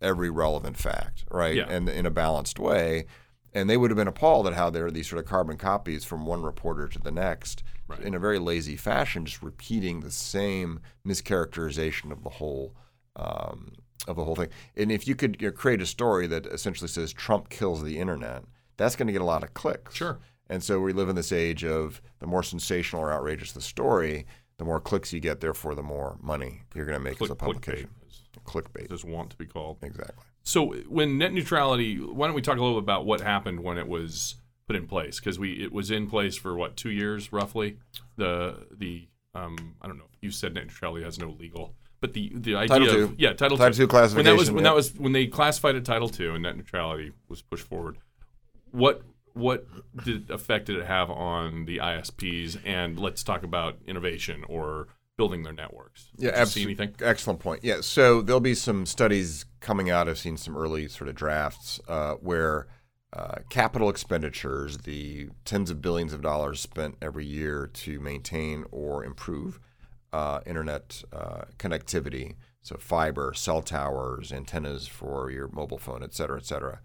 every 0.00 0.30
relevant 0.30 0.76
fact, 0.76 1.24
right, 1.30 1.56
Yeah. 1.56 1.66
and 1.68 1.88
in 1.88 2.04
a 2.06 2.10
balanced 2.10 2.58
way. 2.58 3.06
And 3.54 3.68
they 3.68 3.76
would 3.78 3.90
have 3.90 3.96
been 3.96 4.06
appalled 4.08 4.46
at 4.46 4.52
how 4.52 4.68
there 4.70 4.86
are 4.86 4.90
these 4.90 5.08
sort 5.08 5.20
of 5.20 5.26
carbon 5.28 5.56
copies 5.56 6.04
from 6.04 6.26
one 6.26 6.42
reporter 6.42 6.86
to 6.88 6.98
the 6.98 7.10
next 7.10 7.62
Right. 7.88 8.00
in 8.00 8.14
a 8.14 8.18
very 8.18 8.38
lazy 8.38 8.76
fashion, 8.76 9.24
just 9.24 9.42
repeating 9.42 10.00
the 10.00 10.10
same 10.10 10.80
mischaracterization 11.06 12.12
of 12.12 12.22
the 12.22 12.30
whole 12.30 12.74
um, 13.16 13.72
of 14.06 14.16
the 14.16 14.24
whole 14.24 14.36
thing. 14.36 14.48
And 14.76 14.92
if 14.92 15.08
you 15.08 15.14
could 15.16 15.40
you 15.40 15.48
know, 15.48 15.52
create 15.52 15.80
a 15.80 15.86
story 15.86 16.26
that 16.28 16.46
essentially 16.46 16.88
says 16.88 17.12
Trump 17.12 17.48
kills 17.48 17.82
the 17.82 17.98
internet, 17.98 18.44
that's 18.78 18.96
going 18.96 19.08
to 19.08 19.12
get 19.12 19.20
a 19.20 19.26
lot 19.26 19.42
of 19.42 19.52
clicks. 19.52 19.94
Sure. 19.94 20.18
And 20.48 20.62
so 20.62 20.80
we 20.80 20.94
live 20.94 21.10
in 21.10 21.16
this 21.16 21.30
age 21.32 21.64
of 21.64 22.00
the 22.20 22.26
more 22.26 22.42
sensational 22.42 23.02
or 23.02 23.12
outrageous 23.12 23.52
the 23.52 23.60
story, 23.60 24.26
the 24.56 24.64
more 24.64 24.80
clicks 24.80 25.12
you 25.12 25.20
get, 25.20 25.40
therefore 25.40 25.74
the 25.74 25.82
more 25.82 26.16
money 26.22 26.62
you're 26.74 26.86
going 26.86 26.98
to 26.98 27.04
make 27.04 27.20
as 27.20 27.28
a 27.28 27.34
publication. 27.34 27.90
clickbait, 28.46 28.86
Clickbait. 28.86 28.92
as 28.92 29.04
want 29.04 29.30
to 29.30 29.36
be 29.36 29.44
called. 29.44 29.78
Exactly. 29.82 30.24
So 30.42 30.72
when 30.88 31.18
net 31.18 31.34
neutrality, 31.34 31.98
why 32.00 32.26
don't 32.26 32.34
we 32.34 32.40
talk 32.40 32.56
a 32.56 32.60
little 32.60 32.80
bit 32.80 32.84
about 32.84 33.04
what 33.04 33.20
happened 33.20 33.60
when 33.60 33.76
it 33.76 33.86
was 33.86 34.36
put 34.66 34.76
in 34.76 34.86
place? 34.86 35.20
Because 35.20 35.38
we 35.38 35.62
it 35.62 35.72
was 35.72 35.90
in 35.90 36.08
place 36.08 36.36
for 36.36 36.56
what 36.56 36.76
two 36.76 36.90
years 36.90 37.32
roughly. 37.32 37.76
The 38.16 38.66
the 38.74 39.08
um, 39.34 39.74
I 39.82 39.86
don't 39.86 39.98
know. 39.98 40.08
You 40.22 40.30
said 40.30 40.54
net 40.54 40.64
neutrality 40.64 41.04
has 41.04 41.18
no 41.18 41.36
legal, 41.38 41.74
but 42.00 42.14
the 42.14 42.32
the 42.34 42.54
idea 42.54 42.78
Title 42.78 43.04
of 43.04 43.10
II. 43.10 43.16
yeah 43.18 43.34
title, 43.34 43.58
Title 43.58 43.86
classification 43.86 44.16
When 44.16 44.24
that 44.24 44.36
was 44.36 44.50
when 44.50 44.64
yeah. 44.64 44.70
that 44.70 44.74
was 44.74 44.94
when 44.94 45.12
they 45.12 45.26
classified 45.26 45.74
it 45.74 45.84
Title 45.84 46.08
two 46.08 46.32
and 46.32 46.42
net 46.42 46.56
neutrality 46.56 47.12
was 47.28 47.42
pushed 47.42 47.66
forward. 47.66 47.98
What 48.72 49.02
what 49.34 49.66
did 50.04 50.30
effect 50.30 50.66
did 50.66 50.76
it 50.76 50.86
have 50.86 51.10
on 51.10 51.66
the 51.66 51.78
ISPs? 51.78 52.58
And 52.64 52.98
let's 52.98 53.22
talk 53.22 53.42
about 53.42 53.76
innovation 53.86 54.44
or 54.48 54.88
building 55.16 55.42
their 55.42 55.52
networks. 55.52 56.10
Yeah, 56.16 56.30
you 56.30 56.34
see 56.34 56.40
absolutely. 56.40 56.84
anything? 56.84 57.06
Excellent 57.06 57.40
point. 57.40 57.64
Yeah, 57.64 57.80
so 57.80 58.22
there'll 58.22 58.40
be 58.40 58.54
some 58.54 58.86
studies 58.86 59.44
coming 59.60 59.90
out. 59.90 60.08
I've 60.08 60.18
seen 60.18 60.36
some 60.36 60.56
early 60.56 60.88
sort 60.88 61.08
of 61.08 61.14
drafts 61.14 61.80
uh, 61.88 62.14
where 62.14 62.68
uh, 63.12 63.36
capital 63.48 63.88
expenditures, 63.88 64.78
the 64.78 65.28
tens 65.44 65.70
of 65.70 65.80
billions 65.80 66.12
of 66.12 66.22
dollars 66.22 66.60
spent 66.60 66.96
every 67.00 67.26
year 67.26 67.66
to 67.66 68.00
maintain 68.00 68.64
or 68.70 69.04
improve 69.04 69.58
uh, 70.12 70.40
internet 70.46 71.02
uh, 71.12 71.42
connectivity, 71.58 72.34
so 72.62 72.76
fiber, 72.78 73.32
cell 73.34 73.62
towers, 73.62 74.32
antennas 74.32 74.86
for 74.86 75.30
your 75.30 75.48
mobile 75.48 75.78
phone, 75.78 76.02
et 76.02 76.14
cetera, 76.14 76.38
et 76.38 76.46
cetera, 76.46 76.80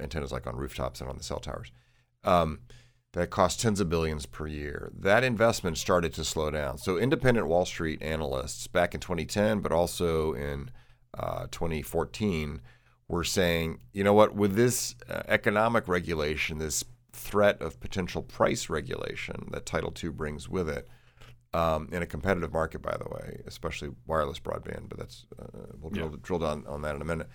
antennas 0.00 0.32
like 0.32 0.46
on 0.46 0.56
rooftops 0.56 1.00
and 1.00 1.08
on 1.08 1.16
the 1.16 1.22
cell 1.22 1.40
towers. 1.40 1.72
Um, 2.24 2.60
that 3.12 3.28
cost 3.28 3.60
tens 3.60 3.78
of 3.78 3.90
billions 3.90 4.24
per 4.24 4.46
year. 4.46 4.90
That 4.98 5.22
investment 5.22 5.76
started 5.76 6.14
to 6.14 6.24
slow 6.24 6.50
down. 6.50 6.78
So, 6.78 6.96
independent 6.96 7.46
Wall 7.46 7.66
Street 7.66 8.02
analysts 8.02 8.66
back 8.66 8.94
in 8.94 9.00
2010, 9.00 9.60
but 9.60 9.70
also 9.70 10.32
in 10.32 10.70
uh, 11.12 11.46
2014, 11.50 12.62
were 13.08 13.24
saying, 13.24 13.80
you 13.92 14.02
know 14.02 14.14
what, 14.14 14.34
with 14.34 14.54
this 14.54 14.94
uh, 15.10 15.22
economic 15.28 15.88
regulation, 15.88 16.58
this 16.58 16.84
threat 17.12 17.60
of 17.60 17.78
potential 17.80 18.22
price 18.22 18.70
regulation 18.70 19.48
that 19.50 19.66
Title 19.66 19.92
II 20.02 20.10
brings 20.10 20.48
with 20.48 20.70
it, 20.70 20.88
um, 21.54 21.88
in 21.92 22.02
a 22.02 22.06
competitive 22.06 22.52
market, 22.52 22.80
by 22.80 22.96
the 22.96 23.08
way, 23.10 23.42
especially 23.46 23.90
wireless 24.06 24.40
broadband, 24.40 24.88
but 24.88 24.98
that's 24.98 25.26
uh, 25.38 25.66
we'll 25.78 25.90
drill, 25.90 26.10
yeah. 26.10 26.16
drill 26.22 26.38
down 26.38 26.64
on 26.66 26.82
that 26.82 26.94
in 26.96 27.02
a 27.02 27.04
minute. 27.04 27.28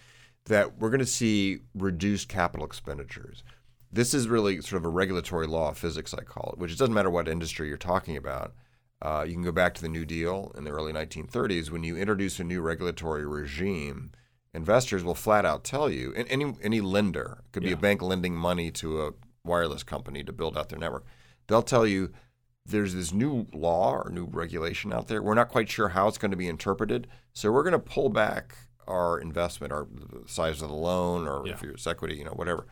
That 0.47 0.77
we're 0.79 0.89
going 0.89 0.99
to 0.99 1.05
see 1.05 1.59
reduced 1.75 2.29
capital 2.29 2.65
expenditures 2.65 3.43
this 3.91 4.13
is 4.13 4.27
really 4.27 4.61
sort 4.61 4.81
of 4.81 4.85
a 4.85 4.89
regulatory 4.89 5.47
law 5.47 5.69
of 5.69 5.77
physics, 5.77 6.13
I 6.13 6.23
call 6.23 6.51
it, 6.53 6.59
which 6.59 6.71
it 6.71 6.77
doesn't 6.77 6.93
matter 6.93 7.09
what 7.09 7.27
industry 7.27 7.67
you're 7.67 7.77
talking 7.77 8.17
about. 8.17 8.53
Uh, 9.01 9.23
you 9.27 9.33
can 9.33 9.43
go 9.43 9.51
back 9.51 9.73
to 9.75 9.81
the 9.81 9.89
New 9.89 10.05
Deal 10.05 10.51
in 10.57 10.63
the 10.63 10.71
early 10.71 10.91
1930s. 10.91 11.69
When 11.69 11.83
you 11.83 11.95
introduce 11.95 12.39
a 12.39 12.43
new 12.43 12.61
regulatory 12.61 13.25
regime, 13.25 14.11
investors 14.53 15.03
will 15.03 15.15
flat 15.15 15.45
out 15.45 15.63
tell 15.63 15.89
you, 15.89 16.13
and 16.17 16.27
any, 16.29 16.55
any 16.61 16.81
lender, 16.81 17.43
could 17.51 17.63
be 17.63 17.69
yeah. 17.69 17.75
a 17.75 17.79
bank 17.79 18.01
lending 18.01 18.35
money 18.35 18.71
to 18.71 19.03
a 19.03 19.11
wireless 19.43 19.83
company 19.83 20.23
to 20.23 20.33
build 20.33 20.57
out 20.57 20.69
their 20.69 20.79
network, 20.79 21.05
they'll 21.47 21.61
tell 21.61 21.85
you 21.85 22.11
there's 22.65 22.93
this 22.93 23.13
new 23.13 23.47
law 23.53 23.93
or 23.93 24.09
new 24.09 24.25
regulation 24.25 24.91
out 24.91 25.07
there. 25.07 25.21
We're 25.21 25.35
not 25.35 25.49
quite 25.49 25.69
sure 25.69 25.89
how 25.89 26.07
it's 26.07 26.17
going 26.17 26.31
to 26.31 26.37
be 26.37 26.49
interpreted. 26.49 27.07
So 27.31 27.51
we're 27.51 27.63
going 27.63 27.71
to 27.71 27.79
pull 27.79 28.09
back 28.09 28.57
our 28.87 29.19
investment, 29.19 29.73
our 29.73 29.87
size 30.25 30.61
of 30.61 30.69
the 30.69 30.75
loan, 30.75 31.27
or 31.27 31.45
yeah. 31.45 31.53
if 31.53 31.63
it's 31.63 31.87
equity, 31.87 32.15
you 32.15 32.23
know, 32.23 32.31
whatever 32.31 32.67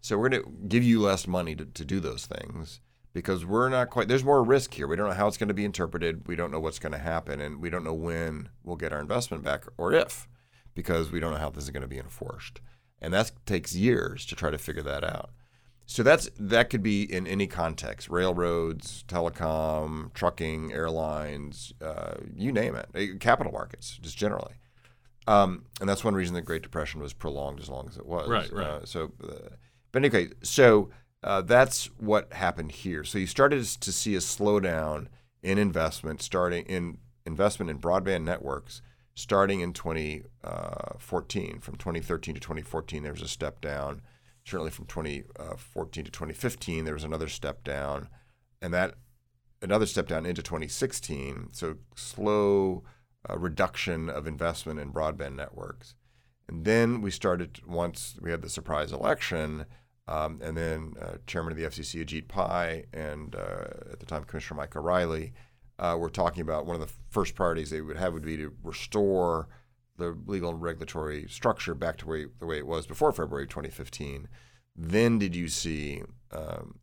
so 0.00 0.16
we're 0.16 0.28
going 0.28 0.42
to 0.42 0.50
give 0.68 0.84
you 0.84 1.00
less 1.00 1.26
money 1.26 1.54
to, 1.56 1.64
to 1.64 1.84
do 1.84 2.00
those 2.00 2.26
things 2.26 2.80
because 3.12 3.44
we're 3.44 3.68
not 3.68 3.90
quite, 3.90 4.08
there's 4.08 4.24
more 4.24 4.42
risk 4.42 4.74
here. 4.74 4.86
We 4.86 4.96
don't 4.96 5.08
know 5.08 5.14
how 5.14 5.28
it's 5.28 5.36
going 5.36 5.48
to 5.48 5.54
be 5.54 5.64
interpreted. 5.64 6.26
We 6.28 6.36
don't 6.36 6.50
know 6.50 6.60
what's 6.60 6.78
going 6.78 6.92
to 6.92 6.98
happen. 6.98 7.40
And 7.40 7.60
we 7.60 7.70
don't 7.70 7.84
know 7.84 7.94
when 7.94 8.48
we'll 8.62 8.76
get 8.76 8.92
our 8.92 9.00
investment 9.00 9.42
back 9.42 9.64
or 9.76 9.92
if 9.92 10.28
because 10.74 11.10
we 11.10 11.20
don't 11.20 11.32
know 11.32 11.40
how 11.40 11.50
this 11.50 11.64
is 11.64 11.70
going 11.70 11.82
to 11.82 11.88
be 11.88 11.98
enforced. 11.98 12.60
And 13.00 13.12
that 13.14 13.32
takes 13.46 13.74
years 13.74 14.26
to 14.26 14.34
try 14.34 14.50
to 14.50 14.58
figure 14.58 14.82
that 14.82 15.04
out. 15.04 15.30
So 15.86 16.02
that's 16.02 16.28
that 16.38 16.68
could 16.68 16.82
be 16.82 17.10
in 17.10 17.26
any 17.26 17.46
context: 17.46 18.10
railroads, 18.10 19.04
telecom, 19.08 20.12
trucking, 20.12 20.70
airlines, 20.70 21.72
uh, 21.80 22.16
you 22.36 22.52
name 22.52 22.74
it, 22.74 22.88
eh, 22.94 23.06
capital 23.18 23.52
markets, 23.52 23.98
just 24.02 24.18
generally. 24.18 24.52
Um, 25.28 25.66
and 25.80 25.88
that's 25.88 26.02
one 26.02 26.14
reason 26.14 26.34
the 26.34 26.40
Great 26.40 26.62
Depression 26.62 27.02
was 27.02 27.12
prolonged 27.12 27.60
as 27.60 27.68
long 27.68 27.86
as 27.86 27.98
it 27.98 28.06
was. 28.06 28.28
Right, 28.28 28.50
right. 28.50 28.66
Uh, 28.66 28.84
so 28.86 29.12
uh, 29.22 29.50
but 29.92 30.04
anyway, 30.04 30.30
so 30.42 30.90
uh, 31.22 31.42
that's 31.42 31.86
what 31.98 32.32
happened 32.32 32.72
here. 32.72 33.04
So 33.04 33.18
you 33.18 33.26
started 33.26 33.64
to 33.64 33.92
see 33.92 34.14
a 34.14 34.20
slowdown 34.20 35.08
in 35.42 35.58
investment, 35.58 36.22
starting 36.22 36.64
in 36.64 36.98
investment 37.26 37.70
in 37.70 37.78
broadband 37.78 38.22
networks, 38.22 38.80
starting 39.14 39.60
in 39.60 39.72
2014. 39.74 40.24
Uh, 40.44 41.60
from 41.60 41.76
2013 41.76 42.34
to 42.34 42.40
2014, 42.40 43.02
there 43.02 43.12
was 43.12 43.22
a 43.22 43.28
step 43.28 43.60
down. 43.60 44.00
Certainly 44.44 44.70
from 44.70 44.86
2014 44.86 46.04
to 46.04 46.10
2015, 46.10 46.84
there 46.86 46.94
was 46.94 47.04
another 47.04 47.28
step 47.28 47.64
down, 47.64 48.08
and 48.62 48.72
that 48.72 48.94
another 49.60 49.84
step 49.84 50.06
down 50.06 50.24
into 50.24 50.42
2016. 50.42 51.48
So 51.52 51.76
slow 51.96 52.84
uh, 53.28 53.38
reduction 53.38 54.08
of 54.08 54.26
investment 54.26 54.80
in 54.80 54.92
broadband 54.92 55.36
networks. 55.36 55.94
And 56.48 56.64
then 56.64 57.02
we 57.02 57.10
started, 57.10 57.60
once 57.66 58.16
we 58.20 58.30
had 58.30 58.42
the 58.42 58.48
surprise 58.48 58.92
election, 58.92 59.66
um, 60.06 60.40
and 60.42 60.56
then 60.56 60.94
uh, 61.00 61.16
Chairman 61.26 61.52
of 61.52 61.58
the 61.58 61.64
FCC, 61.64 62.02
Ajit 62.04 62.28
Pai, 62.28 62.86
and 62.94 63.34
uh, 63.34 63.92
at 63.92 64.00
the 64.00 64.06
time 64.06 64.24
Commissioner 64.24 64.58
Mike 64.58 64.74
O'Rielly, 64.74 65.32
uh, 65.78 65.96
were 65.98 66.10
talking 66.10 66.40
about 66.40 66.66
one 66.66 66.74
of 66.74 66.80
the 66.80 66.92
first 67.10 67.34
priorities 67.34 67.70
they 67.70 67.82
would 67.82 67.98
have 67.98 68.14
would 68.14 68.24
be 68.24 68.36
to 68.36 68.52
restore 68.64 69.48
the 69.98 70.16
legal 70.26 70.50
and 70.50 70.62
regulatory 70.62 71.26
structure 71.28 71.74
back 71.74 71.98
to 71.98 72.06
way, 72.06 72.26
the 72.38 72.46
way 72.46 72.58
it 72.58 72.66
was 72.66 72.86
before 72.86 73.12
February 73.12 73.46
2015. 73.46 74.28
Then 74.74 75.18
did 75.18 75.36
you 75.36 75.48
see 75.48 76.02
um, 76.32 76.78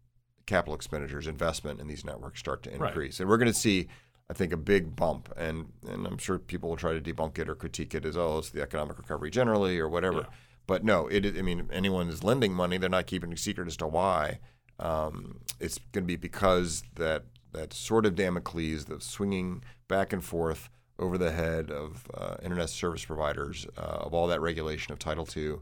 capital 0.46 0.76
expenditures, 0.76 1.28
investment 1.28 1.80
in 1.80 1.88
these 1.88 2.06
networks 2.06 2.40
start 2.40 2.62
to 2.64 2.74
increase? 2.74 3.16
Right. 3.16 3.22
And 3.22 3.30
we're 3.30 3.38
going 3.38 3.52
to 3.52 3.58
see 3.58 3.88
I 4.30 4.34
think 4.34 4.52
a 4.52 4.58
big 4.58 4.96
bump, 4.96 5.32
and 5.38 5.72
and 5.88 6.08
I'm 6.08 6.18
sure 6.18 6.40
people 6.40 6.70
will 6.70 6.78
try 6.78 6.94
to 6.94 7.02
debunk 7.02 7.38
it 7.38 7.48
or 7.48 7.56
critique 7.56 7.94
it 7.94 8.06
as 8.06 8.18
oh 8.18 8.40
it's 8.40 8.50
the 8.50 8.62
economic 8.62 8.98
recovery 8.98 9.30
generally 9.30 9.80
or 9.80 9.88
whatever. 9.88 10.20
Yeah. 10.20 10.36
But 10.68 10.84
no, 10.84 11.08
it 11.08 11.38
I 11.38 11.42
mean 11.42 11.70
anyone 11.72 12.10
is 12.10 12.24
lending 12.24 12.54
money, 12.54 12.78
they're 12.78 12.90
not 12.90 13.08
keeping 13.08 13.32
a 13.34 13.38
secret 13.38 13.68
as 13.68 13.78
to 13.78 13.88
why. 13.88 14.40
Um, 14.80 15.40
it's 15.60 15.80
going 15.92 16.04
to 16.04 16.08
be 16.08 16.16
because 16.16 16.84
that 16.96 17.24
that 17.54 17.72
sort 17.72 18.06
of 18.06 18.16
Damocles, 18.16 18.86
the 18.86 19.00
swinging 19.00 19.64
back 19.88 20.12
and 20.12 20.24
forth 20.24 20.70
over 20.98 21.18
the 21.18 21.32
head 21.32 21.72
of 21.72 22.08
uh, 22.14 22.36
internet 22.42 22.70
service 22.70 23.06
providers 23.06 23.68
uh, 23.78 23.82
of 23.82 24.14
all 24.14 24.28
that 24.28 24.42
regulation 24.42 24.92
of 24.92 25.00
Title 25.00 25.28
II 25.36 25.58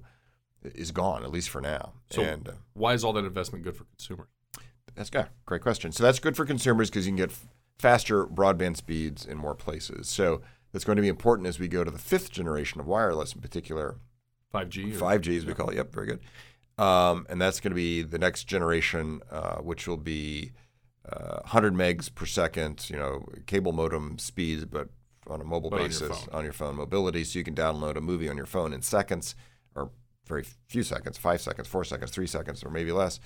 is 0.64 0.92
gone, 0.92 1.24
at 1.24 1.32
least 1.32 1.50
for 1.50 1.62
now. 1.62 1.94
So 2.12 2.22
and, 2.22 2.48
uh, 2.48 2.52
why 2.74 2.94
is 2.94 3.04
all 3.04 3.14
that 3.14 3.26
investment 3.26 3.64
good 3.64 3.76
for 3.76 3.86
consumers? 3.86 4.28
That's 4.96 5.10
good. 5.10 5.28
Great 5.46 5.62
question. 5.62 5.92
So 5.92 6.04
that's 6.04 6.20
good 6.20 6.36
for 6.36 6.46
consumers 6.46 6.90
because 6.90 7.06
you 7.06 7.12
can 7.12 7.18
get 7.18 7.32
faster 7.80 8.26
broadband 8.26 8.78
speeds 8.78 9.26
in 9.26 9.38
more 9.38 9.56
places. 9.56 10.08
So 10.08 10.42
that's 10.72 10.86
going 10.86 10.96
to 10.96 11.02
be 11.02 11.08
important 11.08 11.48
as 11.48 11.60
we 11.60 11.68
go 11.68 11.84
to 11.84 11.92
the 11.92 12.00
fifth 12.00 12.32
generation 12.32 12.80
of 12.80 12.88
wireless, 12.88 13.34
in 13.34 13.42
particular 13.42 13.98
5G. 14.54 14.94
5G, 14.94 15.38
as 15.38 15.46
we 15.46 15.54
call 15.54 15.70
it. 15.70 15.76
Yep, 15.76 15.94
very 15.94 16.08
good. 16.08 16.20
Um, 16.78 17.28
and 17.30 17.40
that's 17.42 17.60
going 17.60 17.72
to 17.72 17.76
be 17.76 18.02
the 18.02 18.18
next 18.18 18.46
generation, 18.46 19.22
uh, 19.32 19.58
which 19.58 19.88
will 19.88 19.98
be 19.98 20.52
uh, 21.12 21.40
100 21.42 21.74
megs 21.74 22.14
per 22.14 22.26
second, 22.26 22.90
you 22.90 22.98
know, 22.98 23.26
cable 23.46 23.74
modem 23.74 24.18
speeds, 24.18 24.66
but 24.66 24.90
on 25.28 25.40
a 25.40 25.44
mobile 25.44 25.70
but 25.70 25.80
basis 25.80 26.10
on 26.10 26.26
your, 26.26 26.36
on 26.36 26.44
your, 26.44 26.54
phone 26.54 26.76
mobility. 26.76 27.24
So 27.24 27.40
you 27.40 27.46
can 27.46 27.56
download 27.56 27.96
a 27.96 28.02
movie 28.02 28.28
on 28.28 28.38
your 28.38 28.46
phone 28.46 28.74
in 28.74 28.82
seconds 28.82 29.36
or 29.76 29.92
very 30.26 30.44
few 30.68 30.84
seconds, 30.84 31.18
five 31.18 31.42
seconds, 31.42 31.68
four 31.68 31.84
seconds, 31.84 32.12
three 32.12 32.28
seconds, 32.28 32.64
or 32.64 32.70
maybe 32.70 32.92
less 32.92 33.20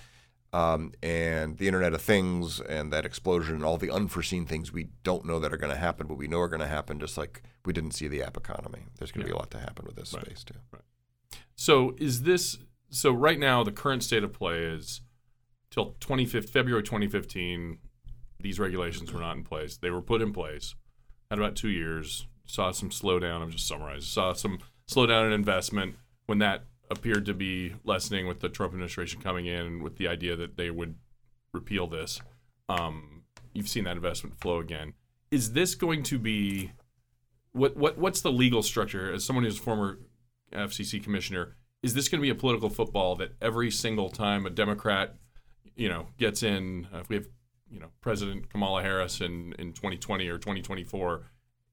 um, 0.54 0.94
and 1.04 1.58
the 1.58 1.68
Internet 1.68 1.94
of 1.94 2.02
Things 2.02 2.60
and 2.62 2.92
that 2.94 3.06
explosion 3.06 3.56
and 3.56 3.66
all 3.66 3.78
the 3.78 3.92
unforeseen 3.92 4.46
things 4.46 4.72
we 4.72 4.90
don't 5.04 5.26
know 5.26 5.40
that 5.40 5.54
are 5.54 5.58
going 5.58 5.74
to 5.74 5.80
happen, 5.80 6.08
but 6.08 6.18
we 6.18 6.28
know 6.28 6.40
are 6.40 6.48
going 6.48 6.62
to 6.62 6.68
happen, 6.68 7.00
just 7.00 7.18
like 7.18 7.44
we 7.66 7.74
didn't 7.74 7.92
see 7.92 8.08
the 8.08 8.24
app 8.24 8.38
economy. 8.38 8.86
There's 8.98 9.12
going 9.12 9.26
to 9.26 9.28
yeah. 9.28 9.34
be 9.34 9.38
a 9.38 9.40
lot 9.40 9.52
to 9.52 9.60
happen 9.60 9.86
with 9.86 9.96
this 9.96 10.14
right. 10.14 10.26
space 10.26 10.44
too. 10.44 10.56
Right. 10.72 10.82
So 11.56 11.96
is 11.98 12.24
this 12.24 12.58
so 12.90 13.12
right 13.12 13.40
now 13.40 13.64
the 13.64 13.72
current 13.72 14.04
state 14.04 14.24
of 14.24 14.32
play 14.32 14.60
is 14.60 15.02
till 15.70 15.96
25th 16.00 16.50
February 16.50 16.84
2015 16.84 17.80
these 18.40 18.60
regulations 18.60 19.12
were 19.12 19.20
not 19.20 19.36
in 19.36 19.44
place. 19.44 19.78
They 19.78 19.90
were 19.90 20.02
put 20.02 20.22
in 20.22 20.32
place. 20.32 20.76
Had 21.30 21.40
about 21.40 21.56
2 21.56 21.70
years. 21.70 22.28
Saw 22.46 22.72
some 22.72 22.90
slowdown, 22.90 23.42
I'm 23.42 23.52
just 23.52 23.68
summarizing. 23.68 24.04
Saw 24.04 24.34
some 24.34 24.60
slowdown 24.90 25.26
in 25.26 25.34
investment 25.34 25.96
when 26.28 26.38
that 26.38 26.66
appeared 26.90 27.26
to 27.26 27.34
be 27.34 27.76
lessening 27.84 28.28
with 28.28 28.40
the 28.40 28.50
Trump 28.50 28.74
administration 28.74 29.22
coming 29.22 29.46
in 29.46 29.84
with 29.84 29.98
the 29.98 30.08
idea 30.08 30.36
that 30.36 30.58
they 30.58 30.72
would 30.72 30.96
repeal 31.54 31.88
this. 31.88 32.22
Um, 32.70 33.24
you've 33.54 33.70
seen 33.70 33.84
that 33.86 33.96
investment 33.96 34.40
flow 34.40 34.60
again. 34.60 34.94
Is 35.32 35.54
this 35.54 35.76
going 35.76 36.04
to 36.04 36.20
be 36.20 36.72
what 37.52 37.76
what 37.76 37.98
what's 37.98 38.22
the 38.22 38.32
legal 38.32 38.64
structure? 38.64 39.12
As 39.12 39.26
someone 39.26 39.44
who's 39.44 39.58
a 39.58 39.62
former 39.62 40.00
FCC 40.54 41.04
commissioner, 41.04 41.56
is 41.84 41.94
this 41.94 42.08
going 42.08 42.20
to 42.20 42.24
be 42.24 42.30
a 42.30 42.36
political 42.36 42.70
football 42.70 43.16
that 43.18 43.32
every 43.42 43.72
single 43.72 44.10
time 44.10 44.46
a 44.46 44.50
Democrat, 44.50 45.16
you 45.76 45.90
know, 45.90 46.08
gets 46.18 46.44
in, 46.44 46.88
uh, 46.94 47.00
if 47.00 47.10
we 47.10 47.16
have, 47.18 47.28
you 47.70 47.80
know, 47.80 47.88
President 48.02 48.50
Kamala 48.50 48.82
Harris 48.82 49.22
in 49.22 49.54
in 49.60 49.74
2020 49.74 50.28
or 50.30 50.38
2024, 50.38 51.24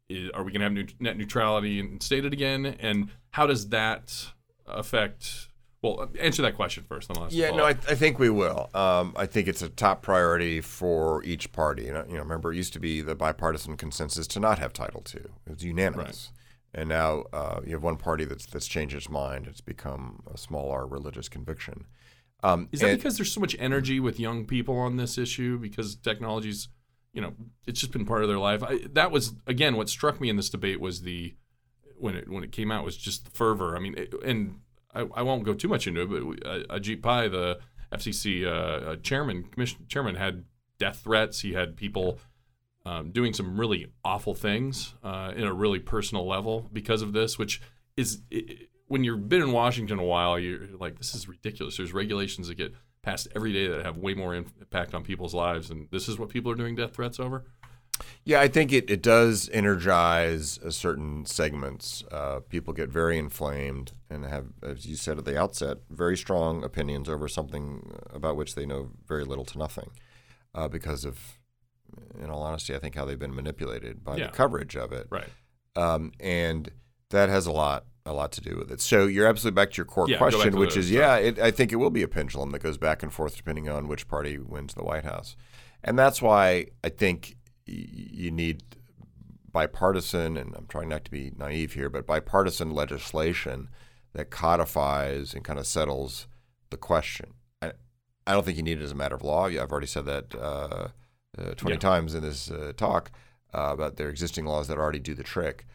is, 0.09 0.31
are 0.31 0.43
we 0.43 0.53
going 0.53 0.61
to 0.61 0.65
have 0.65 0.73
new, 0.73 0.87
net 1.01 1.17
neutrality 1.17 1.79
instated 1.79 2.33
again? 2.33 2.67
And 2.67 3.11
how 3.31 3.47
does 3.47 3.69
that 3.69 4.33
affect? 4.67 5.49
Well, 5.83 6.11
answer 6.19 6.41
that 6.43 6.57
question 6.57 6.85
first. 6.89 7.13
Then 7.13 7.27
yeah, 7.31 7.51
no, 7.51 7.65
I, 7.65 7.71
I, 7.71 7.95
think 7.95 8.19
we 8.19 8.31
will. 8.31 8.71
Um, 8.73 9.13
I 9.17 9.27
think 9.27 9.49
it's 9.49 9.61
a 9.61 9.69
top 9.69 10.01
priority 10.01 10.63
for 10.63 11.23
each 11.25 11.53
party. 11.53 11.85
You 11.85 11.93
know, 11.93 12.05
you 12.09 12.15
know, 12.15 12.21
remember 12.21 12.53
it 12.53 12.57
used 12.57 12.73
to 12.73 12.81
be 12.81 13.03
the 13.03 13.15
bipartisan 13.15 13.77
consensus 13.77 14.27
to 14.29 14.41
not 14.41 14.59
have 14.59 14.73
Title 14.73 15.03
II. 15.15 15.21
It 15.47 15.51
was 15.51 15.63
unanimous. 15.63 16.31
Right. 16.33 16.81
And 16.81 16.89
now 16.89 17.25
uh, 17.33 17.61
you 17.65 17.73
have 17.73 17.83
one 17.83 17.97
party 17.97 18.25
that's 18.25 18.47
that's 18.47 18.67
changed 18.67 18.97
its 18.97 19.11
mind. 19.11 19.47
It's 19.47 19.61
become 19.61 20.23
a 20.33 20.39
smaller 20.39 20.87
religious 20.87 21.29
conviction. 21.29 21.85
Um, 22.43 22.69
Is 22.73 22.81
that 22.81 22.91
and, 22.91 22.99
because 22.99 23.17
there's 23.17 23.33
so 23.33 23.41
much 23.41 23.57
energy 23.59 24.01
with 24.01 24.19
young 24.19 24.45
people 24.45 24.77
on 24.79 24.97
this 24.97 25.17
issue? 25.17 25.59
Because 25.59 25.97
technology's, 25.97 26.69
you 27.13 27.23
know, 27.23 27.33
it's 27.67 27.81
just 27.81 27.93
been 27.93 28.05
part 28.05 28.23
of 28.23 28.29
their 28.29 28.39
life. 28.39 28.63
I, 28.63 28.81
that 28.93 29.11
was 29.11 29.35
again 29.47 29.77
what 29.77 29.89
struck 29.89 30.21
me 30.21 30.29
in 30.29 30.37
this 30.37 30.51
debate 30.51 30.81
was 30.81 31.03
the 31.03 31.35
when 31.99 32.17
it 32.17 32.29
when 32.29 32.45
it 32.45 32.53
came 32.53 32.71
out 32.71 32.85
was 32.85 32.97
just 32.97 33.25
the 33.25 33.31
fervor. 33.31 33.77
I 33.77 33.81
mean, 33.81 33.95
it, 33.97 34.15
and 34.25 34.61
I, 34.95 35.07
I 35.15 35.23
won't 35.23 35.45
go 35.45 35.55
too 35.55 35.69
much 35.69 35.87
into 35.87 36.03
it, 36.03 36.41
but 36.41 36.49
uh, 36.49 36.79
Ajit 36.79 37.03
Pai, 37.03 37.29
the 37.29 37.59
FCC 37.93 38.45
uh, 38.45 38.49
uh, 38.91 38.97
chairman, 38.97 39.45
commission 39.45 39.87
chairman, 39.89 40.17
had 40.17 40.45
death 40.79 41.01
threats. 41.05 41.41
He 41.41 41.53
had 41.53 41.77
people 41.77 42.19
um, 42.87 43.11
doing 43.11 43.33
some 43.33 43.59
really 43.59 43.93
awful 44.05 44.35
things 44.35 44.95
uh, 45.03 45.33
in 45.35 45.45
a 45.45 45.53
really 45.53 45.79
personal 45.79 46.27
level 46.27 46.69
because 46.73 47.03
of 47.03 47.13
this, 47.13 47.39
which 47.39 47.61
is 47.97 48.21
it, 48.31 48.69
when 48.89 49.05
you've 49.05 49.29
been 49.29 49.43
in 49.43 49.53
Washington 49.53 49.99
a 49.99 50.05
while, 50.05 50.39
you're 50.39 50.69
like, 50.79 50.99
this 50.99 51.15
is 51.15 51.27
ridiculous. 51.27 51.77
There's 51.77 51.93
regulations 51.93 52.49
that 52.49 52.57
get 52.57 52.75
passed 53.03 53.29
every 53.35 53.53
day 53.53 53.67
that 53.69 53.85
have 53.85 53.97
way 53.97 54.15
more 54.15 54.35
impact 54.35 54.95
on 54.95 55.03
people's 55.03 55.35
lives, 55.35 55.71
and 55.71 55.89
this 55.91 56.09
is 56.09 56.19
what 56.19 56.29
people 56.29 56.51
are 56.53 56.55
doing 56.55 56.75
death 56.75 56.95
threats 56.95 57.19
over. 57.19 57.45
Yeah, 58.25 58.41
I 58.41 58.49
think 58.49 58.73
it, 58.73 58.89
it 58.91 59.03
does 59.03 59.51
energize 59.53 60.59
certain 60.71 61.27
segments. 61.27 62.03
Uh, 62.11 62.41
people 62.49 62.73
get 62.73 62.89
very 62.89 63.19
inflamed 63.19 63.93
and 64.09 64.25
have, 64.25 64.47
as 64.63 64.87
you 64.87 64.97
said 64.97 65.19
at 65.19 65.25
the 65.27 65.39
outset, 65.39 65.79
very 65.91 66.17
strong 66.17 66.65
opinions 66.65 67.09
over 67.09 67.29
something 67.29 67.99
about 68.13 68.37
which 68.37 68.55
they 68.55 68.65
know 68.67 68.91
very 69.07 69.25
little 69.25 69.45
to 69.45 69.59
nothing 69.59 69.91
uh, 70.55 70.69
because 70.69 71.05
of, 71.05 71.19
in 72.19 72.31
all 72.31 72.43
honesty, 72.43 72.75
I 72.75 72.79
think 72.79 72.95
how 72.95 73.05
they've 73.05 73.19
been 73.19 73.35
manipulated 73.35 74.03
by 74.03 74.17
Yeah. 74.17 74.27
the 74.27 74.33
coverage 74.33 74.75
of 74.77 74.93
it. 74.93 75.07
Right. 75.11 75.29
Um, 75.77 76.13
and 76.19 76.71
that 77.11 77.29
has 77.29 77.47
a 77.47 77.53
lot 77.53 77.85
a 78.07 78.13
lot 78.13 78.33
to 78.33 78.43
do 78.43 78.55
with 78.57 78.71
it. 78.71 78.83
So 78.83 79.07
you're 79.07 79.27
absolutely 79.27 79.57
back 79.57 79.71
to 79.71 79.77
your 79.79 79.87
core 79.87 80.07
Yeah, 80.09 80.19
question, 80.19 80.57
which 80.59 80.77
is 80.77 80.91
yeah, 80.91 81.17
it, 81.17 81.39
I 81.39 81.51
think 81.51 81.73
it 81.73 81.77
will 81.77 81.89
be 81.89 82.03
a 82.03 82.09
pendulum 82.09 82.51
that 82.51 82.59
goes 82.63 82.77
back 82.77 83.03
and 83.03 83.11
forth 83.11 83.35
depending 83.35 83.67
on 83.71 83.89
which 83.89 84.09
party 84.09 84.37
wins 84.39 84.75
the 84.75 84.85
White 84.85 85.05
House, 85.05 85.37
and 85.83 85.99
that's 85.99 86.21
why 86.21 86.67
I 86.85 86.91
think 86.91 87.37
you 87.67 88.31
need 88.31 88.63
bipartisan, 89.53 90.37
and 90.37 90.55
I'm 90.57 90.67
trying 90.67 90.89
not 90.89 91.05
to 91.05 91.11
be 91.11 91.33
naive 91.37 91.75
here, 91.75 91.89
but 91.89 92.07
bipartisan 92.07 92.71
legislation 92.71 93.69
that 94.13 94.31
codifies 94.31 95.35
and 95.35 95.45
kind 95.45 95.59
of 95.59 95.67
settles 95.67 96.27
the 96.71 96.77
question. 96.77 97.35
I, 97.63 97.73
I 98.27 98.33
don't 98.33 98.45
think 98.45 98.57
you 98.57 98.63
need 98.63 98.81
it 98.81 98.85
as 98.85 98.93
a 98.93 98.97
matter 98.97 99.15
of 99.15 99.23
law. 99.23 99.47
I've 99.47 99.71
already 99.73 99.87
said 99.87 100.07
that 100.07 100.35
uh, 100.35 100.89
uh, 101.39 101.55
20 101.57 101.75
Yeah. 101.75 101.79
times 101.79 102.15
in 102.15 102.23
this 102.23 102.51
uh, 102.51 102.73
talk 102.77 103.11
uh, 103.53 103.71
about 103.73 103.97
their 103.97 104.09
existing 104.09 104.45
laws 104.47 104.69
that 104.69 104.79
already 104.79 104.99
do 104.99 105.15
the 105.15 105.23
trick. 105.23 105.67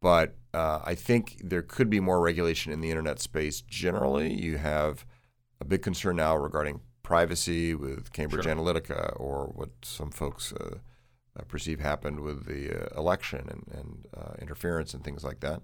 But 0.00 0.36
uh, 0.52 0.80
I 0.84 0.94
think 0.94 1.36
there 1.42 1.62
could 1.62 1.88
be 1.88 1.98
more 1.98 2.20
regulation 2.20 2.72
in 2.72 2.80
the 2.80 2.90
internet 2.90 3.20
space 3.20 3.62
generally. 3.62 4.32
You 4.32 4.58
have 4.58 5.06
a 5.60 5.64
big 5.64 5.82
concern 5.82 6.16
now 6.16 6.36
regarding 6.36 6.80
privacy 7.02 7.74
with 7.74 8.12
Cambridge 8.12 8.44
Sure. 8.44 8.54
Analytica 8.54 9.18
or 9.18 9.46
what 9.54 9.70
some 9.82 10.10
folks 10.10 10.52
uh, 10.52 10.64
uh, 10.64 10.78
perceive 11.42 11.80
happened 11.80 12.20
with 12.20 12.46
the 12.46 12.70
uh, 12.92 12.98
election 13.00 13.40
and, 13.48 13.64
and 13.76 14.06
uh, 14.16 14.34
interference 14.40 14.94
and 14.94 15.02
things 15.04 15.24
like 15.24 15.40
that. 15.40 15.60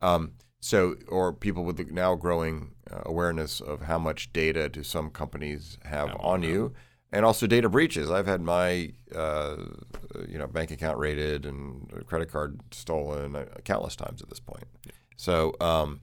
Um, 0.00 0.32
so, 0.60 0.94
or 1.08 1.32
people 1.32 1.64
with 1.64 1.76
the 1.76 1.84
now 1.84 2.14
growing 2.14 2.72
uh, 2.90 3.02
awareness 3.06 3.60
of 3.60 3.82
how 3.82 3.98
much 3.98 4.32
data 4.32 4.68
do 4.68 4.82
some 4.82 5.10
companies 5.10 5.78
have 5.84 6.10
on 6.10 6.16
on 6.20 6.42
you, 6.42 6.72
and 7.12 7.24
also 7.24 7.46
data 7.46 7.68
breaches. 7.68 8.10
I've 8.10 8.26
had 8.26 8.40
my 8.40 8.92
uh, 9.14 9.56
you 10.28 10.38
know 10.38 10.46
bank 10.46 10.70
account 10.70 10.98
raided 10.98 11.46
and 11.46 12.04
credit 12.06 12.30
card 12.30 12.60
stolen 12.72 13.36
uh, 13.36 13.44
countless 13.64 13.94
times 13.96 14.20
at 14.22 14.28
this 14.30 14.40
point. 14.40 14.64
So, 15.16 15.54
um, 15.60 16.00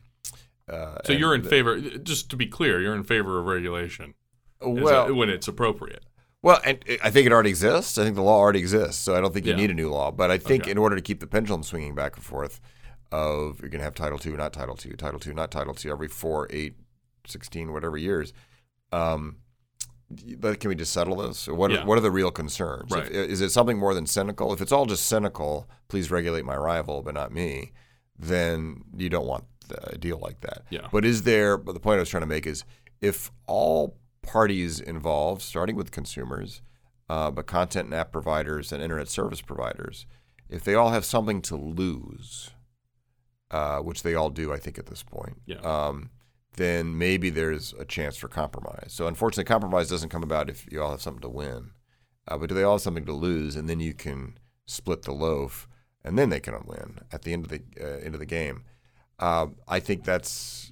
uh, 0.70 0.98
So 1.06 1.14
you're 1.14 1.36
in 1.36 1.44
the- 1.44 1.50
favor. 1.50 1.80
Just 1.80 2.30
to 2.32 2.36
be 2.38 2.48
clear, 2.48 2.82
you're 2.82 2.96
in 2.96 3.04
favor 3.04 3.40
of 3.40 3.46
regulation 3.46 4.14
well, 4.62 5.08
a- 5.08 5.14
when 5.14 5.30
it's 5.30 5.48
appropriate. 5.48 6.06
Well, 6.46 6.60
and 6.64 6.78
I 7.04 7.10
think 7.10 7.26
it 7.26 7.32
already 7.32 7.50
exists. 7.50 7.98
I 7.98 8.04
think 8.04 8.16
the 8.16 8.22
law 8.22 8.38
already 8.38 8.60
exists, 8.60 9.02
so 9.02 9.16
I 9.16 9.20
don't 9.22 9.34
think 9.34 9.48
you 9.48 9.54
Yeah. 9.54 9.58
need 9.58 9.72
a 9.72 9.74
new 9.74 9.90
law. 9.90 10.12
But 10.12 10.30
I 10.30 10.38
think 10.38 10.64
Okay. 10.64 10.72
in 10.72 10.78
order 10.78 10.96
to 10.96 11.02
keep 11.02 11.20
the 11.20 11.26
pendulum 11.26 11.64
swinging 11.64 11.96
back 11.96 12.16
and 12.18 12.24
forth, 12.24 12.62
of 13.12 13.60
you're 13.62 13.70
going 13.70 13.80
to 13.80 13.84
have 13.84 13.96
Title 13.96 14.20
II, 14.24 14.34
not 14.34 14.54
Title 14.54 14.78
II, 14.86 14.94
Title 14.96 15.20
II, 15.26 15.34
not 15.34 15.50
Title 15.50 15.76
II, 15.84 15.90
every 15.92 16.08
four, 16.08 16.48
eight, 16.52 16.76
16, 17.26 17.74
whatever 17.74 17.98
years. 17.98 18.32
Um, 18.92 19.38
but 20.38 20.60
can 20.60 20.70
we 20.70 20.76
just 20.76 20.94
settle 20.94 21.16
this? 21.16 21.48
What 21.48 21.72
Yeah. 21.72 21.82
are, 21.82 21.86
what 21.88 21.98
are 21.98 22.02
the 22.02 22.12
real 22.12 22.30
concerns? 22.30 22.94
If- 22.94 23.10
is 23.10 23.42
it 23.42 23.50
something 23.52 23.80
more 23.80 23.96
than 23.96 24.06
cynical? 24.06 24.54
If 24.54 24.62
it's 24.62 24.72
all 24.72 24.86
just 24.86 25.08
cynical, 25.08 25.68
please 25.88 26.12
regulate 26.12 26.46
my 26.46 26.56
rival, 26.58 27.02
but 27.02 27.16
not 27.16 27.32
me. 27.32 27.72
Then 28.20 28.84
you 28.96 29.10
don't 29.10 29.26
want 29.26 29.46
a 29.92 29.98
deal 29.98 30.20
like 30.20 30.42
that. 30.42 30.64
Yeah. 30.70 30.90
But 30.92 31.06
is 31.06 31.24
there? 31.24 31.58
But 31.58 31.74
the 31.74 31.80
point 31.80 31.98
I 31.98 32.02
was 32.02 32.10
trying 32.10 32.22
to 32.22 32.28
make 32.28 32.46
is, 32.46 32.64
if 33.02 33.32
all 33.48 33.98
parties 34.26 34.80
involved, 34.80 35.42
starting 35.42 35.76
with 35.76 35.92
consumers, 35.92 36.62
uh, 37.10 37.32
but 37.32 37.46
content 37.46 37.86
and 37.86 37.94
app 37.94 38.12
providers 38.12 38.72
and 38.72 38.82
internet 38.82 39.08
service 39.08 39.42
providers, 39.42 40.06
if 40.50 40.64
they 40.64 40.74
all 40.76 40.90
have 40.90 41.06
something 41.06 41.42
to 41.44 41.56
lose, 41.56 42.52
uh, 43.52 43.80
which 43.80 44.04
they 44.04 44.16
all 44.16 44.30
do, 44.30 44.52
I 44.52 44.58
think 44.58 44.78
at 44.78 44.88
this 44.88 45.04
point, 45.04 45.42
Yeah. 45.46 45.58
um, 45.62 46.10
then 46.58 46.98
maybe 46.98 47.30
there's 47.30 47.74
a 47.74 47.86
chance 47.86 48.16
for 48.18 48.28
compromise. 48.28 48.92
So 48.94 49.08
unfortunately, 49.08 49.44
compromise 49.46 49.90
doesn't 49.90 50.10
come 50.10 50.24
about 50.24 50.50
if 50.50 50.72
you 50.72 50.82
all 50.82 50.92
have 50.92 51.02
something 51.02 51.22
to 51.22 51.30
win, 51.30 51.72
uh, 52.28 52.38
but 52.38 52.50
do 52.50 52.56
they 52.56 52.64
all 52.64 52.76
have 52.76 52.82
something 52.82 53.06
to 53.06 53.14
lose, 53.14 53.56
and 53.56 53.70
then 53.70 53.80
you 53.80 53.94
can 53.94 54.38
split 54.66 55.04
the 55.04 55.12
loaf, 55.12 55.68
and 56.04 56.18
then 56.18 56.30
they 56.30 56.40
can 56.40 56.54
win 56.66 57.00
at 57.12 57.24
the 57.24 57.34
end 57.34 57.46
of 57.46 57.52
the 57.52 57.62
uh, 57.80 58.00
end 58.06 58.16
of 58.16 58.20
the 58.20 58.26
game. 58.26 58.64
Uh, 59.20 59.48
I 59.68 59.80
think 59.80 60.04
that's 60.04 60.72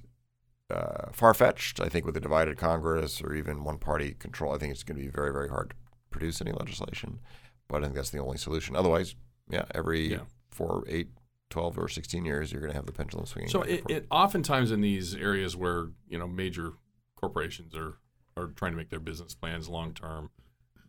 uh, 0.70 1.10
far 1.12 1.34
fetched. 1.34 1.80
I 1.80 1.88
think 1.88 2.06
with 2.06 2.16
a 2.16 2.20
divided 2.20 2.56
Congress 2.56 3.20
or 3.22 3.34
even 3.34 3.64
one 3.64 3.78
party 3.78 4.14
control, 4.18 4.54
I 4.54 4.58
think 4.58 4.72
it's 4.72 4.82
going 4.82 4.98
to 4.98 5.04
be 5.04 5.10
very, 5.10 5.32
very 5.32 5.48
hard 5.48 5.70
to 5.70 5.76
produce 6.10 6.40
any 6.40 6.52
legislation. 6.52 7.20
But 7.68 7.78
I 7.82 7.86
think 7.86 7.94
that's 7.96 8.10
the 8.10 8.18
only 8.18 8.38
solution. 8.38 8.76
Otherwise, 8.76 9.14
yeah, 9.48 9.64
every 9.74 10.12
Yeah. 10.12 10.20
four, 10.50 10.84
eight, 10.88 11.08
12, 11.50 11.78
or 11.78 11.88
16 11.88 12.24
years, 12.24 12.50
you're 12.52 12.60
going 12.60 12.72
to 12.72 12.76
have 12.76 12.86
the 12.86 12.92
pendulum 12.92 13.26
swinging. 13.26 13.50
So 13.50 13.62
it, 13.62 13.82
it 13.88 14.06
oftentimes 14.10 14.70
in 14.70 14.80
these 14.80 15.14
areas 15.14 15.56
where 15.56 15.88
you 16.08 16.18
know 16.18 16.26
major 16.26 16.72
corporations 17.16 17.74
are 17.74 17.98
are 18.36 18.48
trying 18.48 18.72
to 18.72 18.76
make 18.76 18.90
their 18.90 18.98
business 19.00 19.34
plans 19.34 19.68
long 19.68 19.94
term, 19.94 20.30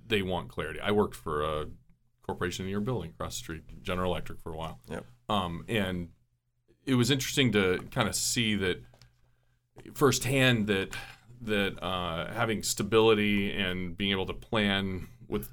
they 0.08 0.22
want 0.24 0.50
clarity. 0.50 0.80
I 0.80 0.92
worked 0.92 1.16
for 1.16 1.44
a 1.44 1.68
corporation 2.26 2.66
in 2.66 2.72
your 2.72 2.80
building 2.80 3.12
across 3.12 3.36
the 3.36 3.40
street, 3.40 3.84
General 3.84 4.12
Electric, 4.12 4.40
for 4.40 4.52
a 4.52 4.58
while. 4.58 4.80
Yep. 4.90 5.06
Um, 5.30 5.64
and 5.68 6.10
it 6.86 6.96
was 6.96 7.12
interesting 7.12 7.52
to 7.52 7.80
kind 7.92 8.08
of 8.10 8.16
see 8.16 8.56
that 8.56 8.82
firsthand 9.94 10.68
that 10.68 10.96
that 11.42 11.82
uh, 11.84 12.34
having 12.34 12.64
stability 12.64 13.52
and 13.52 13.98
being 13.98 14.12
able 14.12 14.26
to 14.26 14.34
plan 14.34 15.08
with 15.28 15.50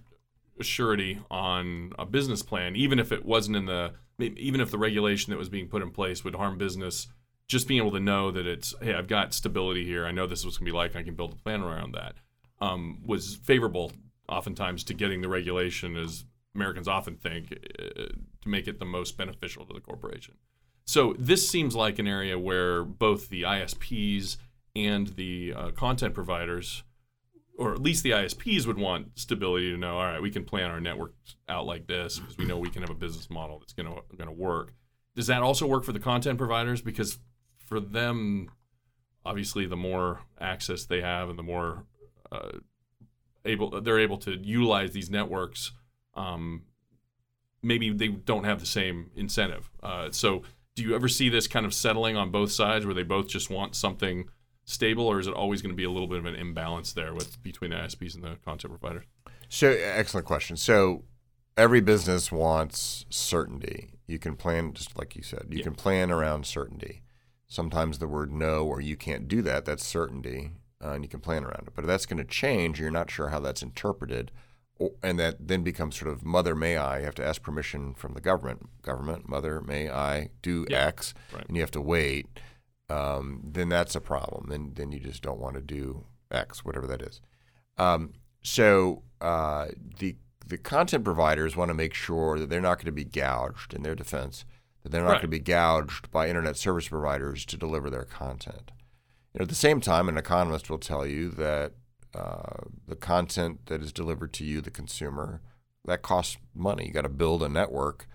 surety 0.60 1.20
on 1.30 1.92
a 1.98 2.06
business 2.06 2.42
plan, 2.42 2.76
even 2.76 2.98
if 2.98 3.12
it 3.12 3.24
wasn't 3.24 3.56
in 3.56 3.66
the 3.66 3.92
even 4.18 4.60
if 4.60 4.70
the 4.70 4.78
regulation 4.78 5.30
that 5.30 5.38
was 5.38 5.48
being 5.48 5.68
put 5.68 5.82
in 5.82 5.90
place 5.90 6.22
would 6.22 6.34
harm 6.34 6.56
business, 6.56 7.08
just 7.48 7.66
being 7.66 7.80
able 7.80 7.90
to 7.90 8.00
know 8.00 8.30
that 8.30 8.46
it's 8.46 8.74
hey, 8.80 8.94
I've 8.94 9.08
got 9.08 9.34
stability 9.34 9.84
here. 9.84 10.06
I 10.06 10.12
know 10.12 10.26
this 10.26 10.40
is 10.40 10.44
what's 10.44 10.58
going 10.58 10.66
to 10.66 10.72
be 10.72 10.76
like. 10.76 10.96
I 10.96 11.02
can 11.02 11.14
build 11.14 11.32
a 11.32 11.36
plan 11.36 11.62
around 11.62 11.94
that. 11.94 12.14
Um, 12.60 13.02
was 13.04 13.34
favorable 13.34 13.92
oftentimes 14.28 14.84
to 14.84 14.94
getting 14.94 15.20
the 15.20 15.28
regulation 15.28 15.96
as 15.96 16.24
Americans 16.54 16.86
often 16.86 17.16
think 17.16 17.52
uh, 17.52 18.04
to 18.42 18.48
make 18.48 18.68
it 18.68 18.78
the 18.78 18.84
most 18.84 19.16
beneficial 19.16 19.64
to 19.66 19.72
the 19.72 19.80
corporation. 19.80 20.34
So 20.84 21.14
this 21.18 21.48
seems 21.48 21.74
like 21.74 21.98
an 21.98 22.06
area 22.06 22.38
where 22.38 22.84
both 22.84 23.28
the 23.28 23.42
ISPs 23.42 24.36
and 24.74 25.08
the 25.08 25.54
uh, 25.56 25.70
content 25.70 26.14
providers, 26.14 26.82
or 27.56 27.72
at 27.72 27.80
least 27.80 28.02
the 28.02 28.10
ISPs, 28.10 28.66
would 28.66 28.78
want 28.78 29.18
stability 29.18 29.70
to 29.70 29.76
know. 29.76 29.98
All 29.98 30.04
right, 30.04 30.22
we 30.22 30.30
can 30.30 30.44
plan 30.44 30.70
our 30.70 30.80
networks 30.80 31.36
out 31.48 31.66
like 31.66 31.86
this 31.86 32.18
because 32.18 32.36
we 32.36 32.44
know 32.44 32.58
we 32.58 32.70
can 32.70 32.82
have 32.82 32.90
a 32.90 32.94
business 32.94 33.30
model 33.30 33.58
that's 33.58 33.72
going 33.72 33.86
to 33.86 34.16
going 34.16 34.28
to 34.28 34.34
work. 34.34 34.72
Does 35.14 35.26
that 35.26 35.42
also 35.42 35.66
work 35.66 35.84
for 35.84 35.92
the 35.92 36.00
content 36.00 36.38
providers? 36.38 36.80
Because 36.80 37.18
for 37.66 37.80
them, 37.80 38.50
obviously, 39.24 39.66
the 39.66 39.76
more 39.76 40.20
access 40.40 40.84
they 40.84 41.00
have 41.00 41.28
and 41.28 41.38
the 41.38 41.42
more 41.42 41.84
uh, 42.30 42.50
able 43.44 43.80
they're 43.80 44.00
able 44.00 44.18
to 44.18 44.32
utilize 44.32 44.92
these 44.92 45.10
networks, 45.10 45.72
um, 46.14 46.62
maybe 47.62 47.90
they 47.90 48.08
don't 48.08 48.44
have 48.44 48.60
the 48.60 48.66
same 48.66 49.10
incentive. 49.14 49.70
Uh, 49.82 50.10
so, 50.10 50.42
do 50.74 50.82
you 50.82 50.94
ever 50.94 51.08
see 51.08 51.28
this 51.28 51.46
kind 51.46 51.66
of 51.66 51.74
settling 51.74 52.16
on 52.16 52.30
both 52.30 52.50
sides, 52.52 52.84
where 52.86 52.94
they 52.94 53.02
both 53.02 53.28
just 53.28 53.50
want 53.50 53.74
something 53.74 54.28
stable, 54.64 55.06
or 55.06 55.18
is 55.20 55.26
it 55.26 55.34
always 55.34 55.60
going 55.60 55.72
to 55.72 55.76
be 55.76 55.84
a 55.84 55.90
little 55.90 56.08
bit 56.08 56.18
of 56.18 56.24
an 56.24 56.34
imbalance 56.34 56.92
there 56.92 57.12
with 57.14 57.42
between 57.42 57.70
the 57.70 57.76
ISPs 57.76 58.14
and 58.14 58.24
the 58.24 58.36
content 58.44 58.72
providers? 58.78 59.04
So, 59.48 59.68
excellent 59.70 60.26
question. 60.26 60.56
So, 60.56 61.04
every 61.56 61.80
business 61.80 62.32
wants 62.32 63.04
certainty. 63.10 63.90
You 64.06 64.18
can 64.18 64.34
plan, 64.36 64.72
just 64.72 64.96
like 64.98 65.14
you 65.14 65.22
said, 65.22 65.46
you 65.50 65.58
Yeah. 65.58 65.64
can 65.64 65.74
plan 65.74 66.10
around 66.10 66.46
certainty. 66.46 67.02
Sometimes 67.48 67.98
the 67.98 68.08
word 68.08 68.32
no 68.32 68.64
or 68.64 68.80
you 68.80 68.96
can't 68.96 69.28
do 69.28 69.42
that, 69.42 69.66
that's 69.66 69.84
certainty, 69.84 70.52
uh, 70.82 70.92
and 70.92 71.04
you 71.04 71.08
can 71.08 71.20
plan 71.20 71.44
around 71.44 71.64
it. 71.68 71.74
But 71.74 71.84
if 71.84 71.88
that's 71.88 72.06
going 72.06 72.16
to 72.18 72.24
change, 72.24 72.80
you're 72.80 72.90
not 72.90 73.10
sure 73.10 73.28
how 73.28 73.40
that's 73.40 73.62
interpreted, 73.62 74.32
and 75.02 75.18
that 75.18 75.36
then 75.48 75.62
becomes 75.62 75.96
sort 75.98 76.10
of 76.10 76.24
mother 76.24 76.54
may 76.54 76.76
I. 76.76 76.98
You 77.00 77.04
have 77.04 77.14
to 77.16 77.24
ask 77.26 77.42
permission 77.42 77.94
from 77.94 78.14
the 78.14 78.20
government. 78.20 78.68
Government, 78.82 79.28
mother 79.28 79.60
may 79.60 79.90
I 79.90 80.30
do 80.42 80.66
Yeah. 80.68 80.86
X, 80.86 81.14
Right. 81.32 81.46
and 81.46 81.56
you 81.56 81.62
have 81.62 81.70
to 81.72 81.80
wait. 81.80 82.26
Um, 82.88 83.40
then 83.44 83.68
that's 83.68 83.94
a 83.94 84.00
problem. 84.00 84.48
Then 84.48 84.72
then 84.74 84.92
you 84.92 84.98
just 85.00 85.22
don't 85.22 85.38
want 85.40 85.54
to 85.54 85.62
do 85.62 86.04
X, 86.30 86.64
whatever 86.64 86.86
that 86.88 87.00
is. 87.02 87.20
Um, 87.78 88.12
so 88.42 89.02
uh, 89.20 89.68
the 89.98 90.16
the 90.44 90.58
content 90.58 91.04
providers 91.04 91.54
want 91.56 91.68
to 91.68 91.74
make 91.74 91.94
sure 91.94 92.38
that 92.38 92.50
they're 92.50 92.60
not 92.60 92.78
going 92.78 92.86
to 92.86 92.92
be 92.92 93.04
gouged 93.04 93.72
in 93.72 93.82
their 93.82 93.94
defense, 93.94 94.44
that 94.82 94.90
they're 94.90 95.00
not 95.02 95.08
Right. 95.08 95.14
going 95.22 95.22
to 95.22 95.28
be 95.28 95.38
gouged 95.38 96.10
by 96.10 96.28
internet 96.28 96.56
service 96.56 96.88
providers 96.88 97.46
to 97.46 97.56
deliver 97.56 97.88
their 97.88 98.04
content. 98.04 98.72
You 99.32 99.38
know, 99.38 99.42
at 99.44 99.48
the 99.48 99.54
same 99.54 99.80
time, 99.80 100.08
an 100.08 100.18
economist 100.18 100.68
will 100.68 100.78
tell 100.78 101.06
you 101.06 101.30
that 101.30 101.72
uh, 102.14 102.64
the 102.86 102.96
content 102.96 103.66
that 103.66 103.82
is 103.82 103.92
delivered 103.92 104.32
to 104.34 104.44
you, 104.44 104.60
the 104.60 104.70
consumer, 104.70 105.40
that 105.84 106.02
costs 106.02 106.36
money. 106.54 106.86
You 106.86 106.92
got 106.92 107.02
to 107.02 107.08
build 107.08 107.42
a 107.42 107.48
network 107.48 108.06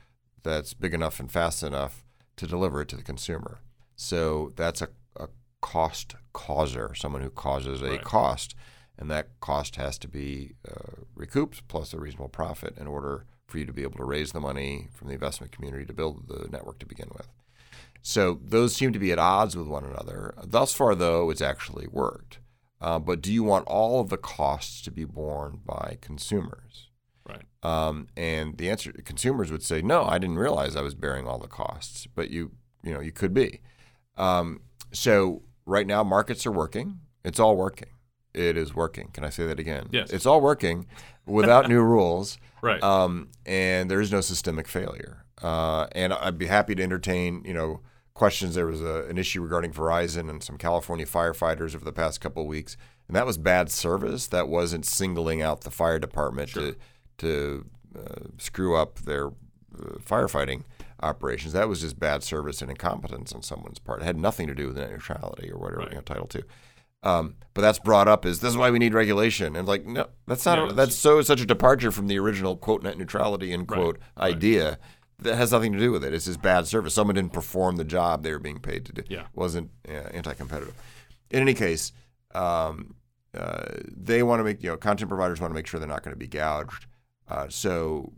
that's 0.44 0.74
big 0.74 0.94
enough 0.94 1.20
and 1.20 1.32
fast 1.32 1.64
enough 1.64 2.06
to 2.38 2.48
deliver 2.48 2.82
it 2.82 2.88
to 2.90 2.96
the 2.96 3.04
consumer. 3.04 3.60
So 3.96 4.54
that's 4.56 4.82
a, 4.82 4.90
a 5.16 5.28
cost 5.62 6.16
causer, 6.34 6.94
someone 6.96 7.22
who 7.24 7.30
causes 7.30 7.82
a 7.82 7.90
Right. 7.90 8.04
cost, 8.04 8.56
and 8.98 9.10
that 9.12 9.40
cost 9.40 9.76
has 9.76 9.98
to 10.00 10.08
be 10.08 10.54
uh, 10.68 11.02
recouped 11.16 11.68
plus 11.68 11.94
a 11.94 12.00
reasonable 12.00 12.30
profit 12.30 12.78
in 12.78 12.88
order 12.88 13.26
for 13.48 13.58
you 13.58 13.66
to 13.66 13.74
be 13.74 13.84
able 13.84 13.98
to 13.98 14.04
raise 14.06 14.32
the 14.32 14.40
money 14.40 14.88
from 14.94 15.08
the 15.08 15.14
investment 15.16 15.52
community 15.52 15.86
to 15.86 15.94
build 15.94 16.28
the 16.28 16.48
network 16.52 16.80
to 16.80 16.86
begin 16.86 17.10
with. 17.16 17.28
So 18.02 18.40
those 18.44 18.76
seem 18.76 18.94
to 18.94 19.00
be 19.00 19.12
at 19.12 19.20
odds 19.20 19.56
with 19.56 19.68
one 19.68 19.84
another. 19.84 20.34
Thus 20.44 20.74
far, 20.74 20.96
though, 20.96 21.30
it's 21.30 21.42
actually 21.42 21.88
worked. 21.88 22.40
Uh, 22.80 23.00
but 23.00 23.22
do 23.22 23.32
you 23.32 23.44
want 23.44 23.66
all 23.68 24.00
of 24.00 24.10
the 24.10 24.18
costs 24.18 24.82
to 24.84 24.92
be 24.92 25.04
borne 25.04 25.60
by 25.66 25.98
consumers? 26.02 26.90
Right. 27.28 27.44
Um, 27.64 28.08
and 28.16 28.58
the 28.58 28.70
answer, 28.70 28.92
consumers 29.04 29.52
would 29.52 29.64
say, 29.64 29.82
no, 29.82 30.04
I 30.04 30.18
didn't 30.18 30.38
realize 30.38 30.76
I 30.76 30.82
was 30.82 30.96
bearing 30.96 31.28
all 31.28 31.40
the 31.40 31.48
costs. 31.48 32.08
But 32.08 32.30
you, 32.30 32.52
you 32.84 32.94
know, 32.94 33.00
you 33.00 33.12
could 33.12 33.34
be. 33.34 33.62
Um, 34.16 34.62
so 34.92 35.44
right 35.66 35.88
now, 35.88 36.04
markets 36.04 36.46
are 36.46 36.52
working. 36.52 37.00
It's 37.26 37.40
all 37.40 37.58
working. 37.58 37.90
It 38.34 38.56
is 38.56 38.76
working. 38.76 39.10
Can 39.14 39.24
I 39.24 39.30
say 39.30 39.48
that 39.48 39.60
again? 39.60 39.88
Yes. 39.92 40.12
It's 40.12 40.26
all 40.26 40.40
working 40.40 40.86
without 41.26 41.68
new 41.68 41.82
rules. 41.84 42.38
Right. 42.62 42.82
Um, 42.84 43.30
and 43.46 43.90
there 43.90 44.00
is 44.00 44.12
no 44.12 44.22
systemic 44.22 44.68
failure. 44.68 45.26
Uh, 45.42 45.88
and 45.94 46.14
I'd 46.14 46.38
be 46.38 46.48
happy 46.48 46.76
to 46.76 46.84
entertain, 46.84 47.44
you 47.46 47.54
know, 47.54 47.82
questions. 48.18 48.56
There 48.56 48.66
was 48.66 48.82
a, 48.82 49.06
an 49.10 49.18
issue 49.18 49.42
regarding 49.42 49.72
Verizon 49.72 50.30
and 50.30 50.42
some 50.44 50.58
California 50.58 51.06
firefighters 51.06 51.76
over 51.76 51.86
the 51.86 51.94
past 51.94 52.20
couple 52.20 52.42
of 52.44 52.48
weeks, 52.50 52.76
and 53.08 53.16
that 53.16 53.26
was 53.26 53.38
bad 53.38 53.70
service. 53.72 54.28
That 54.28 54.48
wasn't 54.48 54.86
singling 54.86 55.42
out 55.42 55.62
the 55.62 55.72
fire 55.72 56.00
department 56.00 56.50
Sure. 56.50 56.74
to 56.74 56.76
to 57.20 57.66
uh, 57.98 58.28
screw 58.38 58.76
up 58.76 59.00
their 59.00 59.28
uh, 59.28 59.98
firefighting 60.04 60.64
operations. 61.02 61.54
That 61.54 61.70
was 61.70 61.82
just 61.82 62.00
bad 62.00 62.24
service 62.24 62.62
and 62.62 62.70
incompetence 62.72 63.34
on 63.34 63.42
someone's 63.44 63.80
part. 63.80 64.02
It 64.02 64.06
had 64.06 64.18
nothing 64.18 64.48
to 64.48 64.56
do 64.56 64.68
with 64.68 64.78
net 64.78 64.92
neutrality 64.92 65.52
or 65.52 65.58
whatever 65.58 65.82
Right. 65.82 65.90
you 65.90 65.96
know, 65.96 66.02
Title 66.02 66.28
Two. 66.28 66.44
Um, 67.04 67.36
but 67.54 67.62
that's 67.62 67.80
brought 67.80 68.08
up 68.08 68.26
as 68.26 68.40
this 68.40 68.50
is 68.50 68.58
why 68.58 68.72
we 68.72 68.80
need 68.80 68.94
regulation, 68.96 69.56
and 69.56 69.68
like 69.68 69.86
no, 69.86 70.08
that's 70.26 70.46
not. 70.46 70.58
Yeah, 70.70 70.74
that's 70.74 70.96
so 70.96 71.22
such 71.22 71.40
a 71.42 71.46
departure 71.46 71.92
from 71.92 72.08
the 72.08 72.18
original 72.18 72.58
quote 72.58 72.82
net 72.82 72.98
neutrality 72.98 73.54
end 73.54 73.68
quote 73.68 74.00
right. 74.18 74.34
idea 74.34 74.80
that 75.20 75.36
has 75.36 75.52
nothing 75.52 75.74
to 75.74 75.80
do 75.80 75.92
with 75.92 76.04
it. 76.04 76.14
It's 76.14 76.26
just 76.26 76.42
bad 76.42 76.68
service. 76.68 76.94
Someone 76.94 77.16
didn't 77.16 77.34
perform 77.34 77.78
the 77.78 77.84
job 77.84 78.24
they 78.24 78.32
were 78.32 78.40
being 78.40 78.60
paid 78.60 78.86
to 78.86 78.94
do. 78.94 79.04
Yeah. 79.10 79.28
wasn't 79.34 79.72
uh, 79.88 79.92
anti-competitive. 80.14 80.76
In 81.32 81.42
any 81.42 81.54
case, 81.54 81.92
um, 82.36 82.96
uh, 83.34 83.66
they 83.86 84.24
want 84.24 84.40
to 84.40 84.44
make 84.44 84.64
you 84.64 84.70
know 84.70 84.78
content 84.78 85.10
providers 85.10 85.42
want 85.42 85.52
to 85.52 85.56
make 85.56 85.68
sure 85.68 85.80
they're 85.80 85.90
not 85.90 86.04
going 86.04 86.14
to 86.14 86.20
be 86.20 86.28
gouged. 86.28 86.86
Uh, 87.28 87.48
so, 87.50 88.14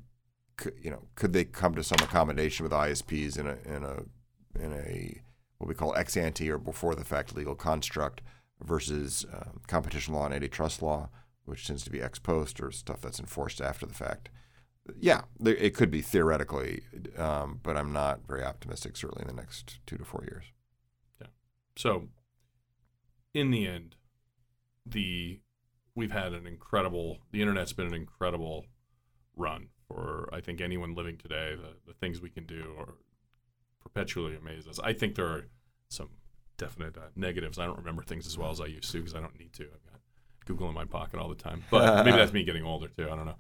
c- 0.62 0.70
you 0.82 0.92
know, 0.92 1.04
could 1.16 1.34
they 1.34 1.44
come 1.44 1.74
to 1.76 1.84
some 1.84 1.98
accommodation 2.02 2.64
with 2.64 2.72
ISPs 2.74 3.38
in 3.38 3.48
a 3.48 3.58
in 3.66 3.84
a 3.84 4.04
in 4.64 4.74
a 4.74 5.22
what 5.58 5.68
we 5.68 5.74
call 5.74 5.96
ex 5.96 6.16
ante 6.16 6.50
or 6.50 6.58
before 6.58 6.96
the 6.96 7.04
fact 7.04 7.36
legal 7.36 7.56
construct 7.56 8.22
versus 8.64 9.26
um, 9.34 9.62
competition 9.68 10.14
law 10.14 10.26
and 10.26 10.34
antitrust 10.34 10.82
law, 10.82 11.10
which 11.46 11.66
tends 11.66 11.84
to 11.84 11.90
be 11.90 12.02
ex 12.02 12.20
post 12.20 12.62
or 12.62 12.72
stuff 12.72 13.02
that's 13.02 13.20
enforced 13.20 13.62
after 13.62 13.86
the 13.86 13.94
fact. 13.94 14.30
Yeah, 15.00 15.22
there, 15.40 15.56
it 15.56 15.76
could 15.76 15.92
be 15.92 16.02
theoretically, 16.02 16.84
um, 17.18 17.60
but 17.64 17.78
I'm 17.78 17.92
not 17.92 18.22
very 18.28 18.44
optimistic. 18.44 18.98
Certainly 18.98 19.24
in 19.24 19.36
the 19.36 19.42
next 19.42 19.80
two 19.86 19.98
to 19.98 20.06
four 20.06 20.24
years. 20.24 20.46
Yeah. 21.20 21.28
So, 21.76 22.10
in 23.34 23.52
the 23.52 23.68
end, 23.68 23.96
the 24.86 25.40
we've 25.96 26.12
had 26.12 26.34
an 26.34 26.48
incredible. 26.48 27.20
The 27.32 27.42
internet's 27.42 27.74
been 27.74 27.88
an 27.88 27.94
incredible 27.94 28.66
run 29.36 29.68
for 29.88 30.30
I 30.34 30.42
think 30.42 30.62
anyone 30.62 30.96
living 30.96 31.18
today. 31.18 31.56
The 31.56 31.76
the 31.88 31.94
things 31.94 32.22
we 32.22 32.30
can 32.30 32.46
do 32.46 32.76
are 32.78 32.96
perpetually 33.82 34.36
amaze 34.36 34.68
us. 34.68 34.80
I 34.80 34.94
think 34.94 35.16
there 35.16 35.28
are 35.28 35.48
some 35.90 36.10
definite 36.58 36.98
uh, 36.98 37.10
negatives. 37.16 37.58
I 37.58 37.66
don't 37.66 37.78
remember 37.78 38.04
things 38.04 38.28
as 38.28 38.38
well 38.38 38.52
as 38.52 38.62
I 38.62 38.66
used 38.66 38.92
to 38.92 39.00
because 39.00 39.16
I 39.16 39.20
don't 39.20 39.38
need 39.40 39.54
to. 39.54 39.64
I've 39.64 39.92
got 39.92 40.02
Google 40.46 40.70
in 40.70 40.76
my 40.76 40.86
pocket 40.86 41.20
all 41.20 41.30
the 41.30 41.36
time. 41.36 41.64
But 41.72 42.06
maybe 42.06 42.18
that's 42.18 42.34
me 42.34 42.44
getting 42.44 42.64
older 42.64 42.88
too. 42.88 43.06
I 43.10 43.16
don't 43.16 43.26
know. 43.26 43.38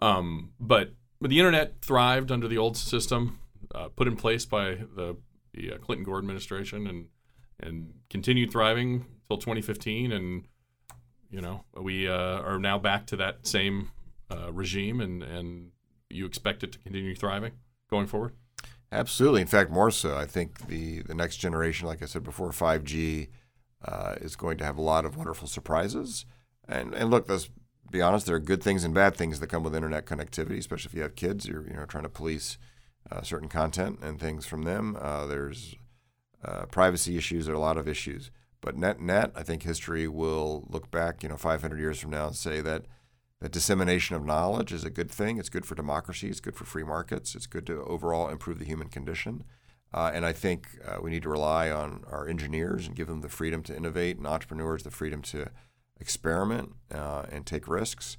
Um, 0.00 0.52
but 0.60 0.94
but 1.20 1.30
the 1.30 1.38
internet 1.38 1.80
thrived 1.80 2.30
under 2.30 2.48
the 2.48 2.58
old 2.58 2.76
system, 2.76 3.38
uh, 3.74 3.88
put 3.88 4.06
in 4.06 4.16
place 4.16 4.44
by 4.44 4.74
the 4.74 5.16
the 5.52 5.72
uh, 5.72 5.78
Clinton 5.78 6.04
Gore 6.04 6.18
administration, 6.18 6.86
and 6.86 7.06
and 7.60 7.94
continued 8.10 8.50
thriving 8.50 9.06
till 9.28 9.38
2015. 9.38 10.12
And 10.12 10.44
you 11.30 11.40
know 11.40 11.64
we 11.80 12.08
uh, 12.08 12.40
are 12.40 12.58
now 12.58 12.78
back 12.78 13.06
to 13.08 13.16
that 13.16 13.46
same 13.46 13.90
uh, 14.30 14.52
regime, 14.52 15.00
and 15.00 15.22
and 15.22 15.70
you 16.10 16.26
expect 16.26 16.62
it 16.62 16.72
to 16.72 16.78
continue 16.78 17.14
thriving 17.14 17.52
going 17.90 18.06
forward. 18.06 18.32
Absolutely. 18.92 19.40
In 19.40 19.48
fact, 19.48 19.70
more 19.70 19.90
so. 19.90 20.16
I 20.16 20.24
think 20.24 20.68
the, 20.68 21.02
the 21.02 21.14
next 21.14 21.38
generation, 21.38 21.88
like 21.88 22.00
I 22.00 22.06
said 22.06 22.22
before, 22.22 22.50
5G 22.50 23.28
uh, 23.84 24.14
is 24.20 24.36
going 24.36 24.56
to 24.58 24.64
have 24.64 24.78
a 24.78 24.82
lot 24.82 25.04
of 25.04 25.16
wonderful 25.16 25.48
surprises. 25.48 26.26
And 26.68 26.94
and 26.94 27.10
look, 27.10 27.28
let's 27.28 27.50
be 27.90 28.02
honest, 28.02 28.26
there 28.26 28.36
are 28.36 28.40
good 28.40 28.62
things 28.62 28.84
and 28.84 28.94
bad 28.94 29.16
things 29.16 29.40
that 29.40 29.48
come 29.48 29.62
with 29.62 29.74
internet 29.74 30.06
connectivity, 30.06 30.58
especially 30.58 30.90
if 30.90 30.94
you 30.94 31.02
have 31.02 31.14
kids. 31.14 31.46
You're 31.46 31.66
you 31.66 31.74
know 31.74 31.84
trying 31.84 32.04
to 32.04 32.08
police 32.08 32.58
uh, 33.10 33.22
certain 33.22 33.48
content 33.48 34.00
and 34.02 34.18
things 34.18 34.46
from 34.46 34.62
them. 34.62 34.96
Uh, 35.00 35.26
there's 35.26 35.76
uh, 36.44 36.66
privacy 36.66 37.16
issues. 37.16 37.46
There 37.46 37.54
are 37.54 37.58
a 37.58 37.60
lot 37.60 37.78
of 37.78 37.88
issues. 37.88 38.30
But 38.60 38.76
net 38.76 39.00
net, 39.00 39.30
I 39.34 39.42
think 39.42 39.62
history 39.62 40.08
will 40.08 40.66
look 40.70 40.90
back, 40.90 41.22
you 41.22 41.28
know, 41.28 41.36
500 41.36 41.78
years 41.78 42.00
from 42.00 42.10
now 42.10 42.28
and 42.28 42.36
say 42.36 42.60
that 42.62 42.86
that 43.40 43.52
dissemination 43.52 44.16
of 44.16 44.24
knowledge 44.24 44.72
is 44.72 44.84
a 44.84 44.90
good 44.90 45.10
thing. 45.10 45.36
It's 45.36 45.50
good 45.50 45.66
for 45.66 45.74
democracy. 45.74 46.28
It's 46.28 46.40
good 46.40 46.56
for 46.56 46.64
free 46.64 46.82
markets. 46.82 47.34
It's 47.34 47.46
good 47.46 47.66
to 47.66 47.82
overall 47.84 48.30
improve 48.30 48.58
the 48.58 48.64
human 48.64 48.88
condition. 48.88 49.44
Uh, 49.92 50.10
and 50.14 50.24
I 50.24 50.32
think 50.32 50.66
uh, 50.84 50.96
we 51.02 51.10
need 51.10 51.22
to 51.24 51.28
rely 51.28 51.70
on 51.70 52.04
our 52.10 52.26
engineers 52.26 52.86
and 52.86 52.96
give 52.96 53.06
them 53.06 53.20
the 53.20 53.28
freedom 53.28 53.62
to 53.64 53.76
innovate, 53.76 54.16
and 54.16 54.26
entrepreneurs 54.26 54.82
the 54.82 54.90
freedom 54.90 55.20
to 55.22 55.50
experiment 56.00 56.72
uh, 56.92 57.24
and 57.30 57.46
take 57.46 57.68
risks 57.68 58.16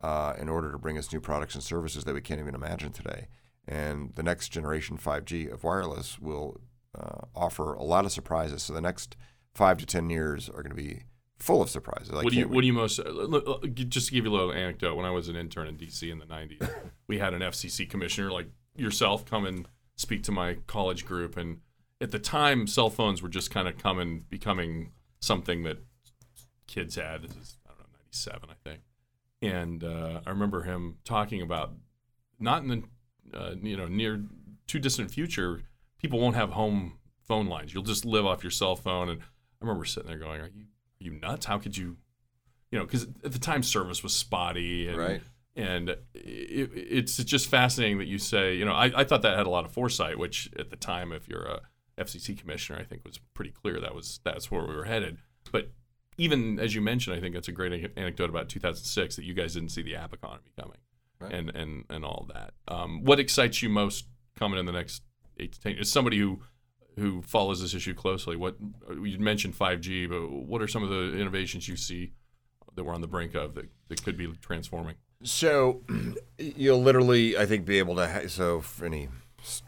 uh, 0.00 0.34
in 0.38 0.48
order 0.48 0.70
to 0.70 0.78
bring 0.78 0.98
us 0.98 1.12
new 1.12 1.20
products 1.20 1.54
and 1.54 1.62
services 1.62 2.04
that 2.04 2.14
we 2.14 2.20
can't 2.20 2.40
even 2.40 2.54
imagine 2.54 2.92
today. 2.92 3.28
And 3.66 4.14
the 4.14 4.22
next 4.22 4.50
generation 4.50 4.96
5G 4.96 5.52
of 5.52 5.64
wireless 5.64 6.18
will 6.18 6.60
uh, 6.96 7.26
offer 7.34 7.74
a 7.74 7.82
lot 7.82 8.04
of 8.04 8.12
surprises. 8.12 8.62
So 8.62 8.72
the 8.72 8.80
next 8.80 9.16
five 9.54 9.78
to 9.78 9.86
10 9.86 10.10
years 10.10 10.48
are 10.48 10.62
going 10.62 10.70
to 10.70 10.74
be 10.74 11.02
full 11.38 11.62
of 11.62 11.70
surprises. 11.70 12.10
I 12.10 12.22
what 12.22 12.32
do 12.32 12.38
you 12.38 12.48
What 12.48 12.60
do 12.60 12.66
you 12.66 12.72
most? 12.72 13.00
Just 13.74 14.08
to 14.08 14.12
give 14.14 14.24
you 14.24 14.30
a 14.30 14.34
little 14.34 14.52
anecdote, 14.52 14.94
when 14.94 15.06
I 15.06 15.10
was 15.10 15.28
an 15.28 15.36
intern 15.36 15.66
in 15.66 15.76
DC 15.76 16.10
in 16.10 16.18
the 16.18 16.26
'90s, 16.26 16.68
we 17.08 17.18
had 17.18 17.34
an 17.34 17.40
FCC 17.40 17.88
commissioner 17.88 18.30
like 18.30 18.48
yourself 18.74 19.24
come 19.24 19.44
and 19.44 19.68
speak 19.96 20.22
to 20.24 20.32
my 20.32 20.54
college 20.66 21.04
group, 21.04 21.36
and 21.36 21.60
at 22.00 22.10
the 22.10 22.18
time, 22.18 22.66
cell 22.66 22.90
phones 22.90 23.22
were 23.22 23.28
just 23.28 23.50
kind 23.50 23.68
of 23.68 23.78
coming, 23.78 24.24
becoming 24.28 24.92
something 25.20 25.62
that 25.62 25.78
kids 26.66 26.96
had. 26.96 27.22
This 27.22 27.32
is 27.36 27.56
I 27.66 27.70
don't 27.70 27.78
know 27.80 27.98
'97, 28.04 28.48
I 28.50 28.68
think, 28.68 28.80
and 29.42 29.84
uh, 29.84 30.20
I 30.26 30.30
remember 30.30 30.62
him 30.62 30.96
talking 31.04 31.42
about 31.42 31.72
not 32.38 32.62
in 32.62 32.68
the 32.68 32.82
uh, 33.38 33.54
you 33.62 33.76
know 33.76 33.86
near 33.86 34.24
too 34.66 34.78
distant 34.78 35.10
future, 35.10 35.62
people 35.98 36.18
won't 36.20 36.36
have 36.36 36.50
home 36.50 36.98
phone 37.26 37.46
lines. 37.46 37.72
You'll 37.74 37.82
just 37.82 38.04
live 38.04 38.26
off 38.26 38.42
your 38.42 38.50
cell 38.50 38.76
phone. 38.76 39.08
And 39.08 39.20
I 39.20 39.24
remember 39.64 39.84
sitting 39.84 40.08
there 40.08 40.18
going, 40.18 40.40
"Are 40.40 40.50
you 40.54 40.64
are 40.64 41.04
you 41.04 41.10
nuts? 41.12 41.46
How 41.46 41.58
could 41.58 41.76
you?" 41.76 41.96
You 42.72 42.78
know, 42.80 42.84
because 42.84 43.04
at 43.24 43.32
the 43.32 43.38
time 43.38 43.62
service 43.62 44.02
was 44.02 44.12
spotty, 44.12 44.88
and 44.88 44.96
Right. 44.98 45.22
and 45.54 45.90
it, 45.90 45.98
it's 46.14 47.16
just 47.24 47.48
fascinating 47.48 47.98
that 47.98 48.06
you 48.08 48.18
say, 48.18 48.56
you 48.56 48.64
know, 48.64 48.72
I, 48.72 48.90
I 48.94 49.04
thought 49.04 49.22
that 49.22 49.36
had 49.38 49.46
a 49.46 49.50
lot 49.50 49.64
of 49.64 49.70
foresight, 49.72 50.18
which 50.18 50.50
at 50.58 50.70
the 50.70 50.76
time, 50.76 51.12
if 51.12 51.28
you're 51.28 51.44
a 51.44 51.60
FCC 51.96 52.36
commissioner, 52.38 52.78
I 52.80 52.84
think 52.84 53.04
was 53.04 53.18
pretty 53.34 53.52
clear 53.52 53.80
that 53.80 53.94
was 53.94 54.20
that's 54.24 54.50
where 54.50 54.62
we 54.66 54.74
were 54.74 54.84
headed. 54.84 55.18
Even 56.18 56.58
as 56.58 56.74
you 56.74 56.80
mentioned, 56.80 57.16
I 57.16 57.20
think 57.20 57.34
that's 57.34 57.48
a 57.48 57.52
great 57.52 57.92
anecdote 57.96 58.30
about 58.30 58.48
2006 58.48 59.16
that 59.16 59.24
you 59.24 59.34
guys 59.34 59.54
didn't 59.54 59.68
see 59.70 59.82
the 59.82 59.96
app 59.96 60.12
economy 60.14 60.50
coming, 60.58 60.78
Right. 61.20 61.32
and 61.32 61.50
and 61.50 61.84
and 61.90 62.04
all 62.04 62.28
that. 62.34 62.54
Um, 62.68 63.04
what 63.04 63.18
excites 63.20 63.62
you 63.62 63.68
most 63.68 64.06
coming 64.38 64.58
in 64.58 64.66
the 64.66 64.72
next 64.72 65.02
eight 65.38 65.52
to 65.52 65.60
ten? 65.60 65.76
As 65.78 65.90
somebody 65.90 66.18
who 66.18 66.40
who 66.98 67.20
follows 67.20 67.60
this 67.60 67.74
issue 67.74 67.92
closely, 67.92 68.36
what 68.36 68.56
you 69.02 69.18
mentioned 69.18 69.54
5G, 69.54 70.08
but 70.08 70.30
what 70.30 70.62
are 70.62 70.66
some 70.68 70.82
of 70.82 70.88
the 70.88 71.18
innovations 71.18 71.68
you 71.68 71.76
see 71.76 72.12
that 72.74 72.84
we're 72.84 72.94
on 72.94 73.02
the 73.02 73.06
brink 73.06 73.34
of 73.34 73.54
that, 73.54 73.68
that 73.88 74.02
could 74.02 74.16
be 74.16 74.26
transforming? 74.40 74.94
So 75.22 75.82
you'll 76.38 76.80
literally, 76.82 77.36
I 77.36 77.44
think, 77.44 77.66
be 77.66 77.78
able 77.78 77.96
to. 77.96 78.06
Ha- 78.08 78.28
so 78.28 78.62
for 78.62 78.86
any 78.86 79.08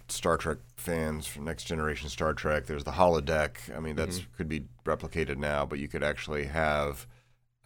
Star 0.08 0.36
Trek 0.36 0.58
fans 0.76 1.26
from 1.26 1.44
Next 1.44 1.64
Generation 1.64 2.08
Star 2.08 2.34
Trek, 2.34 2.66
there's 2.66 2.84
the 2.84 2.92
holodeck. 2.92 3.74
I 3.76 3.80
mean, 3.80 3.96
that's 3.96 4.22
could 4.36 4.48
be 4.48 4.64
replicated 4.84 5.36
now, 5.36 5.64
but 5.64 5.78
you 5.78 5.88
could 5.88 6.02
actually 6.02 6.46
have 6.46 7.06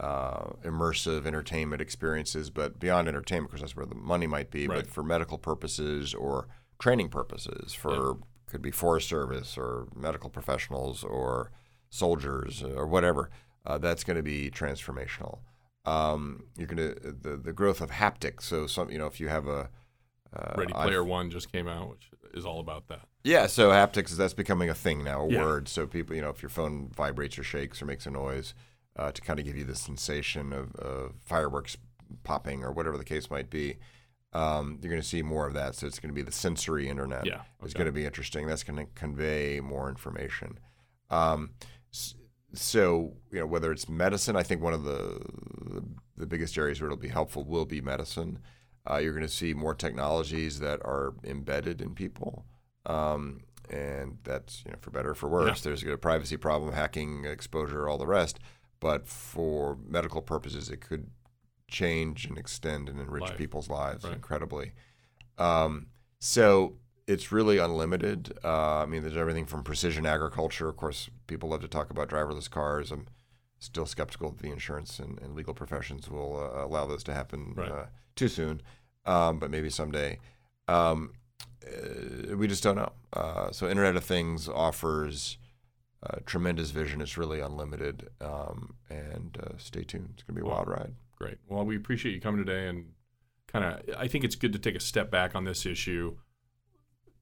uh, 0.01 0.51
immersive 0.65 1.27
entertainment 1.27 1.81
experiences. 1.81 2.51
But 2.51 2.79
beyond 2.79 3.09
entertainment, 3.09 3.51
because 3.51 3.63
that's 3.63 3.77
where 3.77 3.87
the 3.87 3.95
money 3.95 4.27
might 4.27 4.51
be. 4.51 4.67
Right. 4.67 4.79
But 4.79 4.87
for 4.89 5.03
medical 5.03 5.39
purposes 5.39 6.15
or 6.15 6.49
training 6.79 7.09
purposes, 7.09 7.73
for 7.73 8.19
could 8.49 8.63
be 8.63 8.71
Forest 8.71 9.09
Service 9.09 9.57
or 9.57 9.89
medical 9.95 10.29
professionals 10.29 11.05
or 11.05 11.51
soldiers 11.89 12.63
or 12.63 12.87
whatever, 12.87 13.31
uh, 13.65 13.79
that's 13.79 14.05
going 14.05 14.17
to 14.17 14.23
be 14.23 14.51
transformational. 14.51 15.39
Um, 15.85 16.45
you're 16.57 16.69
going 16.69 16.95
to 16.95 16.95
the 17.01 17.37
the 17.37 17.53
growth 17.53 17.81
of 17.81 17.91
haptics. 17.91 18.43
So 18.43 18.67
some 18.67 18.91
you 18.91 18.99
know 18.99 19.07
if 19.07 19.21
you 19.21 19.29
have 19.29 19.47
a 19.47 19.71
uh, 20.35 20.55
Ready 20.57 20.73
Player 20.73 21.05
One 21.05 21.31
just 21.31 21.53
came 21.53 21.69
out, 21.69 21.91
which 21.91 22.11
is 22.35 22.45
all 22.45 22.61
about 22.61 22.89
that. 22.89 23.07
Yeah, 23.25 23.47
so 23.47 23.71
haptics 23.71 24.11
that's 24.11 24.35
becoming 24.35 24.71
a 24.71 24.75
thing 24.75 25.05
now, 25.05 25.23
a 25.23 25.31
yeah. 25.31 25.43
word. 25.43 25.69
So 25.69 25.87
people, 25.87 26.17
you 26.17 26.23
know, 26.23 26.31
if 26.31 26.43
your 26.43 26.49
phone 26.49 26.91
vibrates 26.95 27.39
or 27.39 27.45
shakes 27.45 27.81
or 27.81 27.87
makes 27.87 28.07
a 28.07 28.11
noise, 28.11 28.55
uh, 28.97 29.13
to 29.13 29.21
kind 29.23 29.39
of 29.39 29.45
give 29.45 29.57
you 29.57 29.65
the 29.65 29.75
sensation 29.75 30.53
of, 30.53 30.75
of, 30.77 31.13
fireworks 31.25 31.77
popping 32.25 32.63
or 32.63 32.73
whatever 32.73 32.99
the 32.99 33.05
case 33.05 33.31
might 33.31 33.49
be, 33.49 33.77
um, 34.33 34.79
you're 34.83 34.91
going 34.91 35.01
to 35.01 35.07
see 35.07 35.23
more 35.23 35.47
of 35.47 35.55
that. 35.55 35.75
So 35.75 35.87
it's 35.87 35.99
going 35.99 36.11
to 36.11 36.15
be 36.15 36.23
the 36.23 36.33
sensory 36.33 36.89
internet. 36.89 37.27
Yeah, 37.27 37.35
okay. 37.35 37.45
it's 37.65 37.75
going 37.75 37.87
to 37.87 37.93
be 37.93 38.05
interesting. 38.05 38.47
That's 38.47 38.65
going 38.65 38.85
to 38.85 38.93
convey 38.95 39.61
more 39.61 39.89
information. 39.89 40.59
Um, 41.11 41.51
so 42.55 43.13
you 43.31 43.41
know 43.41 43.47
whether 43.47 43.73
it's 43.73 43.89
medicine, 43.89 44.37
I 44.37 44.43
think 44.43 44.63
one 44.63 44.75
of 44.75 44.85
the 44.85 45.21
the 46.17 46.27
biggest 46.27 46.57
areas 46.59 46.81
where 46.81 46.89
it'll 46.89 46.99
be 46.99 47.09
helpful 47.09 47.45
will 47.45 47.65
be 47.65 47.81
medicine. 47.81 48.39
Uh, 48.89 48.99
you're 48.99 49.13
going 49.13 49.27
to 49.27 49.33
see 49.33 49.55
more 49.55 49.75
technologies 49.75 50.59
that 50.59 50.81
are 50.85 51.15
embedded 51.25 51.81
in 51.81 51.95
people. 51.95 52.45
Um, 52.87 53.43
and 53.71 54.19
that's 54.25 54.63
you 54.67 54.73
know 54.73 54.79
for 54.81 54.91
better 54.91 55.11
or 55.11 55.15
for 55.15 55.29
worse. 55.29 55.65
Yeah. 55.65 55.71
There's 55.71 55.85
a 55.85 55.97
privacy 55.97 56.37
problem, 56.37 56.73
hacking, 56.73 57.25
exposure, 57.25 57.89
all 57.89 57.99
the 57.99 58.07
rest. 58.07 58.39
But 58.81 59.07
for 59.07 59.79
medical 59.87 60.21
purposes, 60.21 60.69
it 60.69 60.81
could 60.81 61.11
change 61.69 62.27
and 62.27 62.37
extend 62.37 62.89
and 62.89 63.01
enrich 63.01 63.23
Life. 63.23 63.39
people's 63.39 63.69
lives 63.71 64.05
right. 64.05 64.13
incredibly. 64.13 64.73
Um, 65.39 65.87
so 66.19 66.77
it's 67.07 67.33
really 67.33 67.59
unlimited. 67.59 68.33
Uh, 68.45 68.79
I 68.79 68.87
mean, 68.87 69.03
there's 69.03 69.17
everything 69.17 69.47
from 69.47 69.63
precision 69.63 70.05
agriculture. 70.05 70.69
Of 70.69 70.77
course, 70.77 71.09
people 71.27 71.49
love 71.49 71.63
to 71.63 71.69
talk 71.69 71.91
about 71.91 72.09
driverless 72.09 72.51
cars. 72.51 72.91
I'm 72.91 73.07
still 73.59 73.87
skeptical 73.87 74.31
that 74.31 74.43
the 74.43 74.51
insurance 74.51 74.99
and, 74.99 75.21
and 75.21 75.35
legal 75.35 75.55
professions 75.55 76.11
will 76.11 76.37
uh, 76.37 76.65
allow 76.65 76.87
this 76.87 77.03
to 77.05 77.15
happen 77.15 77.55
right. 77.57 77.71
uh, 77.71 77.87
too 78.17 78.29
soon, 78.29 78.63
um, 79.07 79.39
but 79.39 79.51
maybe 79.51 79.71
someday. 79.71 80.19
Um, 80.69 81.13
uh, 81.67 82.37
we 82.37 82.49
just 82.49 82.63
don't 82.63 82.77
know. 82.77 82.93
Uh, 83.13 83.51
so, 83.53 83.69
Internet 83.69 83.97
of 83.97 84.05
Things 84.05 84.49
offers 84.49 85.39
uh, 86.05 86.19
tremendous 86.27 86.71
vision. 86.71 87.01
It's 87.01 87.17
really 87.17 87.41
unlimited. 87.41 88.09
Um, 88.21 88.75
and 88.91 89.37
uh, 89.41 89.59
stay 89.59 89.85
tuned. 89.85 90.11
It's 90.15 90.23
going 90.23 90.37
to 90.37 90.43
be 90.43 90.47
a 90.47 90.51
wild 90.51 90.69
ride. 90.69 90.95
Great. 91.17 91.39
Well, 91.49 91.65
we 91.65 91.77
appreciate 91.77 92.13
you 92.15 92.21
coming 92.21 92.45
today 92.45 92.69
and 92.69 92.87
kind 93.47 93.65
of, 93.65 93.97
I 93.97 94.09
think 94.09 94.25
it's 94.25 94.35
good 94.35 94.53
to 94.53 94.59
take 94.59 94.75
a 94.75 94.81
step 94.81 95.11
back 95.11 95.35
on 95.37 95.45
this 95.45 95.65
issue. 95.65 96.17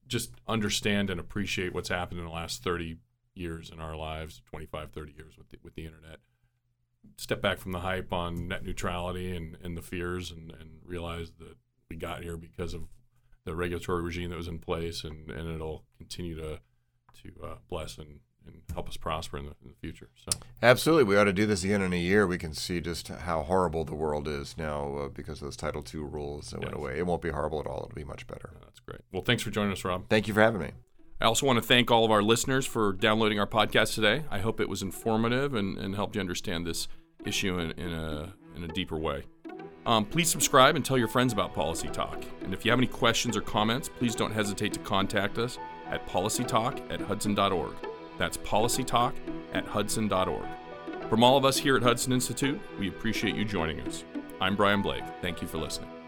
Just 0.07 0.32
understand 0.49 1.11
and 1.11 1.20
appreciate 1.20 1.74
what's 1.74 1.88
happened 1.91 2.20
in 2.20 2.26
the 2.26 2.32
last 2.32 2.64
30 2.64 2.97
years 3.34 3.70
in 3.70 3.80
our 3.80 3.97
lives, 3.97 4.41
25, 4.47 4.93
30 4.93 5.12
years 5.12 5.36
with 5.36 5.51
the, 5.51 5.59
with 5.62 5.74
the 5.74 5.84
internet 5.84 6.20
step 7.16 7.42
back 7.42 7.59
from 7.59 7.72
the 7.72 7.80
hype 7.80 8.12
on 8.12 8.48
net 8.48 8.64
neutrality 8.64 9.34
and, 9.34 9.57
and 9.62 9.76
the 9.76 9.82
fears 9.82 10.30
and, 10.30 10.53
and 10.59 10.80
realize 10.84 11.32
that 11.38 11.57
we 11.88 11.96
got 11.96 12.22
here 12.22 12.36
because 12.36 12.74
of 12.74 12.84
the 13.44 13.55
regulatory 13.55 14.03
regime 14.03 14.30
that 14.30 14.36
was 14.36 14.48
in 14.48 14.59
place 14.59 15.05
and, 15.05 15.30
and 15.30 15.51
it'll 15.51 15.84
continue 15.98 16.36
to 16.36 16.61
to 17.22 17.32
uh, 17.44 17.55
bless 17.68 17.98
and, 17.98 18.20
and 18.46 18.62
help 18.72 18.88
us 18.88 18.96
prosper 18.96 19.38
in 19.38 19.44
the, 19.44 19.55
in 19.62 19.68
the 19.68 19.76
future. 19.80 20.09
So 20.14 20.38
absolutely, 20.62 21.05
we 21.05 21.16
ought 21.16 21.24
to 21.24 21.32
do 21.32 21.46
this 21.46 21.64
again 21.64 21.82
in 21.82 21.92
a 21.92 21.98
year. 21.98 22.26
We 22.26 22.38
can 22.38 22.55
see 22.55 22.80
just 22.80 23.09
how 23.09 23.42
horrible 23.42 23.84
the 23.84 23.94
world 23.94 24.26
is 24.28 24.57
now 24.57 24.96
uh, 24.96 25.09
because 25.09 25.38
of 25.38 25.46
those 25.46 25.57
Title 25.57 25.84
II 25.94 26.01
rules 26.01 26.51
that 26.51 26.62
yes. 26.62 26.66
went 26.66 26.76
away. 26.76 26.98
It 26.98 27.07
won't 27.07 27.22
be 27.22 27.30
horrible 27.30 27.61
at 27.61 27.66
all. 27.66 27.88
It'll 27.90 27.94
be 27.94 28.05
much 28.05 28.26
better. 28.26 28.51
Yeah, 28.55 28.61
that's 28.64 28.80
great. 28.80 29.01
Well, 29.12 29.22
thanks 29.22 29.42
for 29.42 29.51
joining 29.51 29.72
us, 29.72 29.84
Rob. 29.84 30.09
Thank 30.09 30.28
you 30.28 30.34
for 30.34 30.40
having 30.40 30.61
me. 30.61 30.70
I 31.21 31.27
also 31.27 31.47
want 31.47 31.59
to 31.59 31.62
thank 31.62 31.91
all 31.91 32.05
of 32.05 32.11
our 32.11 32.23
listeners 32.23 32.64
for 32.64 32.95
downloading 32.95 33.39
our 33.39 33.47
podcast 33.47 33.95
today. 33.95 34.25
I 34.31 34.39
hope 34.39 34.59
it 34.59 34.68
was 34.68 34.81
informative 34.81 35.55
and, 35.55 35.77
and 35.77 35.95
helped 35.95 36.14
you 36.14 36.21
understand 36.21 36.66
this 36.66 36.89
issue 37.27 37.59
in, 37.59 37.73
in, 37.73 37.93
a, 37.93 38.33
in 38.57 38.64
a 38.64 38.68
deeper 38.68 38.97
way. 38.97 39.25
Um, 39.85 40.07
please 40.07 40.31
subscribe 40.31 40.77
and 40.77 40.85
tell 40.85 40.97
your 40.97 41.09
friends 41.09 41.33
about 41.33 41.55
Policy 41.55 41.89
Talk. 41.89 42.25
And 42.43 42.55
if 42.55 42.64
you 42.64 42.71
have 42.71 42.79
any 42.81 42.87
questions 42.87 43.37
or 43.37 43.43
comments, 43.43 43.89
please 43.89 44.14
don't 44.14 44.33
hesitate 44.33 44.73
to 44.75 44.81
contact 44.81 45.39
us 45.39 45.59
at 45.91 46.07
policytalk 46.07 46.91
at 46.91 47.01
hudson.org. 47.01 47.75
That's 48.16 48.39
policytalk 48.39 49.12
at 49.53 49.66
hudson.org. 49.66 50.47
From 51.09 51.25
all 51.25 51.37
of 51.37 51.45
us 51.45 51.59
here 51.59 51.77
at 51.77 51.83
Hudson 51.83 52.12
Institute, 52.12 52.61
we 52.79 52.89
appreciate 52.89 53.35
you 53.35 53.45
joining 53.45 53.81
us. 53.81 54.05
I'm 54.41 54.57
Brian 54.57 54.81
Blake. 54.81 55.05
Thank 55.21 55.43
you 55.43 55.49
for 55.49 55.59
listening. 55.59 55.99